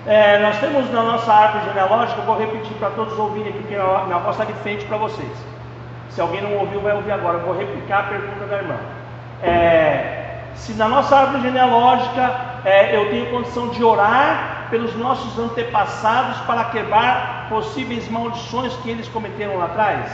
É, 0.07 0.38
nós 0.38 0.59
temos 0.59 0.90
na 0.90 1.03
nossa 1.03 1.32
árvore 1.32 1.64
genealógica, 1.66 2.20
eu 2.20 2.26
vou 2.26 2.38
repetir 2.38 2.76
para 2.78 2.90
todos 2.90 3.16
ouvirem 3.18 3.51
aqui, 3.51 3.59
porque 3.59 3.74
minha 3.74 4.18
voz 4.18 4.38
está 4.38 4.45
de 4.45 4.53
frente 4.61 4.84
para 4.86 4.97
vocês. 4.97 5.30
Se 6.11 6.20
alguém 6.20 6.43
não 6.43 6.57
ouviu, 6.57 6.80
vai 6.80 6.95
ouvir 6.95 7.12
agora. 7.12 7.38
Eu 7.38 7.45
vou 7.45 7.57
replicar 7.57 8.01
a 8.01 8.03
pergunta 8.05 8.47
da 8.47 8.57
irmã. 8.57 8.76
É, 9.43 10.12
se 10.55 10.72
na 10.74 10.88
nossa 10.88 11.16
árvore 11.16 11.42
genealógica 11.42 12.61
é, 12.64 12.96
eu 12.96 13.11
tenho 13.11 13.30
condição 13.30 13.68
de 13.68 13.82
orar 13.82 14.68
pelos 14.70 14.94
nossos 14.96 15.38
antepassados 15.38 16.38
para 16.46 16.64
quebrar 16.64 17.46
possíveis 17.48 18.09
maldições 18.11 18.72
que 18.76 18.90
eles 18.90 19.09
cometeram 19.09 19.59
lá 19.59 19.66
atrás, 19.66 20.11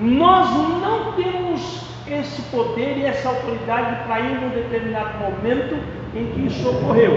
nós 0.00 0.50
não 0.50 1.12
temos 1.12 1.84
esse 2.06 2.42
poder 2.42 2.98
e 2.98 3.04
essa 3.06 3.28
autoridade 3.28 4.04
para 4.06 4.20
ir 4.20 4.40
num 4.40 4.50
determinado 4.50 5.18
momento 5.18 5.76
em 6.14 6.26
que 6.32 6.46
isso 6.46 6.68
ocorreu, 6.68 7.12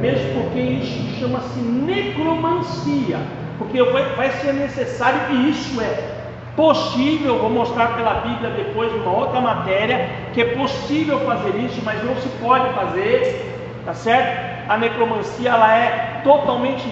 mesmo 0.00 0.42
porque 0.42 0.58
isso 0.58 1.20
chama-se 1.20 1.60
necromancia, 1.60 3.18
porque 3.58 3.82
vai 3.82 4.30
ser 4.40 4.54
necessário 4.54 5.20
e 5.30 5.50
isso 5.50 5.80
é 5.80 6.15
Possível, 6.56 7.38
vou 7.38 7.50
mostrar 7.50 7.88
pela 7.96 8.14
Bíblia 8.14 8.48
depois 8.50 8.90
uma 8.94 9.10
outra 9.10 9.42
matéria, 9.42 10.08
que 10.32 10.40
é 10.40 10.56
possível 10.56 11.20
fazer 11.20 11.54
isso, 11.58 11.82
mas 11.84 12.02
não 12.02 12.16
se 12.16 12.28
pode 12.40 12.72
fazer, 12.72 13.82
tá 13.84 13.92
certo? 13.92 14.70
A 14.70 14.78
necromancia 14.78 15.50
ela 15.50 15.76
é 15.76 16.22
totalmente 16.24 16.90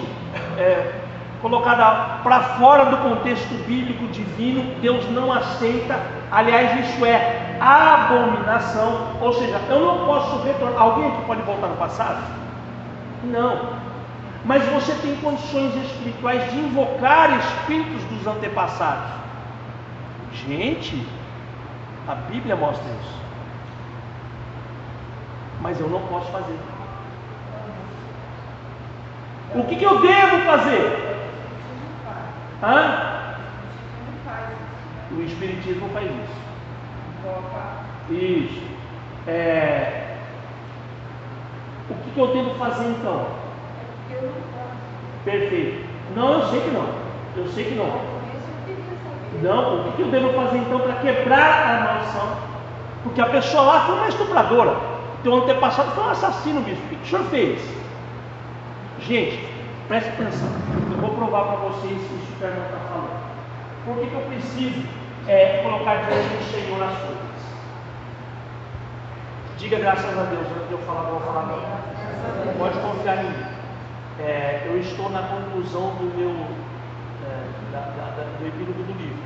é, 0.57 0.91
colocada 1.41 2.19
para 2.21 2.41
fora 2.59 2.85
do 2.85 2.97
contexto 2.97 3.53
bíblico 3.65 4.05
divino, 4.07 4.63
Deus 4.81 5.09
não 5.09 5.33
aceita, 5.33 5.99
aliás, 6.31 6.87
isso 6.87 7.03
é 7.03 7.57
abominação, 7.59 9.07
ou 9.19 9.33
seja, 9.33 9.59
eu 9.69 9.79
não 9.79 10.05
posso 10.05 10.43
retornar. 10.43 10.79
Alguém 10.79 11.09
que 11.11 11.21
pode 11.25 11.41
voltar 11.41 11.67
no 11.67 11.77
passado? 11.77 12.23
Não, 13.23 13.59
mas 14.45 14.63
você 14.69 14.93
tem 15.01 15.15
condições 15.15 15.75
espirituais 15.75 16.51
de 16.51 16.59
invocar 16.59 17.35
espíritos 17.39 18.03
dos 18.03 18.27
antepassados. 18.27 19.24
Gente, 20.33 21.07
a 22.07 22.15
Bíblia 22.15 22.55
mostra 22.55 22.85
isso. 23.01 23.15
Mas 25.61 25.79
eu 25.79 25.89
não 25.89 26.01
posso 26.07 26.31
fazer. 26.31 26.57
O 29.55 29.63
que, 29.63 29.75
que 29.75 29.83
eu 29.83 30.01
devo 30.01 30.37
fazer? 30.45 31.15
Hã? 32.61 33.25
O 35.11 35.21
Espiritismo 35.21 35.89
faz 35.89 36.11
isso. 36.11 36.45
Isso. 38.11 38.61
É... 39.27 40.17
O 41.89 41.93
que, 41.95 42.11
que 42.11 42.19
eu 42.19 42.33
devo 42.33 42.55
fazer 42.55 42.85
então? 42.85 43.27
Perfeito. 45.23 45.87
Não, 46.15 46.33
eu 46.33 46.47
sei 46.49 46.61
que 46.61 46.71
não. 46.71 46.87
Eu 47.35 47.47
sei 47.47 47.65
que 47.65 47.75
não. 47.75 48.14
Não, 49.41 49.89
o 49.89 49.91
que, 49.93 50.01
eu 50.01 50.07
devo 50.07 50.33
fazer 50.33 50.57
então 50.57 50.79
para 50.79 50.93
quebrar 50.93 51.67
a 51.67 51.83
maldição? 51.83 52.37
Porque 53.03 53.21
a 53.21 53.27
pessoa 53.27 53.63
lá 53.63 53.85
foi 53.85 53.95
uma 53.95 54.07
estupradora. 54.07 54.75
Teu 55.23 55.35
antepassado 55.35 55.91
foi 55.91 56.03
um 56.03 56.09
assassino, 56.09 56.61
bispo. 56.61 56.85
O 56.85 56.89
que, 56.89 56.95
o 56.95 57.05
senhor 57.05 57.23
fez? 57.25 57.61
Gente, 59.01 59.47
preste 59.87 60.09
atenção. 60.09 60.49
Eu 60.91 60.97
vou 60.97 61.11
provar 61.11 61.43
para 61.45 61.55
vocês 61.57 61.93
isso 61.93 62.37
que 62.37 62.43
o 62.43 62.47
irmão 62.47 62.65
está 62.65 62.77
falando. 62.89 63.25
Por 63.85 63.95
que, 63.97 64.07
que 64.07 64.15
eu 64.15 64.21
preciso 64.21 64.87
é, 65.27 65.61
colocar 65.63 65.95
diante 65.95 66.37
do 66.37 66.43
Senhor 66.51 66.81
as 66.81 66.97
coisas? 66.97 67.25
Diga 69.57 69.79
graças 69.79 70.17
a 70.17 70.23
Deus, 70.23 70.47
antes 70.55 70.67
de 70.67 70.73
eu 70.73 70.79
falar, 70.79 71.09
vou 71.09 71.19
falar 71.19 71.45
não. 71.47 72.57
Pode 72.57 72.79
confiar 72.79 73.23
em 73.23 73.29
mim. 73.29 73.45
É, 74.19 74.63
eu 74.65 74.79
estou 74.79 75.09
na 75.09 75.21
conclusão 75.23 75.95
do 75.95 76.17
meu 76.17 76.33
é, 77.25 77.45
da, 77.71 77.79
da, 77.79 78.23
do 78.39 78.47
epílogo 78.47 78.83
do 78.83 78.93
livro. 78.97 79.17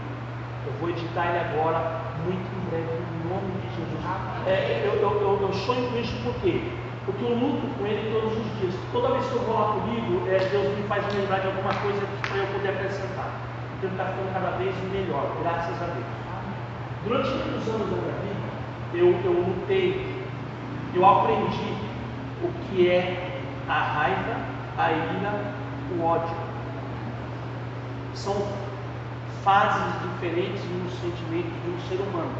Eu 0.65 0.73
vou 0.79 0.89
editar 0.89 1.27
ele 1.27 1.39
agora, 1.39 2.01
muito 2.25 2.43
em 2.43 2.69
breve, 2.69 2.99
em 2.99 3.29
nome 3.29 3.51
de 3.61 3.69
Jesus. 3.75 4.01
É, 4.45 4.83
eu, 4.85 4.93
eu, 5.01 5.11
eu, 5.21 5.39
eu 5.41 5.53
sonho 5.53 5.89
com 5.89 5.97
isso 5.97 6.15
por 6.23 6.33
quê? 6.41 6.61
Porque 7.05 7.23
eu 7.23 7.33
luto 7.33 7.67
com 7.77 7.85
ele 7.87 8.11
todos 8.11 8.37
os 8.37 8.59
dias. 8.59 8.75
Toda 8.91 9.13
vez 9.13 9.25
que 9.25 9.35
eu 9.35 9.41
para 9.41 9.75
o 9.75 9.87
livro, 9.89 10.29
é, 10.29 10.37
Deus 10.51 10.77
me 10.77 10.83
faz 10.83 11.03
lembrar 11.13 11.39
de 11.39 11.47
alguma 11.47 11.73
coisa 11.73 12.01
para 12.27 12.37
eu 12.37 12.47
poder 12.47 12.69
acrescentar. 12.69 13.29
Então 13.77 13.89
ele 13.89 13.95
está 13.95 14.05
ficando 14.05 14.33
cada 14.33 14.57
vez 14.57 14.75
melhor, 14.91 15.31
graças 15.41 15.81
a 15.81 15.85
Deus. 15.85 16.19
Durante 17.05 17.29
muitos 17.29 17.67
anos 17.69 17.89
da 17.89 17.95
minha 17.95 18.15
vida, 18.21 18.49
eu, 18.93 19.07
eu 19.23 19.33
lutei, 19.41 20.23
eu 20.93 21.05
aprendi 21.05 21.73
o 22.43 22.51
que 22.65 22.89
é 22.89 23.41
a 23.67 23.79
raiva, 23.79 24.35
a 24.77 24.91
ira, 24.91 25.53
o 25.97 26.03
ódio. 26.03 26.48
São 28.19 28.35
fases 29.45 29.93
diferentes 30.01 30.61
no 30.65 30.89
sentimento 30.91 31.53
de 31.63 31.71
um 31.71 31.79
ser 31.87 32.03
humano. 32.03 32.35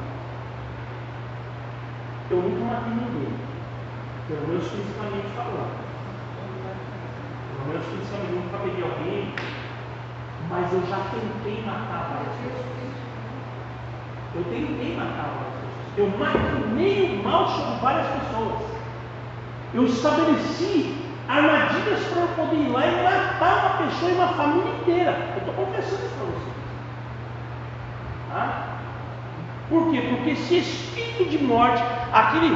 Eu 2.29 2.41
nunca 2.41 2.65
matei 2.65 2.95
ninguém. 2.95 3.33
Pelo 4.27 4.47
menos 4.49 4.67
fisicamente 4.67 5.27
falando. 5.37 5.79
Pelo 7.47 7.67
menos 7.69 7.85
fisicamente, 7.87 8.33
nunca 8.33 8.57
peguei 8.57 8.83
alguém, 8.83 9.33
mas 10.49 10.73
eu 10.73 10.81
já 10.81 10.97
tentei 11.11 11.63
matar 11.65 12.11
várias 12.11 12.35
pessoas. 12.35 12.91
Eu 14.35 14.43
tentei 14.43 14.97
matar 14.97 15.31
várias 15.31 15.55
pessoas. 15.63 15.97
Eu 15.97 16.07
maquinei 16.19 17.19
o 17.19 17.23
mal 17.23 17.47
sobre 17.47 17.79
várias 17.79 18.07
pessoas. 18.07 18.59
Eu 19.73 19.85
estabeleci 19.85 21.08
armadilhas 21.29 22.03
para 22.07 22.21
eu 22.21 22.27
poder 22.29 22.55
ir 22.55 22.69
lá 22.69 22.87
e 22.87 23.03
matar 23.03 23.59
uma 23.59 23.85
pessoa 23.85 24.11
e 24.11 24.15
uma 24.15 24.27
família 24.29 24.71
inteira. 24.81 25.17
Eu 25.33 25.37
estou 25.37 25.53
confessando 25.53 26.05
isso 26.05 26.15
para 26.15 26.25
você. 26.25 26.49
Tá? 28.33 28.63
Por 29.69 29.91
quê? 29.91 30.01
Porque 30.09 30.31
esse 30.31 30.57
espírito 30.57 31.29
de 31.29 31.37
morte, 31.37 31.83
aquele 32.11 32.55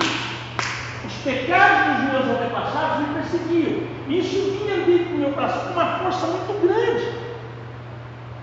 os 1.06 1.14
pecados 1.24 2.02
dos 2.02 2.12
meus 2.12 2.26
antepassados 2.26 3.08
me 3.08 3.14
perseguiam. 3.14 3.84
Isso 4.08 4.58
vinha 4.58 4.86
dentro 4.86 5.14
do 5.14 5.20
meu 5.20 5.32
coração 5.34 5.66
com 5.66 5.74
uma 5.74 6.00
força 6.00 6.28
muito 6.28 6.68
grande. 6.68 7.24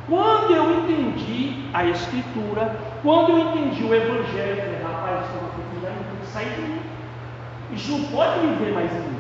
Quando 0.08 0.54
eu 0.54 0.78
entendi 0.78 1.68
a 1.72 1.84
Escritura, 1.84 2.76
quando 3.02 3.30
eu 3.30 3.38
entendi 3.38 3.82
o 3.82 3.94
Evangelho, 3.94 4.56
eu 4.56 4.62
falei, 4.62 4.82
rapaz, 4.82 5.24
isso 5.24 5.36
é 5.36 5.40
uma 5.40 5.50
coisa 5.50 5.70
que 5.70 6.20
que 6.20 6.32
sair 6.32 6.50
de 6.54 6.60
mim. 6.60 6.80
Isso 7.72 7.92
não 7.92 8.04
pode 8.04 8.40
viver 8.40 8.72
mais 8.72 8.92
em 8.92 8.98
mim. 8.98 9.19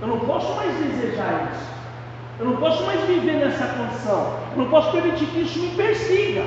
Eu 0.00 0.08
não 0.08 0.20
posso 0.20 0.54
mais 0.54 0.74
desejar 0.76 1.50
isso. 1.52 1.70
Eu 2.38 2.46
não 2.46 2.56
posso 2.56 2.84
mais 2.84 3.00
viver 3.02 3.34
nessa 3.34 3.66
condição. 3.66 4.38
Eu 4.52 4.62
não 4.62 4.70
posso 4.70 4.92
permitir 4.92 5.26
que 5.26 5.40
isso 5.42 5.58
me 5.58 5.70
persiga. 5.76 6.44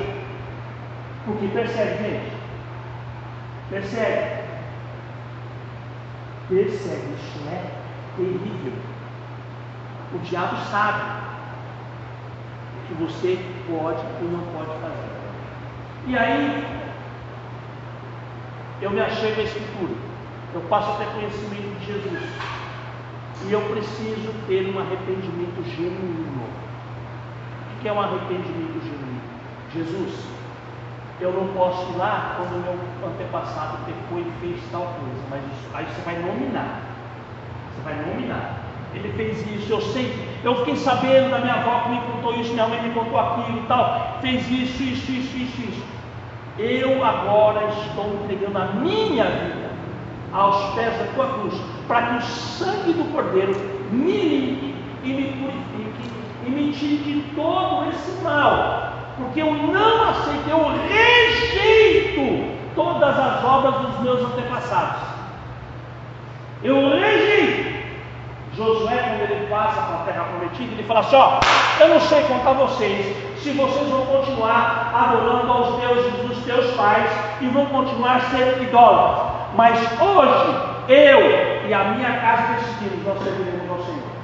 Porque 1.24 1.46
persegue, 1.48 2.02
gente. 2.02 2.32
Persegue 3.70 4.44
persegue. 6.48 7.14
Isso 7.14 7.48
é 7.48 7.70
terrível. 8.16 8.72
O 10.14 10.18
diabo 10.18 10.56
sabe 10.70 11.02
o 12.76 12.86
que 12.86 12.94
você 12.94 13.38
pode 13.68 14.00
e 14.20 14.24
não 14.24 14.40
pode 14.52 14.78
fazer. 14.80 15.14
E 16.06 16.18
aí, 16.18 16.64
eu 18.82 18.90
me 18.90 19.00
achei 19.00 19.34
na 19.34 19.42
Escritura. 19.42 19.94
Eu 20.52 20.60
passo 20.62 20.92
a 20.92 20.96
ter 20.96 21.06
conhecimento 21.06 21.80
de 21.80 21.86
Jesus. 21.86 22.63
E 23.42 23.52
eu 23.52 23.60
preciso 23.62 24.32
ter 24.46 24.74
um 24.74 24.78
arrependimento 24.78 25.62
genuíno. 25.76 26.44
O 27.76 27.80
que 27.82 27.88
é 27.88 27.92
um 27.92 28.00
arrependimento 28.00 28.80
genuíno? 28.82 29.20
Jesus, 29.74 30.24
eu 31.20 31.32
não 31.32 31.48
posso 31.48 31.92
ir 31.92 31.96
lá 31.96 32.36
quando 32.36 32.62
meu 32.62 33.08
antepassado 33.08 33.78
pecou 33.84 34.20
e 34.20 34.32
fez 34.40 34.60
tal 34.70 34.82
coisa, 34.82 35.22
mas 35.30 35.42
aí 35.74 35.86
você 35.86 36.00
vai 36.02 36.18
nominar. 36.18 36.80
Você 37.74 37.82
vai 37.82 37.94
nominar. 38.06 38.64
Ele 38.94 39.12
fez 39.14 39.44
isso, 39.50 39.72
eu 39.72 39.80
sei, 39.80 40.28
eu 40.44 40.54
fiquei 40.58 40.76
sabendo 40.76 41.30
da 41.30 41.40
minha 41.40 41.54
avó 41.54 41.80
que 41.80 41.88
me 41.90 42.00
contou 42.02 42.40
isso, 42.40 42.52
minha 42.52 42.68
mãe 42.68 42.80
me 42.80 42.94
contou 42.94 43.18
aquilo 43.18 43.58
e 43.58 43.66
tal, 43.66 44.18
fez 44.20 44.48
isso, 44.48 44.82
isso, 44.82 45.10
isso, 45.10 45.36
isso, 45.36 45.60
isso. 45.62 45.84
Eu 46.56 47.04
agora 47.04 47.66
estou 47.66 48.20
entregando 48.22 48.58
a 48.58 48.66
minha 48.66 49.24
vida 49.24 49.70
aos 50.32 50.74
pés 50.74 50.96
da 50.96 51.06
tua 51.14 51.26
cruz, 51.40 51.60
para 51.86 52.02
que 52.02 52.16
o 52.16 52.22
sangue 52.22 52.92
do 52.92 53.12
Cordeiro 53.12 53.54
me 53.90 54.12
limpe 54.12 54.74
e 55.04 55.08
me 55.12 55.24
purifique 55.32 56.10
e 56.46 56.50
me 56.50 56.72
tire 56.72 56.96
de 56.98 57.20
todo 57.34 57.88
esse 57.90 58.22
mal 58.22 58.94
porque 59.16 59.40
eu 59.40 59.52
não 59.52 60.08
aceito, 60.08 60.48
eu 60.48 60.72
rejeito 60.88 62.52
todas 62.74 63.16
as 63.16 63.44
obras 63.44 63.74
dos 63.76 64.00
meus 64.00 64.20
antepassados. 64.20 65.02
Eu 66.62 66.98
rejeito. 66.98 67.74
Josué, 68.56 68.96
quando 68.96 69.30
ele 69.32 69.46
passa 69.48 69.82
para 69.82 69.96
a 69.96 70.04
terra 70.04 70.24
prometida, 70.30 70.72
ele 70.72 70.84
fala 70.84 71.00
assim: 71.00 71.16
Ó, 71.16 71.40
eu 71.80 71.88
não 71.88 72.00
sei 72.00 72.22
contar 72.24 72.52
vocês, 72.52 73.16
se 73.38 73.50
vocês 73.50 73.88
vão 73.88 74.06
continuar 74.06 74.92
adorando 74.94 75.52
aos 75.52 75.80
deuses 75.80 76.12
dos 76.22 76.44
teus 76.44 76.72
pais 76.76 77.10
e 77.40 77.48
vão 77.48 77.66
continuar 77.66 78.20
sendo 78.30 78.62
idólatras, 78.62 79.32
mas 79.56 79.78
hoje 80.00 80.56
eu 80.88 81.53
e 81.68 81.74
a 81.74 81.84
minha 81.84 82.20
casa 82.20 82.54
decidimos, 82.54 83.06
nós 83.06 83.22
serviremos 83.22 83.70
ao 83.70 83.84
Senhor 83.84 84.14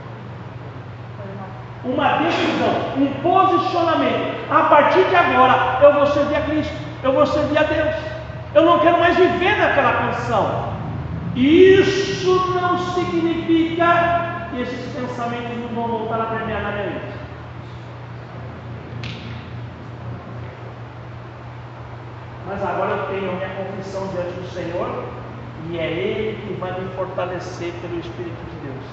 uma 1.84 2.18
decisão, 2.18 2.74
um 2.98 3.06
posicionamento. 3.22 4.50
A 4.50 4.64
partir 4.64 5.04
de 5.04 5.16
agora 5.16 5.78
eu 5.82 5.94
vou 5.94 6.06
servir 6.06 6.36
a 6.36 6.42
Cristo, 6.42 6.74
eu 7.02 7.12
vou 7.12 7.26
servir 7.26 7.58
a 7.58 7.62
Deus. 7.62 7.94
Eu 8.54 8.64
não 8.64 8.80
quero 8.80 8.98
mais 8.98 9.16
viver 9.16 9.56
naquela 9.56 9.92
condição. 9.94 10.74
Isso 11.34 12.52
não 12.60 12.78
significa 12.78 14.48
que 14.50 14.60
esses 14.60 14.92
pensamentos 14.94 15.56
não 15.58 15.68
vão 15.68 15.98
voltar 15.98 16.20
a 16.20 16.24
permear 16.24 16.62
na 16.62 16.72
minha 16.72 16.86
mente. 16.86 17.20
Mas 22.48 22.62
agora 22.62 22.90
eu 22.90 23.06
tenho 23.06 23.30
a 23.30 23.34
minha 23.34 23.48
confissão 23.50 24.08
diante 24.08 24.32
do 24.32 24.48
Senhor 24.52 25.04
e 25.68 25.78
é 25.78 25.86
Ele 25.86 26.46
que 26.46 26.54
vai 26.54 26.72
me 26.72 26.88
fortalecer 26.96 27.72
pelo 27.80 27.98
Espírito 27.98 28.42
de 28.50 28.66
Deus. 28.66 28.84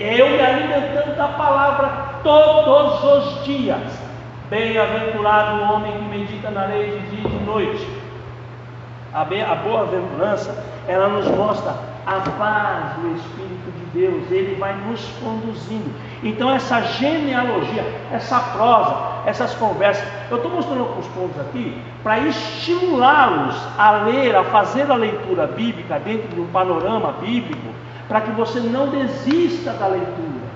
Eu 0.00 0.30
me 0.30 0.40
alimentando 0.40 1.16
da 1.16 1.28
palavra 1.28 2.20
todos 2.22 3.04
os 3.04 3.44
dias. 3.44 4.08
Bem-aventurado 4.48 5.60
o 5.60 5.74
homem 5.74 5.92
que 5.92 6.04
medita 6.04 6.50
na 6.50 6.66
lei 6.66 6.90
de 6.90 7.16
dia 7.16 7.26
e 7.26 7.28
de 7.28 7.44
noite. 7.44 7.86
A, 9.12 9.22
a 9.22 9.54
boa 9.56 9.80
aventurança, 9.80 10.64
ela 10.86 11.08
nos 11.08 11.26
mostra 11.28 11.74
a 12.06 12.20
paz 12.38 12.94
do 13.00 13.14
Espírito 13.16 13.70
de 13.72 14.00
Deus, 14.00 14.30
ele 14.30 14.54
vai 14.58 14.74
nos 14.74 15.04
conduzindo. 15.22 15.94
Então, 16.22 16.50
essa 16.50 16.80
genealogia, 16.80 17.84
essa 18.10 18.38
prosa, 18.38 18.96
essas 19.28 19.52
conversas, 19.54 20.02
eu 20.30 20.38
estou 20.38 20.50
mostrando 20.50 20.80
alguns 20.80 21.06
pontos 21.08 21.38
aqui 21.38 21.76
para 22.02 22.18
estimulá-los 22.20 23.54
a 23.76 23.90
ler, 24.06 24.34
a 24.34 24.44
fazer 24.44 24.90
a 24.90 24.94
leitura 24.94 25.46
bíblica 25.46 25.98
dentro 25.98 26.28
de 26.28 26.40
um 26.40 26.46
panorama 26.46 27.12
bíblico 27.20 27.68
para 28.08 28.22
que 28.22 28.30
você 28.30 28.58
não 28.58 28.88
desista 28.88 29.74
da 29.74 29.86
leitura, 29.86 30.48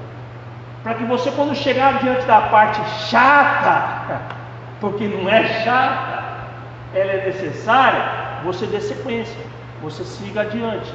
para 0.82 0.94
que 0.94 1.04
você, 1.04 1.30
quando 1.32 1.54
chegar 1.54 1.98
diante 1.98 2.24
da 2.24 2.40
parte 2.40 2.80
chata, 3.10 4.22
porque 4.80 5.06
não 5.06 5.28
é 5.28 5.46
chata, 5.62 6.22
ela 6.94 7.12
é 7.12 7.26
necessária, 7.26 8.02
você 8.42 8.64
dê 8.64 8.80
sequência, 8.80 9.36
você 9.82 10.02
siga 10.02 10.40
adiante, 10.40 10.94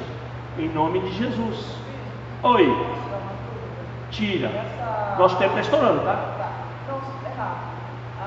em 0.58 0.68
nome 0.70 0.98
de 0.98 1.12
Jesus. 1.16 1.76
Oi, 2.42 2.86
tira. 4.10 4.50
Nosso 5.16 5.36
tempo 5.36 5.56
está 5.56 5.60
estourando, 5.60 6.00
tá? 6.00 6.37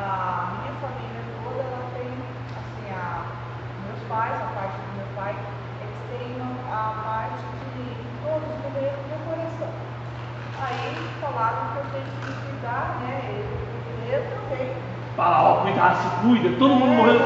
A 0.02 0.58
minha 0.58 0.74
família 0.82 1.22
toda, 1.38 1.62
ela 1.62 1.86
tem, 1.93 2.10
assim, 2.58 2.88
a, 2.89 3.22
meus 3.86 4.02
pais, 4.10 4.34
a 4.34 4.49
parte 4.58 4.78
do 4.82 4.91
meu 4.97 5.08
pai, 5.16 5.36
eles 5.82 5.99
têm 6.10 6.41
a 6.41 6.84
parte 7.06 7.45
de 7.76 7.86
todos 8.26 8.49
no 8.49 8.70
meu, 8.74 8.91
meu 9.08 9.20
coração. 9.30 9.70
Aí 10.62 11.10
falaram 11.22 11.74
que 11.74 11.78
eu 11.78 11.86
tenho 11.93 12.06
que 12.06 12.34
cuidar, 12.34 12.97
né? 13.02 13.30
Eu, 13.30 14.18
eu 14.18 14.22
também. 14.30 14.74
Fala, 15.16 15.43
ó, 15.43 15.62
cuidar, 15.62 15.95
se 15.95 16.10
cuida, 16.22 16.58
todo 16.58 16.76
mundo 16.76 16.93
morreu. 16.93 17.22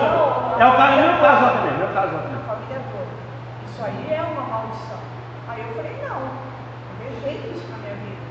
É 0.59 0.65
o 0.65 0.76
caso, 0.76 0.99
é 0.99 1.01
meu 1.01 1.21
caso 1.21 1.43
lá 1.43 1.51
também, 1.51 1.78
meu 1.78 1.93
caso 1.93 2.13
lá 2.13 2.21
também. 2.23 2.41
A 2.41 2.47
família 2.47 2.82
toda. 2.91 3.13
Isso 3.65 3.84
aí 3.84 4.13
é 4.13 4.21
uma 4.21 4.41
maldição. 4.41 4.99
Aí 5.47 5.61
eu 5.61 5.76
falei, 5.76 5.95
não, 6.03 6.19
eu 6.19 6.95
rejeito 7.07 7.55
isso 7.55 7.67
na 7.71 7.78
minha 7.78 7.95
vida. 7.95 8.26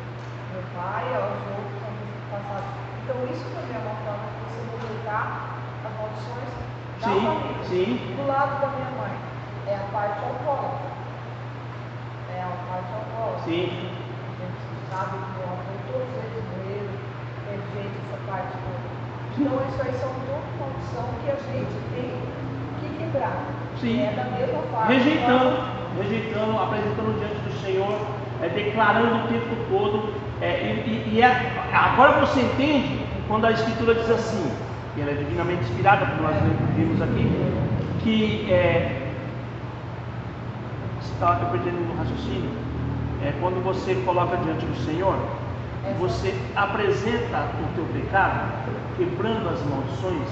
Meu 0.53 0.63
pai, 0.75 1.05
os 1.17 1.43
outros 1.49 1.81
são 1.81 1.93
passados. 2.31 2.85
Então 3.05 3.17
isso 3.31 3.45
também 3.55 3.77
é 3.77 3.81
uma 3.85 3.95
forma 4.03 4.34
você 4.55 4.77
rejeitar 4.79 5.25
as 5.85 5.93
maldições 5.99 6.51
da 7.01 7.07
Sim, 7.07 7.21
família. 7.27 7.65
sim. 7.69 8.15
Do 8.17 8.27
lado 8.27 8.61
da 8.61 8.69
minha 8.69 8.91
mãe, 8.99 9.15
é 9.67 9.75
a 9.77 9.87
parte 9.93 10.19
alcoólatra. 10.25 10.91
É 12.35 12.41
a 12.43 12.53
parte 12.71 12.91
alcoólatra. 12.95 13.45
Sim. 13.45 13.65
A 13.69 14.31
gente 14.41 14.63
sabe 14.91 15.15
que 15.19 15.39
o 15.39 15.45
avô 15.45 15.73
todos 15.91 16.11
eles 16.23 16.45
morreram, 16.51 16.95
rejeita 17.51 17.97
essa 18.05 18.19
parte 18.31 18.53
toda. 18.65 18.89
Então 19.35 19.59
isso 19.69 19.81
aí 19.83 19.95
são 19.99 20.11
tudo 20.25 20.39
maldição 20.59 21.05
que 21.23 21.31
a 21.31 21.37
gente 21.51 21.77
tem 21.91 22.07
que 22.81 22.87
quebrar. 22.99 23.37
Sim. 23.81 24.03
É 24.07 24.13
da 24.15 24.25
mesma 24.25 24.63
forma. 24.71 24.87
rejeitando, 24.87 25.57
rejeitando, 25.99 26.59
apresentando 26.59 27.19
diante 27.19 27.41
do 27.43 27.53
Senhor, 27.61 27.95
é, 28.43 28.49
declarando 28.49 29.25
o 29.25 29.29
tempo 29.29 29.55
todo. 29.69 30.25
é, 30.41 30.47
e 30.85 30.91
e- 30.91 31.15
e 31.15 31.23
é- 31.23 31.53
agora 31.73 32.21
você 32.21 32.41
entende 32.41 33.04
quando 33.29 33.47
a 33.47 33.53
Escritura 33.53 33.95
diz 33.95 34.11
assim, 34.11 34.51
e 34.97 35.01
ela 35.01 35.11
é 35.11 35.15
divinamente 35.15 35.63
inspirada, 35.65 36.07
como 36.07 36.23
nós 36.23 36.37
vimos 36.77 37.01
aqui, 37.03 37.27
que 38.03 38.53
é, 38.53 39.11
está 41.01 41.41
eu 41.43 41.49
perdendo 41.49 41.87
no 41.89 41.97
raciocínio, 41.97 42.51
é 43.23 43.33
quando 43.41 43.63
você 43.65 43.95
coloca 44.05 44.37
diante 44.37 44.67
do 44.67 44.77
Senhor, 44.85 45.17
você 45.99 46.35
apresenta 46.57 47.49
o 47.61 47.75
teu 47.75 47.85
pecado, 47.93 48.53
quebrando 48.97 49.49
as 49.49 49.63
maldições, 49.67 50.29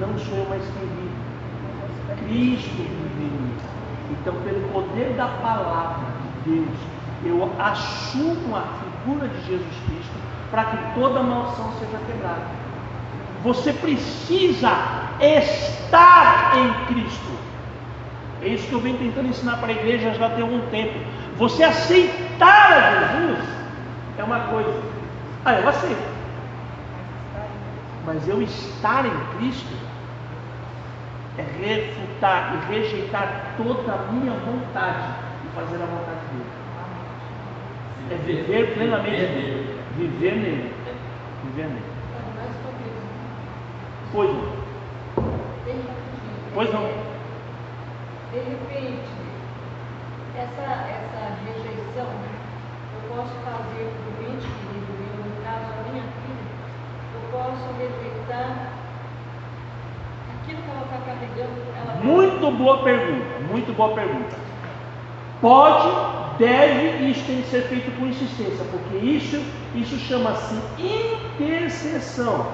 não 0.00 0.18
sou 0.18 0.38
eu 0.38 0.48
mais 0.48 0.62
quem 0.62 0.88
vive, 0.88 2.56
Cristo 2.56 2.76
vive 2.76 3.24
em 3.24 3.30
mim. 3.30 3.54
Então, 4.12 4.34
pelo 4.42 4.68
poder 4.72 5.14
da 5.16 5.28
palavra 5.28 6.06
de 6.44 6.50
Deus, 6.50 6.78
eu 7.24 7.50
assumo 7.58 8.56
a 8.56 8.64
figura 8.80 9.28
de 9.28 9.46
Jesus 9.46 9.76
Cristo 9.86 9.99
para 10.50 10.64
que 10.64 10.76
toda 10.94 11.22
maldição 11.22 11.72
seja 11.78 11.98
quebrada. 12.06 12.42
Você 13.42 13.72
precisa 13.72 14.70
estar 15.20 16.52
em 16.56 16.86
Cristo. 16.86 17.30
É 18.42 18.48
isso 18.48 18.66
que 18.68 18.72
eu 18.72 18.80
venho 18.80 18.98
tentando 18.98 19.28
ensinar 19.28 19.58
para 19.58 19.68
a 19.68 19.72
igreja 19.72 20.14
já 20.14 20.30
tem 20.30 20.42
algum 20.42 20.60
tempo. 20.70 20.98
Você 21.36 21.62
aceitar 21.62 22.72
a 22.72 23.16
Jesus 23.16 23.48
é 24.18 24.24
uma 24.24 24.40
coisa. 24.40 24.82
Ah, 25.44 25.54
eu 25.54 25.68
aceito. 25.68 26.10
Mas 28.04 28.26
eu 28.28 28.42
estar 28.42 29.06
em 29.06 29.36
Cristo 29.36 29.74
é 31.38 31.42
refutar 31.42 32.54
e 32.54 32.72
rejeitar 32.72 33.54
toda 33.56 33.92
a 33.92 34.12
minha 34.12 34.32
vontade 34.32 35.14
e 35.44 35.54
fazer 35.54 35.82
a 35.82 35.86
vontade 35.86 36.20
dele. 36.32 36.50
É 38.10 38.14
viver 38.26 38.74
plenamente. 38.74 39.79
Viver 39.96 40.32
nele. 40.36 40.74
Viver 41.44 41.68
nele. 41.68 41.90
Pois 44.12 44.28
não. 44.28 44.60
Pois 46.52 46.72
não. 46.72 46.82
De 48.32 48.38
repente, 48.38 49.08
essa, 50.36 50.62
essa 50.62 51.36
rejeição, 51.44 52.08
eu 52.08 53.16
posso 53.16 53.34
fazer 53.44 53.86
o 53.86 54.22
ente 54.22 54.46
querido 54.46 54.92
meu, 54.98 55.24
no 55.24 55.44
caso 55.44 55.64
a 55.64 55.90
minha 55.90 56.02
filha, 56.02 56.46
eu 57.14 57.20
posso 57.30 57.72
rejeitar 57.78 58.72
aquilo 60.42 60.62
que 60.62 60.70
ela 60.70 60.82
está 60.82 60.98
carregando. 61.06 61.60
Ela 61.76 61.94
Muito 62.02 62.50
boa 62.56 62.82
pergunta. 62.82 63.38
Muito 63.48 63.76
boa 63.76 63.94
pergunta. 63.94 64.36
Pode, 65.40 65.88
deve 66.40 67.04
e 67.04 67.10
isso 67.12 67.24
tem 67.26 67.42
que 67.42 67.48
ser 67.48 67.62
feito 67.64 67.96
com 67.96 68.06
insistência, 68.06 68.64
porque 68.70 68.96
isso, 68.96 69.40
isso 69.74 69.96
chama-se 69.98 70.54
intercessão. 70.78 72.46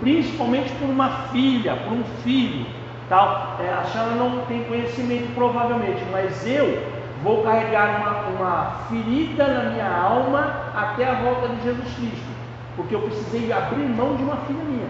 Principalmente 0.00 0.72
por 0.72 0.88
uma 0.88 1.28
filha, 1.28 1.76
por 1.76 1.92
um 1.92 2.04
filho. 2.24 2.66
Tal. 3.08 3.58
É, 3.60 3.68
a 3.70 3.84
Shana 3.84 4.14
não 4.16 4.44
tem 4.46 4.64
conhecimento 4.64 5.32
provavelmente, 5.34 6.02
mas 6.10 6.46
eu 6.46 6.82
vou 7.22 7.42
carregar 7.42 8.00
uma, 8.00 8.36
uma 8.36 8.70
ferida 8.88 9.46
na 9.46 9.70
minha 9.70 9.88
alma 9.88 10.72
até 10.74 11.08
a 11.08 11.14
volta 11.14 11.48
de 11.48 11.62
Jesus 11.62 11.94
Cristo. 11.94 12.32
Porque 12.74 12.94
eu 12.94 13.00
precisei 13.02 13.52
abrir 13.52 13.84
mão 13.84 14.16
de 14.16 14.22
uma 14.24 14.36
filha 14.36 14.64
minha. 14.64 14.88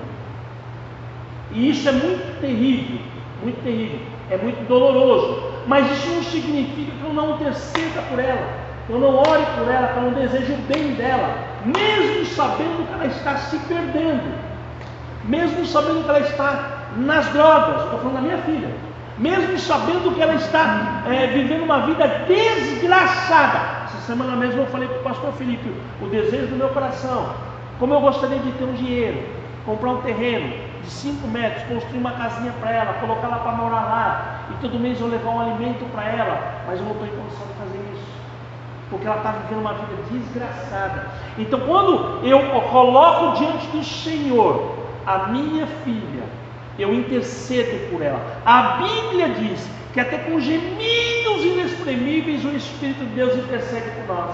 E 1.50 1.68
isso 1.70 1.86
é 1.88 1.92
muito 1.92 2.40
terrível, 2.40 3.00
muito 3.42 3.62
terrível, 3.62 3.98
é 4.30 4.38
muito 4.38 4.66
doloroso. 4.66 5.51
Mas 5.66 5.90
isso 5.92 6.08
não 6.10 6.22
significa 6.22 6.92
que 6.92 7.04
eu 7.04 7.12
não 7.12 7.36
interceda 7.36 8.02
por 8.08 8.18
ela, 8.18 8.46
eu 8.88 8.98
não 8.98 9.16
ore 9.16 9.44
por 9.56 9.68
ela, 9.68 9.88
que 9.88 9.96
eu 9.96 10.02
não 10.02 10.12
desejo 10.12 10.54
o 10.54 10.56
bem 10.62 10.94
dela, 10.94 11.36
mesmo 11.64 12.26
sabendo 12.26 12.86
que 12.86 12.92
ela 12.92 13.06
está 13.06 13.36
se 13.36 13.56
perdendo, 13.60 14.34
mesmo 15.24 15.64
sabendo 15.66 16.02
que 16.02 16.10
ela 16.10 16.20
está 16.20 16.88
nas 16.96 17.26
drogas, 17.28 17.84
estou 17.84 18.00
falando 18.00 18.14
da 18.14 18.20
minha 18.22 18.38
filha, 18.38 18.70
mesmo 19.18 19.56
sabendo 19.58 20.14
que 20.14 20.20
ela 20.20 20.34
está 20.34 21.02
é, 21.06 21.28
vivendo 21.28 21.62
uma 21.62 21.86
vida 21.86 22.08
desgraçada. 22.26 23.84
Essa 23.84 24.00
semana 24.06 24.34
mesmo 24.34 24.62
eu 24.62 24.66
falei 24.66 24.88
para 24.88 24.98
o 24.98 25.02
pastor 25.02 25.32
Felipe, 25.34 25.72
o 26.00 26.06
desejo 26.06 26.48
do 26.48 26.56
meu 26.56 26.70
coração, 26.70 27.34
como 27.78 27.94
eu 27.94 28.00
gostaria 28.00 28.38
de 28.38 28.50
ter 28.52 28.64
um 28.64 28.72
dinheiro, 28.72 29.22
comprar 29.64 29.90
um 29.90 30.00
terreno 30.02 30.71
de 30.82 30.90
5 30.90 31.28
metros, 31.28 31.62
construir 31.64 31.98
uma 31.98 32.12
casinha 32.12 32.52
para 32.60 32.70
ela, 32.72 32.92
colocar 32.94 33.28
ela 33.28 33.38
para 33.38 33.52
morar 33.52 33.82
lá, 33.82 34.38
e 34.50 34.54
todo 34.60 34.78
mês 34.78 35.00
eu 35.00 35.06
levar 35.06 35.30
um 35.30 35.40
alimento 35.40 35.84
para 35.92 36.04
ela, 36.04 36.64
mas 36.66 36.78
eu 36.78 36.84
não 36.84 36.92
estou 36.92 37.06
em 37.06 37.10
condição 37.10 37.46
de 37.46 37.54
fazer 37.54 37.92
isso, 37.94 38.12
porque 38.90 39.06
ela 39.06 39.18
está 39.18 39.32
vivendo 39.32 39.60
uma 39.60 39.74
vida 39.74 40.02
desgraçada. 40.10 41.06
Então, 41.38 41.60
quando 41.60 42.26
eu 42.26 42.40
coloco 42.70 43.38
diante 43.38 43.66
do 43.68 43.84
Senhor 43.84 44.74
a 45.06 45.28
minha 45.28 45.66
filha, 45.84 46.24
eu 46.78 46.92
intercedo 46.92 47.90
por 47.90 48.02
ela. 48.02 48.20
A 48.44 48.78
Bíblia 48.78 49.28
diz 49.28 49.70
que 49.92 50.00
até 50.00 50.18
com 50.18 50.40
gemidos 50.40 51.44
inexprimíveis 51.44 52.44
o 52.44 52.48
Espírito 52.48 53.00
de 53.00 53.14
Deus 53.14 53.36
intercede 53.36 53.90
por 53.90 54.14
nós. 54.16 54.30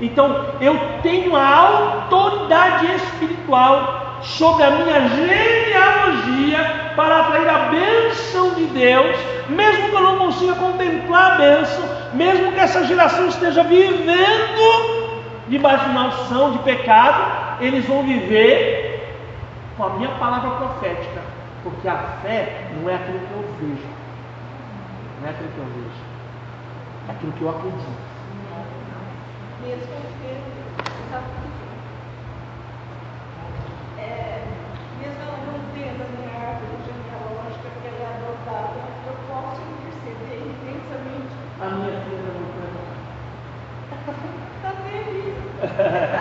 Então, 0.00 0.46
eu 0.60 0.78
tenho 1.02 1.34
a 1.34 1.56
autoridade 1.56 2.86
espiritual 2.96 4.05
sobre 4.22 4.62
a 4.64 4.70
minha 4.70 5.08
genealogia 5.08 6.92
para 6.96 7.20
atrair 7.20 7.48
a 7.48 7.58
bênção 7.70 8.54
de 8.54 8.64
Deus, 8.66 9.16
mesmo 9.48 9.88
que 9.90 9.94
eu 9.94 10.02
não 10.02 10.18
consiga 10.18 10.54
contemplar 10.54 11.32
a 11.32 11.34
bênção, 11.36 11.84
mesmo 12.14 12.52
que 12.52 12.58
essa 12.60 12.84
geração 12.84 13.28
esteja 13.28 13.62
vivendo 13.62 15.22
debaixo 15.48 15.84
de 15.84 15.90
maldição, 15.94 16.52
de 16.52 16.58
pecado, 16.60 17.56
eles 17.60 17.84
vão 17.86 18.02
viver 18.02 19.16
com 19.76 19.84
a 19.84 19.90
minha 19.90 20.08
palavra 20.10 20.50
profética, 20.50 21.20
porque 21.62 21.86
a 21.88 21.96
fé 22.22 22.66
não 22.80 22.88
é 22.90 22.94
aquilo 22.94 23.18
que 23.20 23.32
eu 23.32 23.44
vejo, 23.60 23.88
não 25.20 25.28
é 25.28 25.30
aquilo 25.30 25.50
que 25.50 25.58
eu 25.58 25.64
vejo, 25.66 26.04
é 27.08 27.12
aquilo 27.12 27.32
que 27.32 27.42
eu 27.42 27.48
acredito. 27.50 28.00
mesmo 29.62 29.86
porque 29.86 30.34
sabe 31.10 31.24
por 31.36 31.42
quê? 31.42 31.66
É, 33.98 34.42
mesmo 35.00 35.20
ela 35.22 35.38
não 35.46 35.58
tendo 35.74 36.02
a 36.02 36.08
minha 36.16 36.34
árvore 36.48 36.76
genealógica 36.84 37.68
que 37.80 37.86
ela 37.88 38.00
é 38.00 38.08
adotada, 38.16 38.80
eu 39.06 39.14
posso 39.28 39.60
interceder 39.62 40.38
intensamente. 40.42 41.34
A 41.60 41.66
minha 41.66 42.00
filha 42.02 42.22
não 42.32 42.46
Está 44.56 44.72
terrível. 44.82 45.42
foi. 45.60 46.15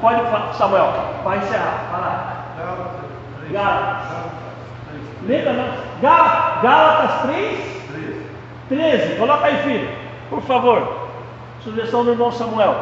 Pode 0.00 0.22
falar, 0.22 0.52
Samuel, 0.54 0.92
vai 1.24 1.38
encerrar, 1.38 1.88
vai 1.90 2.00
lá. 2.00 2.44
Gálatas. 3.50 4.32
Lembra 5.26 5.52
não? 5.52 5.68
Gá- 6.00 6.58
Gálatas 6.62 7.22
3, 7.22 7.84
13. 8.68 9.16
Coloca 9.16 9.44
aí, 9.46 9.56
filho, 9.62 9.88
por 10.30 10.40
favor. 10.42 11.08
Sugestão 11.62 12.04
do 12.04 12.12
irmão 12.12 12.30
Samuel. 12.32 12.74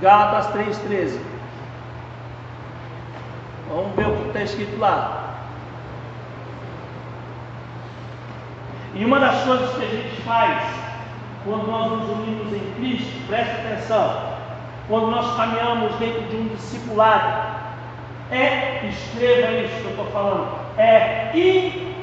Gálatas 0.00 0.46
3, 0.52 0.78
13. 0.78 1.20
Vamos 3.68 3.94
ver 3.96 4.06
o 4.06 4.16
que 4.16 4.28
está 4.28 4.42
escrito 4.42 4.78
lá. 4.78 5.20
E 8.94 9.04
uma 9.04 9.18
das 9.18 9.42
coisas 9.42 9.70
que 9.76 9.84
a 9.84 9.88
gente 9.88 10.22
faz 10.22 10.62
quando 11.44 11.66
nós 11.66 11.90
nos 11.92 12.10
unimos 12.10 12.52
em 12.52 12.72
Cristo, 12.76 13.26
preste 13.26 13.50
atenção, 13.56 14.33
quando 14.88 15.10
nós 15.10 15.36
caminhamos 15.36 15.94
dentro 15.96 16.22
de 16.22 16.36
um 16.36 16.48
discipulado, 16.48 17.52
É, 18.30 18.80
escreva 18.88 19.52
isso 19.52 19.82
que 19.82 19.84
eu 19.84 19.90
estou 19.90 20.06
falando, 20.06 20.48
é 20.78 21.30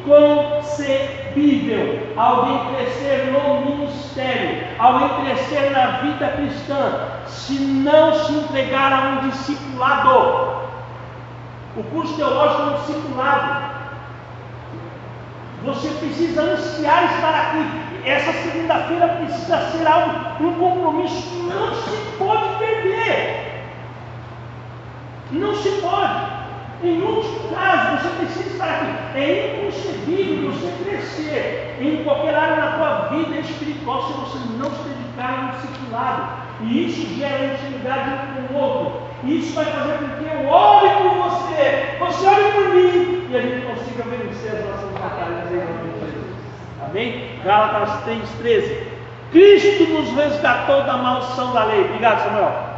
inconcebível 0.06 2.14
alguém 2.16 2.76
crescer 2.76 3.34
no 3.34 3.66
ministério, 3.66 4.68
alguém 4.78 5.10
crescer 5.26 5.72
na 5.72 5.86
vida 6.04 6.28
cristã, 6.38 7.10
se 7.26 7.54
não 7.54 8.14
se 8.14 8.34
entregar 8.34 8.94
a 8.94 9.10
um 9.10 9.30
discipulado. 9.30 10.10
O 11.76 11.84
curso 11.92 12.16
teológico 12.16 12.62
é 12.62 12.66
um 12.66 12.76
discipulado. 12.76 13.72
Você 15.66 15.90
precisa 15.90 16.44
ansiar 16.44 17.16
estar 17.16 17.36
aqui. 17.36 17.66
Essa 18.06 18.34
segunda-feira 18.34 19.08
precisa 19.08 19.60
ser 19.72 19.88
algo, 19.88 20.44
um 20.44 20.54
compromisso 20.54 21.30
que 21.30 21.44
não 21.44 21.74
se 21.76 22.18
pode 22.18 22.58
perder. 22.58 23.64
Não 25.32 25.56
se 25.56 25.70
pode. 25.82 26.42
Em 26.84 27.00
último 27.00 27.50
caso, 27.56 27.98
você 27.98 28.10
precisa 28.18 28.50
estar 28.50 28.66
aqui. 28.66 29.20
É 29.20 29.62
inconcebível 29.62 30.52
você 30.52 30.74
crescer 30.84 31.78
em 31.80 32.04
qualquer 32.04 32.34
área 32.34 32.56
da 32.56 32.78
sua 32.78 33.08
vida 33.10 33.40
espiritual 33.40 34.08
se 34.08 34.14
você 34.14 34.40
não 34.58 34.72
se 34.72 34.90
dedicar 34.90 35.44
um 35.44 35.52
discipulado. 35.52 36.42
E 36.62 36.88
isso 36.88 37.20
gera 37.20 37.54
intimidade 37.54 38.10
um 38.10 38.48
com 38.48 38.54
o 38.54 38.58
outro. 38.58 39.02
E 39.24 39.40
isso 39.40 39.54
vai 39.54 39.66
fazer 39.66 39.98
com 40.00 40.24
que 40.24 40.30
eu 40.34 40.50
ore 40.50 40.90
por 40.90 41.30
você, 41.30 41.96
você 42.00 42.28
ore 42.28 42.52
por 42.54 42.70
mim, 42.74 43.28
e 43.30 43.38
a 43.38 43.42
gente 43.42 43.66
consiga 43.68 44.04
vencer 44.04 44.52
as 44.52 44.66
nossas 44.66 44.92
batalhas 45.00 45.52
em 45.52 45.58
nome 45.58 45.94
de. 45.94 46.01
Amém? 46.86 47.40
Gálatas 47.44 48.04
3,13. 48.06 48.92
Cristo 49.32 49.84
nos 49.94 50.12
resgatou 50.14 50.84
da 50.84 50.98
maldição 50.98 51.54
da 51.54 51.64
lei. 51.66 51.86
Obrigado, 51.86 52.24
Samuel. 52.24 52.72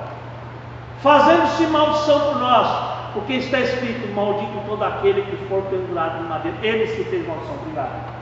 Fazendo-se 1.01 1.67
maldição 1.67 2.19
por 2.19 2.39
nós 2.39 2.93
porque 3.13 3.33
está 3.33 3.59
escrito: 3.59 4.13
Maldito 4.13 4.61
todo 4.67 4.83
aquele 4.83 5.21
que 5.23 5.37
for 5.47 5.63
pendurado 5.63 6.23
em 6.23 6.27
madeira. 6.27 6.57
Ele 6.61 6.87
se 6.87 7.03
fez 7.05 7.27
maldição. 7.27 7.55
Obrigado. 7.55 8.13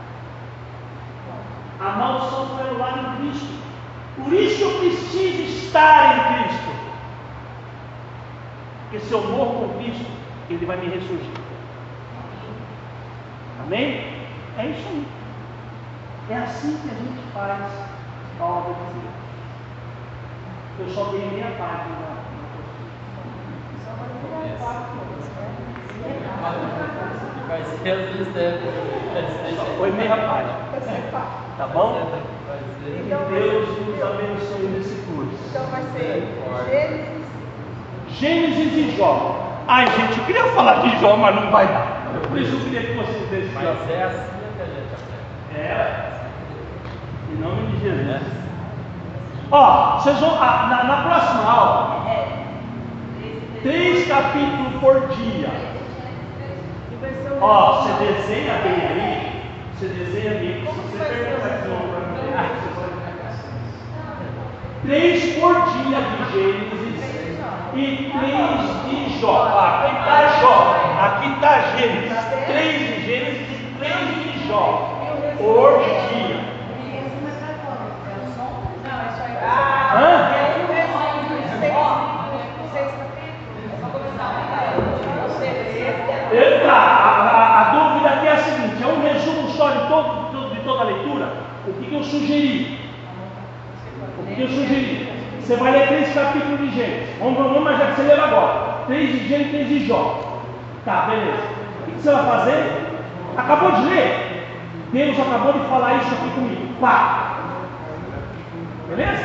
A 1.80 1.90
maldição 1.92 2.48
foi 2.48 2.68
anulada 2.68 3.00
em 3.00 3.16
Cristo. 3.18 3.62
Por 4.16 4.34
isso 4.34 4.62
eu 4.64 4.80
preciso 4.80 5.42
estar 5.44 6.18
em 6.18 6.44
Cristo. 6.44 6.72
Porque 8.84 9.06
se 9.06 9.12
eu 9.12 9.24
morro 9.24 9.68
com 9.68 9.82
Cristo, 9.82 10.06
Ele 10.50 10.66
vai 10.66 10.78
me 10.78 10.88
ressurgir. 10.88 11.32
Amém? 13.64 14.06
É 14.58 14.66
isso 14.66 14.88
aí. 14.90 15.21
É 16.32 16.38
assim 16.38 16.78
que 16.82 16.90
a 16.90 16.94
gente 16.94 17.22
faz 17.34 17.60
a 18.40 18.44
obra 18.46 18.74
de 18.74 18.94
Deus. 18.94 19.12
Eu 20.80 20.90
só 20.90 21.12
dei 21.12 21.30
minha 21.30 21.52
parte 21.58 21.90
na 21.90 22.22
Vai 27.50 27.64
ser 27.64 27.98
os 27.98 28.16
mistérios. 28.16 28.62
Foi 29.78 29.92
meia 29.92 30.16
página. 30.16 30.56
Tá 31.58 31.68
bom? 31.68 32.10
Que 32.86 33.02
Deus 33.04 33.88
nos 33.88 34.02
abençoe 34.02 34.68
nesse 34.70 34.96
curso. 35.08 35.38
Então 35.50 35.66
vai 35.66 35.84
ser 35.92 36.30
Gênesis. 36.70 37.28
Gênesis 38.08 38.74
e 38.74 38.98
Jó. 38.98 39.64
Ai, 39.68 39.86
gente, 39.88 40.18
eu 40.18 40.26
queria 40.26 40.46
falar 40.54 40.82
de 40.82 40.98
Jó, 41.02 41.18
mas 41.18 41.36
não 41.36 41.52
vai 41.52 41.68
dar. 41.68 42.10
Por 42.30 42.40
isso 42.40 42.54
eu 42.54 42.60
queria 42.62 42.84
que 42.84 42.94
vocês 42.94 43.30
deixassem. 43.30 43.54
Mas 43.54 43.90
é 43.90 44.04
assim 44.04 44.32
que 44.56 44.62
a 44.62 44.66
gente 44.66 44.94
aprende. 44.94 45.60
É. 45.60 46.21
Em 47.32 47.38
nome 47.40 47.68
de 47.68 47.80
Jesus. 47.80 48.22
Ó, 49.52 50.00
vocês 50.00 50.20
vão. 50.20 50.38
ah, 50.42 50.68
na, 50.70 50.84
na 50.84 51.04
próxima 51.04 51.44
aula, 51.50 52.06
três 53.64 54.08
capítulos 54.08 54.80
por 54.82 55.08
dia. 55.16 55.50
Ó, 57.40 57.82
você 57.82 57.92
desenha 58.04 58.54
bem 58.64 58.86
aí. 58.86 59.44
Você 59.74 59.88
desenha 59.88 60.32
bem. 60.40 60.66
Se 60.66 60.72
você 60.72 60.98
para 60.98 62.00
mim, 62.12 62.34
ah. 62.36 62.50
Três 64.84 65.40
por 65.40 65.54
dia 65.54 66.02
de 66.02 66.32
Gênesis 66.34 67.02
e 67.76 68.12
três 68.18 68.40
de 68.90 69.20
Jó. 69.20 69.36
Aqui 69.58 69.96
está 69.98 70.18
Jó. 70.42 70.56
Aqui 71.02 71.28
está 71.34 71.52
Gênesis. 71.78 72.20
Três 72.48 72.80
de 72.80 73.06
Gênesis 73.06 73.48
e 73.50 73.76
três 73.80 74.00
de 74.08 74.48
Jó. 74.48 74.98
Por 75.38 75.80
dia. 75.80 76.41
Hã? 79.42 80.32
Eita, 86.32 86.72
a, 86.72 86.76
a- 86.76 87.62
a 87.62 87.64
dúvida 87.74 88.10
aqui 88.10 88.28
é 88.28 88.32
a 88.34 88.38
seguinte: 88.38 88.84
é 88.84 88.88
um 88.88 89.02
resumo 89.02 89.50
só 89.50 89.70
de, 89.72 89.88
todo, 89.88 90.50
de 90.54 90.62
toda 90.62 90.82
a 90.82 90.86
leitura? 90.86 91.34
O 91.68 91.74
que, 91.74 91.86
que 91.88 91.96
eu 91.96 92.04
sugeri? 92.04 92.80
O 94.20 94.36
que, 94.36 94.42
eu 94.42 94.48
sugeri? 94.48 95.12
Você 95.40 95.56
vai 95.58 95.72
ler 95.72 95.88
três 95.88 96.14
capítulos 96.14 96.60
de 96.60 96.70
Gênesis. 96.76 97.10
Vamos, 97.20 97.38
vamos, 97.38 97.64
mas 97.64 97.78
já 97.80 97.86
que 97.88 97.96
você 97.96 98.02
leu 98.04 98.24
agora. 98.24 98.54
Três 98.88 99.10
de 99.12 99.28
Gênesis 99.28 99.48
e 99.48 99.52
três 99.52 99.68
de 99.70 99.88
Jó. 99.88 100.20
Tá, 100.86 101.02
beleza. 101.10 101.44
O 101.88 101.92
que 101.92 102.02
você 102.02 102.12
vai 102.12 102.26
fazer? 102.26 102.88
Acabou 103.38 103.72
de 103.74 103.82
ler? 103.86 104.48
Deus 104.94 105.20
acabou 105.20 105.54
de 105.54 105.60
falar 105.68 105.96
isso 105.98 106.14
aqui 106.14 106.30
comigo. 106.32 106.74
Pá! 106.80 107.31
Beleza? 108.92 109.24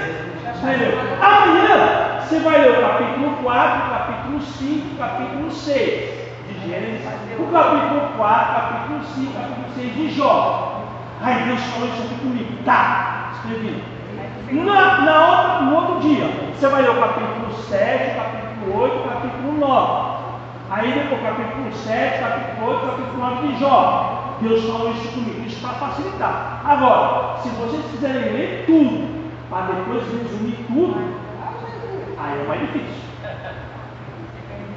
Escreveu. 0.54 0.96
Amanhã 1.20 2.20
você 2.20 2.38
vai 2.38 2.60
ler 2.60 2.78
o 2.78 2.80
capítulo 2.82 3.36
4, 3.42 3.90
capítulo 3.90 4.40
5, 4.40 4.96
capítulo 4.96 5.50
6 5.50 5.76
de 6.48 6.68
Gênesis, 6.68 7.04
o 7.36 7.46
capítulo 7.50 8.00
4, 8.16 8.54
capítulo 8.54 9.04
5, 9.04 9.32
capítulo 9.32 9.66
6 9.74 9.94
de 9.96 10.10
Jó. 10.12 10.82
Aí 11.20 11.42
Deus 11.46 11.60
falou 11.62 11.88
isso 11.88 12.02
aqui 12.02 12.14
comigo. 12.14 12.62
Tá, 12.64 13.32
escrevi. 13.34 13.82
Na, 14.52 15.00
na 15.00 15.26
outra, 15.26 15.60
no 15.62 15.74
outro 15.74 16.08
dia, 16.08 16.30
você 16.54 16.68
vai 16.68 16.82
ler 16.82 16.90
o 16.90 17.00
capítulo 17.00 17.52
7, 17.68 18.12
o 18.12 18.14
capítulo 18.14 18.82
8, 18.82 18.96
o 18.96 19.08
capítulo 19.08 19.52
9. 19.58 20.16
Aí 20.70 20.92
depois 20.92 21.22
capítulo 21.22 21.72
7, 21.72 22.20
capítulo 22.20 22.70
8, 22.70 22.86
capítulo 22.86 23.18
9 23.18 23.48
de 23.48 23.58
Jó. 23.58 24.36
Deus 24.40 24.64
falou 24.64 24.92
isso 24.92 25.08
comigo, 25.08 25.44
isso 25.44 25.60
para 25.60 25.74
facilitar. 25.74 26.60
Agora, 26.64 27.38
se 27.42 27.48
vocês 27.48 27.84
quiserem 27.90 28.32
ler 28.32 28.64
tudo, 28.66 29.15
para 29.50 29.66
depois 29.66 30.02
resumir 30.02 30.64
tudo, 30.66 30.96
aí 32.18 32.40
é 32.40 32.44
mais 32.48 32.60
difícil. 32.60 33.06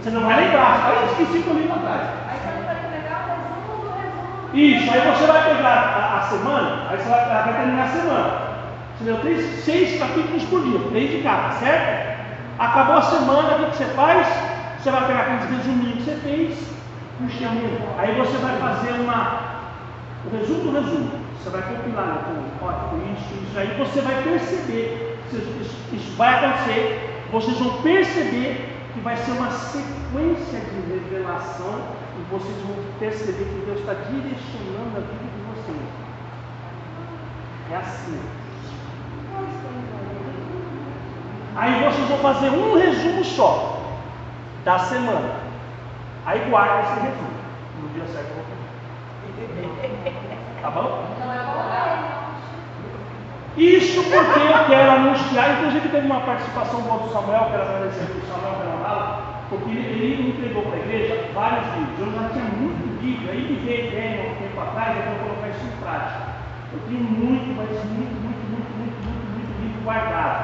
Você 0.02 0.10
não 0.12 0.22
vai 0.22 0.46
lembrar, 0.46 0.86
aí 0.86 0.96
eu 0.96 1.06
esqueci 1.06 1.44
que 1.44 1.50
eu 1.50 1.56
li 1.56 1.68
lá 1.68 1.76
atrás. 1.76 2.20
Isso, 4.54 4.92
aí 4.92 5.02
você 5.02 5.26
vai 5.28 5.56
pegar 5.56 5.70
a, 5.70 6.18
a 6.18 6.22
semana, 6.22 6.88
aí 6.90 6.98
você 6.98 7.10
vai, 7.10 7.26
vai 7.26 7.54
terminar 7.54 7.84
a 7.84 7.88
semana. 7.88 8.50
Você 8.98 9.04
deu 9.04 9.20
três, 9.20 9.64
seis 9.64 10.00
capítulos 10.00 10.44
por 10.46 10.64
dia, 10.64 10.80
três 10.90 11.12
de 11.12 11.22
cada, 11.22 11.52
certo? 11.54 12.20
Acabou 12.58 12.98
a 12.98 13.02
semana, 13.02 13.56
o 13.56 13.70
que 13.70 13.78
você 13.78 13.86
faz? 13.86 14.28
Você 14.80 14.92
vai 14.92 15.08
pegar 15.08 15.20
aqueles 15.22 15.58
resuminhos 15.58 15.98
que 15.98 16.04
você 16.04 16.16
fez, 16.18 16.58
puxa. 17.18 17.50
Aí 17.98 18.16
você 18.16 18.38
vai 18.38 18.58
fazer 18.58 18.92
uma. 18.94 19.50
O 20.26 20.38
resumo 20.38 20.72
do 20.72 20.72
resumo. 20.72 21.19
Você 21.40 21.50
vai 21.52 21.62
compilar, 21.62 22.06
né? 22.06 22.52
com, 22.60 22.66
olha, 22.66 23.14
isso, 23.14 23.34
isso. 23.44 23.58
Aí 23.58 23.78
você 23.78 24.02
vai 24.02 24.22
perceber, 24.24 25.18
isso, 25.32 25.96
isso 25.96 26.18
vai 26.18 26.36
acontecer, 26.36 27.24
vocês 27.32 27.58
vão 27.58 27.82
perceber 27.82 28.76
que 28.94 29.00
vai 29.00 29.16
ser 29.16 29.32
uma 29.32 29.50
sequência 29.50 30.60
de 30.60 30.94
revelação 30.94 31.80
e 32.18 32.22
vocês 32.30 32.56
vão 32.64 32.76
perceber 33.00 33.46
que 33.46 33.66
Deus 33.66 33.80
está 33.80 33.94
direcionando 33.94 34.98
a 34.98 35.00
vida 35.00 35.24
de 35.24 35.42
vocês. 35.54 35.78
É 37.72 37.76
assim. 37.78 38.20
Aí 41.56 41.84
vocês 41.84 42.08
vão 42.10 42.18
fazer 42.18 42.50
um 42.50 42.78
resumo 42.78 43.24
só 43.24 43.82
da 44.66 44.80
semana. 44.80 45.36
Aí 46.26 46.40
guarda 46.50 46.82
esse 46.82 47.00
resumo. 47.00 47.30
No 47.82 47.90
dia 47.90 48.06
certo 48.08 48.30
eu 48.30 48.36
vou 48.36 48.44
fazer. 50.04 50.26
Tá 50.62 50.70
bom? 50.72 51.06
Isso 53.60 54.04
porque 54.04 54.40
eu 54.40 54.66
quero 54.68 54.92
anunciar, 54.92 55.60
inclusive 55.60 55.90
teve 55.90 56.08
uma 56.08 56.22
participação 56.22 56.82
boa 56.82 57.04
do 57.04 57.12
Samuel, 57.12 57.52
quero 57.52 57.64
agradecer 57.64 58.06
para 58.08 58.24
o 58.24 58.28
Samuel 58.32 58.56
pela 58.56 58.88
aula, 58.88 59.44
porque 59.50 59.72
ele, 59.72 60.32
entregou 60.32 60.64
para 60.64 60.76
a 60.76 60.80
igreja 60.80 61.28
vários 61.34 61.68
livros. 61.76 62.00
Eu 62.00 62.12
já 62.14 62.30
tinha 62.30 62.46
muito 62.56 63.04
livro, 63.04 63.32
aí 63.32 63.42
me 63.42 63.60
veio 63.60 63.88
ideia 63.88 64.32
um 64.32 64.36
tempo 64.40 64.62
atrás, 64.62 64.96
eu 64.96 65.12
vou 65.12 65.28
colocar 65.28 65.50
isso 65.50 65.66
em 65.66 65.76
prática. 65.84 66.24
Eu 66.72 66.80
tenho 66.88 67.04
muito, 67.04 67.50
mas 67.60 67.68
muito, 67.84 68.16
muito, 68.24 68.44
muito, 68.48 68.72
muito, 68.80 69.00
muito, 69.04 69.28
muito 69.28 69.52
livro 69.60 69.82
guardado. 69.84 70.40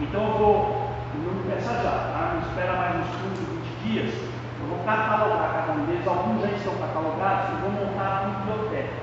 Então 0.00 0.20
eu 0.20 0.32
vou, 0.36 0.90
não 1.16 1.32
me 1.32 1.42
peça 1.48 1.72
já, 1.80 2.12
tá? 2.12 2.36
Não 2.36 2.44
espera 2.44 2.76
mais 2.76 2.96
uns 2.96 3.12
15, 3.24 3.40
20 3.40 3.88
dias. 3.88 4.12
Eu 4.60 4.66
vou 4.68 4.84
catalogar 4.84 5.64
cada 5.64 5.80
um 5.80 5.84
deles, 5.86 6.06
alguns 6.06 6.42
já 6.44 6.52
estão 6.52 6.76
catalogados, 6.76 7.56
eu 7.56 7.58
vou 7.64 7.72
montar 7.72 8.20
a 8.20 8.24
biblioteca. 8.28 9.00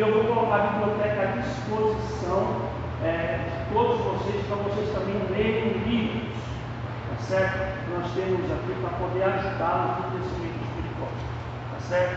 E 0.00 0.02
eu 0.02 0.14
vou 0.14 0.24
colocar 0.24 0.54
a 0.54 0.58
biblioteca 0.60 1.20
à 1.20 1.26
disposição 1.42 2.62
é, 3.04 3.38
de 3.44 3.74
todos 3.74 4.00
vocês, 4.00 4.46
para 4.46 4.56
vocês 4.56 4.88
também 4.94 5.20
lerem 5.28 5.76
livros. 5.84 6.32
Tá 7.10 7.16
certo? 7.20 7.58
Nós 7.92 8.10
temos 8.14 8.50
aqui 8.50 8.80
para 8.80 8.96
poder 8.96 9.24
ajudá-lo 9.24 10.00
no 10.00 10.10
crescimento 10.12 10.56
espiritual, 10.64 11.08
tá 11.74 11.80
certo? 11.80 12.16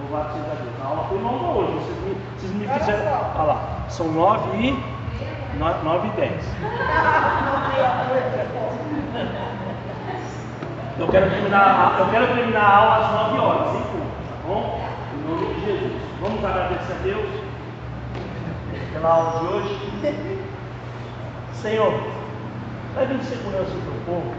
Louvado 0.00 0.32
seja 0.32 0.56
Deus. 0.56 0.74
A 0.82 0.86
aula 0.86 1.04
foi 1.10 1.18
longa 1.20 1.46
hoje, 1.48 1.72
vocês 1.74 1.98
me, 2.00 2.16
vocês 2.38 2.52
me 2.54 2.66
fizeram. 2.66 3.12
Olha 3.34 3.42
lá, 3.42 3.84
são 3.90 4.06
9 4.10 4.56
e, 4.56 4.72
9 5.58 6.08
e 6.08 6.10
10. 6.12 6.32
Eu 10.98 11.08
quero 11.08 11.28
terminar, 11.28 11.96
eu 11.98 12.06
quero 12.06 12.26
terminar 12.28 12.62
a 12.62 12.76
aula 12.78 13.04
às 13.04 13.32
9 13.32 13.38
horas, 13.38 13.68
em 13.74 13.82
ponto, 13.82 14.08
tá 14.30 14.48
bom? 14.48 14.80
Em 15.12 15.28
nome 15.28 15.54
de 15.54 15.60
Jesus. 15.60 15.81
Vamos 16.22 16.44
agradecer 16.44 16.92
a 16.92 17.02
Deus 17.02 17.28
pela 18.92 19.08
aula 19.08 19.40
de 19.40 19.46
hoje. 19.54 19.76
Senhor, 21.60 21.92
leve 22.94 23.14
em 23.14 23.22
segurança 23.24 23.72
o 23.72 23.82
teu 23.82 24.02
povo. 24.06 24.32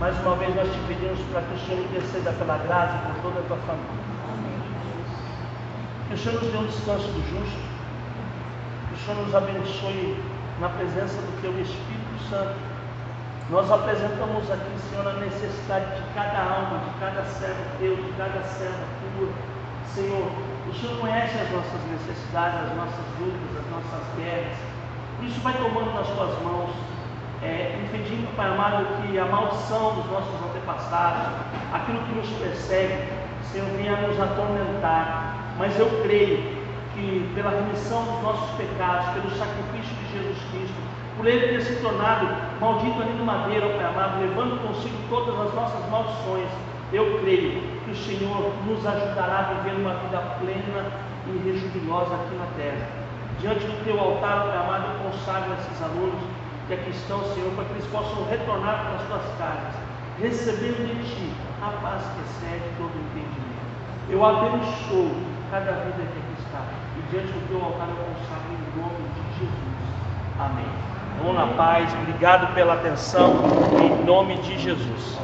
Mais 0.00 0.18
uma 0.20 0.34
vez 0.36 0.56
nós 0.56 0.66
te 0.72 0.78
pedimos 0.88 1.20
para 1.30 1.42
que 1.42 1.54
o 1.54 1.58
Senhor 1.66 1.84
interceda 1.84 2.32
pela 2.32 2.56
graça 2.56 2.96
por 3.06 3.20
toda 3.20 3.40
a 3.40 3.42
tua 3.42 3.58
família. 3.66 4.04
Que 6.08 6.14
o 6.14 6.16
Senhor 6.16 6.42
nos 6.42 6.50
dê 6.50 6.56
um 6.56 6.66
descanso 6.68 7.06
do 7.06 7.20
justo. 7.28 7.60
Que 8.88 8.94
o 8.94 9.04
Senhor 9.04 9.26
nos 9.26 9.34
abençoe 9.34 10.16
na 10.58 10.70
presença 10.70 11.20
do 11.20 11.42
teu 11.42 11.52
Espírito 11.60 12.30
Santo. 12.30 12.56
Nós 13.50 13.70
apresentamos 13.70 14.50
aqui, 14.50 14.72
Senhor, 14.88 15.06
a 15.06 15.20
necessidade 15.20 15.84
de 16.00 16.14
cada 16.14 16.38
alma, 16.38 16.78
de 16.78 16.98
cada 16.98 17.22
servo 17.26 17.60
teu, 17.78 17.94
de 17.94 18.10
cada 18.16 18.42
serva 18.42 18.86
tua. 19.18 19.53
Senhor, 19.92 20.30
o 20.68 20.74
Senhor 20.74 20.98
conhece 20.98 21.38
as 21.38 21.50
nossas 21.50 21.80
necessidades, 21.90 22.70
as 22.70 22.76
nossas 22.76 23.04
dúvidas, 23.18 23.58
as 23.58 23.70
nossas 23.70 24.02
guerras. 24.16 24.56
Isso 25.22 25.40
vai 25.40 25.54
tomando 25.54 25.94
nas 25.94 26.08
tuas 26.08 26.42
mãos, 26.42 26.70
é, 27.42 27.78
impedindo, 27.84 28.26
Pai 28.36 28.48
amado, 28.48 28.86
que 29.02 29.18
a 29.18 29.26
maldição 29.26 29.94
dos 29.94 30.06
nossos 30.10 30.34
antepassados, 30.48 31.32
aquilo 31.72 31.98
que 32.00 32.14
nos 32.14 32.28
persegue, 32.38 33.08
Senhor, 33.52 33.68
venha 33.76 33.96
nos 33.96 34.18
atormentar. 34.18 35.54
Mas 35.58 35.78
eu 35.78 35.88
creio 36.02 36.38
que 36.94 37.30
pela 37.34 37.50
remissão 37.50 38.04
dos 38.04 38.22
nossos 38.22 38.50
pecados, 38.56 39.06
pelo 39.14 39.30
sacrifício 39.36 39.94
de 39.94 40.12
Jesus 40.12 40.38
Cristo, 40.50 40.74
por 41.16 41.26
ele 41.26 41.48
ter 41.48 41.60
se 41.62 41.80
tornado 41.80 42.26
maldito 42.60 43.00
ali 43.00 43.12
no 43.12 43.24
madeiro, 43.24 43.70
Pai 43.76 43.84
amado, 43.84 44.20
levando 44.20 44.60
consigo 44.66 44.96
todas 45.08 45.38
as 45.46 45.54
nossas 45.54 45.88
maldições, 45.90 46.48
eu 46.92 47.20
creio 47.20 47.73
o 47.94 47.96
Senhor 47.96 48.52
nos 48.66 48.84
ajudará 48.84 49.38
a 49.38 49.42
viver 49.54 49.78
uma 49.78 49.94
vida 49.94 50.18
plena 50.40 50.90
e 51.28 51.38
rejubilosa 51.46 52.14
aqui 52.14 52.34
na 52.34 52.46
terra. 52.56 52.88
Diante 53.40 53.64
do 53.66 53.84
teu 53.84 53.98
altar, 54.00 54.50
Pai 54.50 54.58
amado, 54.58 54.84
eu 54.90 55.10
consagro 55.10 55.54
esses 55.54 55.80
alunos 55.80 56.20
que 56.66 56.74
aqui 56.74 56.90
estão, 56.90 57.22
Senhor, 57.34 57.52
para 57.54 57.64
que 57.64 57.72
eles 57.74 57.86
possam 57.86 58.26
retornar 58.26 58.82
para 58.82 58.96
as 58.96 59.02
tuas 59.06 59.38
casas, 59.38 59.74
recebendo 60.20 60.82
de 60.90 61.06
ti 61.06 61.30
a 61.62 61.70
paz 61.82 62.02
que 62.02 62.20
excede 62.26 62.66
todo 62.78 62.90
entendimento. 62.90 63.62
Eu 64.10 64.24
abençoo 64.24 65.14
cada 65.50 65.72
vida 65.86 66.02
que 66.02 66.18
aqui 66.18 66.34
está, 66.42 66.66
e 66.98 67.10
diante 67.10 67.30
do 67.30 67.48
teu 67.48 67.62
altar 67.62 67.88
eu 67.88 67.96
consagro 68.10 68.50
em 68.50 68.80
nome 68.80 69.06
de 69.14 69.38
Jesus. 69.38 69.74
Amém. 70.40 70.66
Vamos 71.18 71.34
na 71.36 71.46
paz, 71.54 71.94
obrigado 71.94 72.52
pela 72.54 72.74
atenção, 72.74 73.34
em 73.80 74.04
nome 74.04 74.36
de 74.38 74.58
Jesus. 74.58 75.18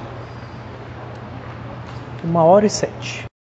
Uma 2.22 2.44
hora 2.44 2.66
e 2.66 2.70
sete. 2.70 3.29